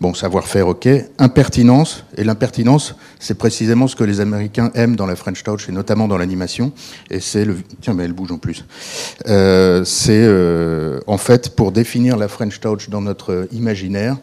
Bon, 0.00 0.14
savoir-faire, 0.14 0.68
ok. 0.68 0.88
Impertinence. 1.18 2.04
Et 2.16 2.24
l'impertinence, 2.24 2.94
c'est 3.18 3.34
précisément 3.34 3.86
ce 3.86 3.96
que 3.96 4.04
les 4.04 4.20
Américains 4.20 4.70
aiment 4.74 4.96
dans 4.96 5.06
la 5.06 5.14
French 5.14 5.42
Touch, 5.42 5.68
et 5.68 5.72
notamment 5.72 6.08
dans 6.08 6.16
l'animation. 6.16 6.72
Et 7.10 7.20
c'est 7.20 7.44
le... 7.44 7.56
Tiens, 7.80 7.94
mais 7.94 8.04
elle 8.04 8.12
bouge 8.12 8.32
en 8.32 8.38
plus. 8.38 8.64
Euh, 9.28 9.84
c'est, 9.84 10.24
euh, 10.24 11.00
en 11.06 11.18
fait, 11.18 11.54
pour 11.54 11.70
définir 11.70 12.16
la 12.16 12.28
French 12.28 12.60
Touch 12.60 12.88
dans 12.88 13.02
notre 13.02 13.46
imaginaire, 13.52 14.16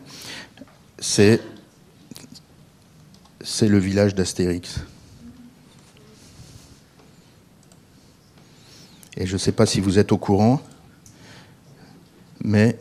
c'est... 1.00 1.40
C'est 3.44 3.68
le 3.68 3.80
village 3.80 4.14
d'Astérix. 4.14 4.82
Et 9.22 9.28
je 9.28 9.34
ne 9.34 9.38
sais 9.38 9.52
pas 9.52 9.68
si 9.68 9.80
vous 9.80 10.00
êtes 10.00 10.12
au 10.12 10.18
courant, 10.18 10.60
mais 12.44 12.76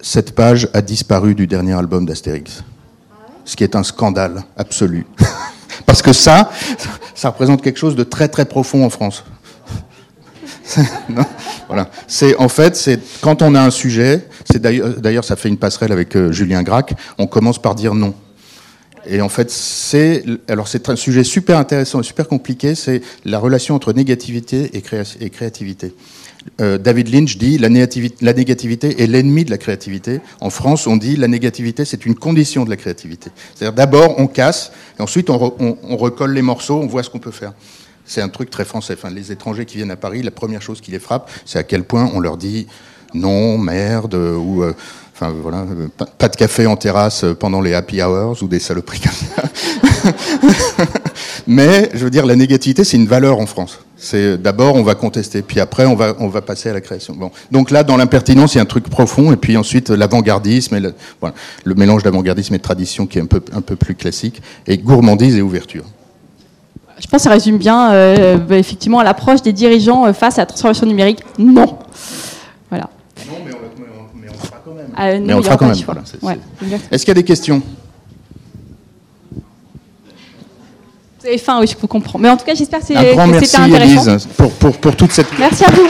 cette 0.00 0.34
page 0.34 0.70
a 0.72 0.80
disparu 0.80 1.34
du 1.34 1.46
dernier 1.46 1.74
album 1.74 2.06
d'Astérix. 2.06 2.64
Ce 3.44 3.56
qui 3.56 3.62
est 3.62 3.76
un 3.76 3.82
scandale 3.82 4.42
absolu. 4.56 5.04
Parce 5.86 6.00
que 6.00 6.14
ça, 6.14 6.50
ça 7.14 7.28
représente 7.28 7.60
quelque 7.60 7.76
chose 7.76 7.94
de 7.94 8.04
très 8.04 8.28
très 8.28 8.46
profond 8.46 8.82
en 8.82 8.88
France. 8.88 9.22
C'est 12.06 12.36
en 12.36 12.48
fait, 12.48 12.74
c'est 12.74 13.00
quand 13.20 13.42
on 13.42 13.54
a 13.54 13.60
un 13.60 13.70
sujet. 13.70 14.28
C'est 14.50 14.60
d'ailleurs, 14.60 15.24
ça 15.24 15.36
fait 15.36 15.48
une 15.48 15.56
passerelle 15.56 15.92
avec 15.92 16.16
euh, 16.16 16.32
Julien 16.32 16.62
Gracq. 16.62 16.94
On 17.18 17.26
commence 17.26 17.60
par 17.60 17.74
dire 17.74 17.94
non. 17.94 18.14
Et 19.06 19.20
en 19.20 19.28
fait, 19.28 19.50
c'est 19.50 20.24
alors 20.48 20.68
c'est 20.68 20.88
un 20.88 20.96
sujet 20.96 21.24
super 21.24 21.58
intéressant 21.58 22.00
et 22.00 22.02
super 22.02 22.28
compliqué. 22.28 22.74
C'est 22.74 23.02
la 23.24 23.38
relation 23.38 23.74
entre 23.74 23.92
négativité 23.92 24.70
et, 24.74 24.82
créativité. 25.30 25.94
Euh, 26.60 26.78
David 26.78 27.12
Lynch 27.12 27.36
dit 27.36 27.58
la 27.58 27.68
la 27.68 28.32
négativité 28.32 29.02
est 29.02 29.06
l'ennemi 29.06 29.44
de 29.44 29.50
la 29.50 29.58
créativité. 29.58 30.20
En 30.40 30.50
France, 30.50 30.86
on 30.86 30.96
dit 30.96 31.16
la 31.16 31.28
négativité 31.28 31.84
c'est 31.84 32.04
une 32.04 32.14
condition 32.14 32.64
de 32.64 32.70
la 32.70 32.76
créativité. 32.76 33.30
C'est-à-dire 33.54 33.74
d'abord 33.74 34.14
on 34.18 34.26
casse, 34.26 34.72
et 34.98 35.02
ensuite 35.02 35.30
on, 35.30 35.54
on, 35.58 35.96
recolle 35.96 36.32
les 36.32 36.42
morceaux, 36.42 36.78
on 36.80 36.86
voit 36.86 37.02
ce 37.02 37.10
qu'on 37.10 37.18
peut 37.18 37.30
faire. 37.30 37.52
C'est 38.04 38.22
un 38.22 38.28
truc 38.28 38.50
très 38.50 38.64
français. 38.64 38.94
Enfin, 38.94 39.10
les 39.10 39.32
étrangers 39.32 39.66
qui 39.66 39.76
viennent 39.76 39.90
à 39.90 39.96
Paris, 39.96 40.22
la 40.22 40.30
première 40.30 40.62
chose 40.62 40.80
qui 40.80 40.90
les 40.90 40.98
frappe, 40.98 41.30
c'est 41.44 41.58
à 41.58 41.62
quel 41.62 41.84
point 41.84 42.10
on 42.12 42.20
leur 42.20 42.36
dit 42.36 42.66
non, 43.14 43.58
merde, 43.58 44.14
ou 44.14 44.62
euh, 44.62 44.72
Enfin, 45.22 45.34
voilà, 45.42 45.66
pas 46.16 46.28
de 46.30 46.36
café 46.36 46.66
en 46.66 46.76
terrasse 46.76 47.26
pendant 47.38 47.60
les 47.60 47.74
happy 47.74 48.00
hours 48.00 48.42
ou 48.42 48.48
des 48.48 48.58
saloperies 48.58 49.00
comme 49.00 49.12
ça. 49.12 50.12
Mais 51.46 51.90
je 51.92 52.04
veux 52.04 52.10
dire, 52.10 52.24
la 52.24 52.36
négativité, 52.36 52.84
c'est 52.84 52.96
une 52.96 53.06
valeur 53.06 53.38
en 53.38 53.44
France. 53.44 53.80
C'est 53.98 54.38
d'abord 54.38 54.76
on 54.76 54.82
va 54.82 54.94
contester, 54.94 55.42
puis 55.42 55.60
après 55.60 55.84
on 55.84 55.94
va 55.94 56.14
on 56.20 56.28
va 56.28 56.40
passer 56.40 56.70
à 56.70 56.72
la 56.72 56.80
création. 56.80 57.14
Bon, 57.14 57.30
donc 57.50 57.70
là 57.70 57.84
dans 57.84 57.98
l'impertinence 57.98 58.54
il 58.54 58.56
y 58.56 58.60
a 58.60 58.62
un 58.62 58.66
truc 58.66 58.88
profond, 58.88 59.30
et 59.30 59.36
puis 59.36 59.58
ensuite 59.58 59.90
l'avant-gardisme 59.90 60.76
et 60.76 60.80
le, 60.80 60.94
voilà, 61.20 61.34
le 61.64 61.74
mélange 61.74 62.02
d'avant-gardisme 62.02 62.54
et 62.54 62.58
de 62.58 62.62
tradition 62.62 63.06
qui 63.06 63.18
est 63.18 63.22
un 63.22 63.26
peu 63.26 63.42
un 63.52 63.60
peu 63.60 63.76
plus 63.76 63.94
classique, 63.94 64.40
et 64.66 64.78
gourmandise 64.78 65.36
et 65.36 65.42
ouverture. 65.42 65.84
Je 66.98 67.06
pense 67.08 67.18
que 67.18 67.24
ça 67.24 67.30
résume 67.30 67.58
bien 67.58 67.92
euh, 67.92 68.38
bah, 68.38 68.56
effectivement 68.56 69.02
l'approche 69.02 69.42
des 69.42 69.52
dirigeants 69.52 70.06
euh, 70.06 70.14
face 70.14 70.38
à 70.38 70.42
la 70.42 70.46
transformation 70.46 70.86
numérique. 70.86 71.22
Non. 71.38 71.78
Voilà. 72.70 72.88
Non, 73.28 73.36
mais 73.44 73.49
mais 74.96 75.34
on 75.34 75.38
le 75.38 75.42
fera 75.42 75.56
quand 75.56 75.66
même. 75.66 75.76
Est-ce 76.90 77.04
qu'il 77.04 77.08
y 77.08 77.10
a 77.10 77.14
des 77.14 77.24
questions? 77.24 77.62
Vous 81.20 81.26
avez 81.26 81.38
faim, 81.38 81.58
oui, 81.60 81.66
je 81.66 81.76
peux 81.76 81.86
comprendre. 81.86 82.22
Mais 82.22 82.30
en 82.30 82.36
tout 82.36 82.46
cas, 82.46 82.54
j'espère 82.54 82.80
que 82.80 82.86
c'était 82.86 82.98
intéressant. 82.98 83.62
Un 83.62 83.68
grand 83.68 83.78
merci, 83.78 84.06
Elise, 84.08 84.28
pour, 84.36 84.50
pour, 84.52 84.76
pour 84.78 84.96
toute 84.96 85.12
cette... 85.12 85.26
Merci 85.38 85.64
à 85.64 85.70
vous. 85.70 85.86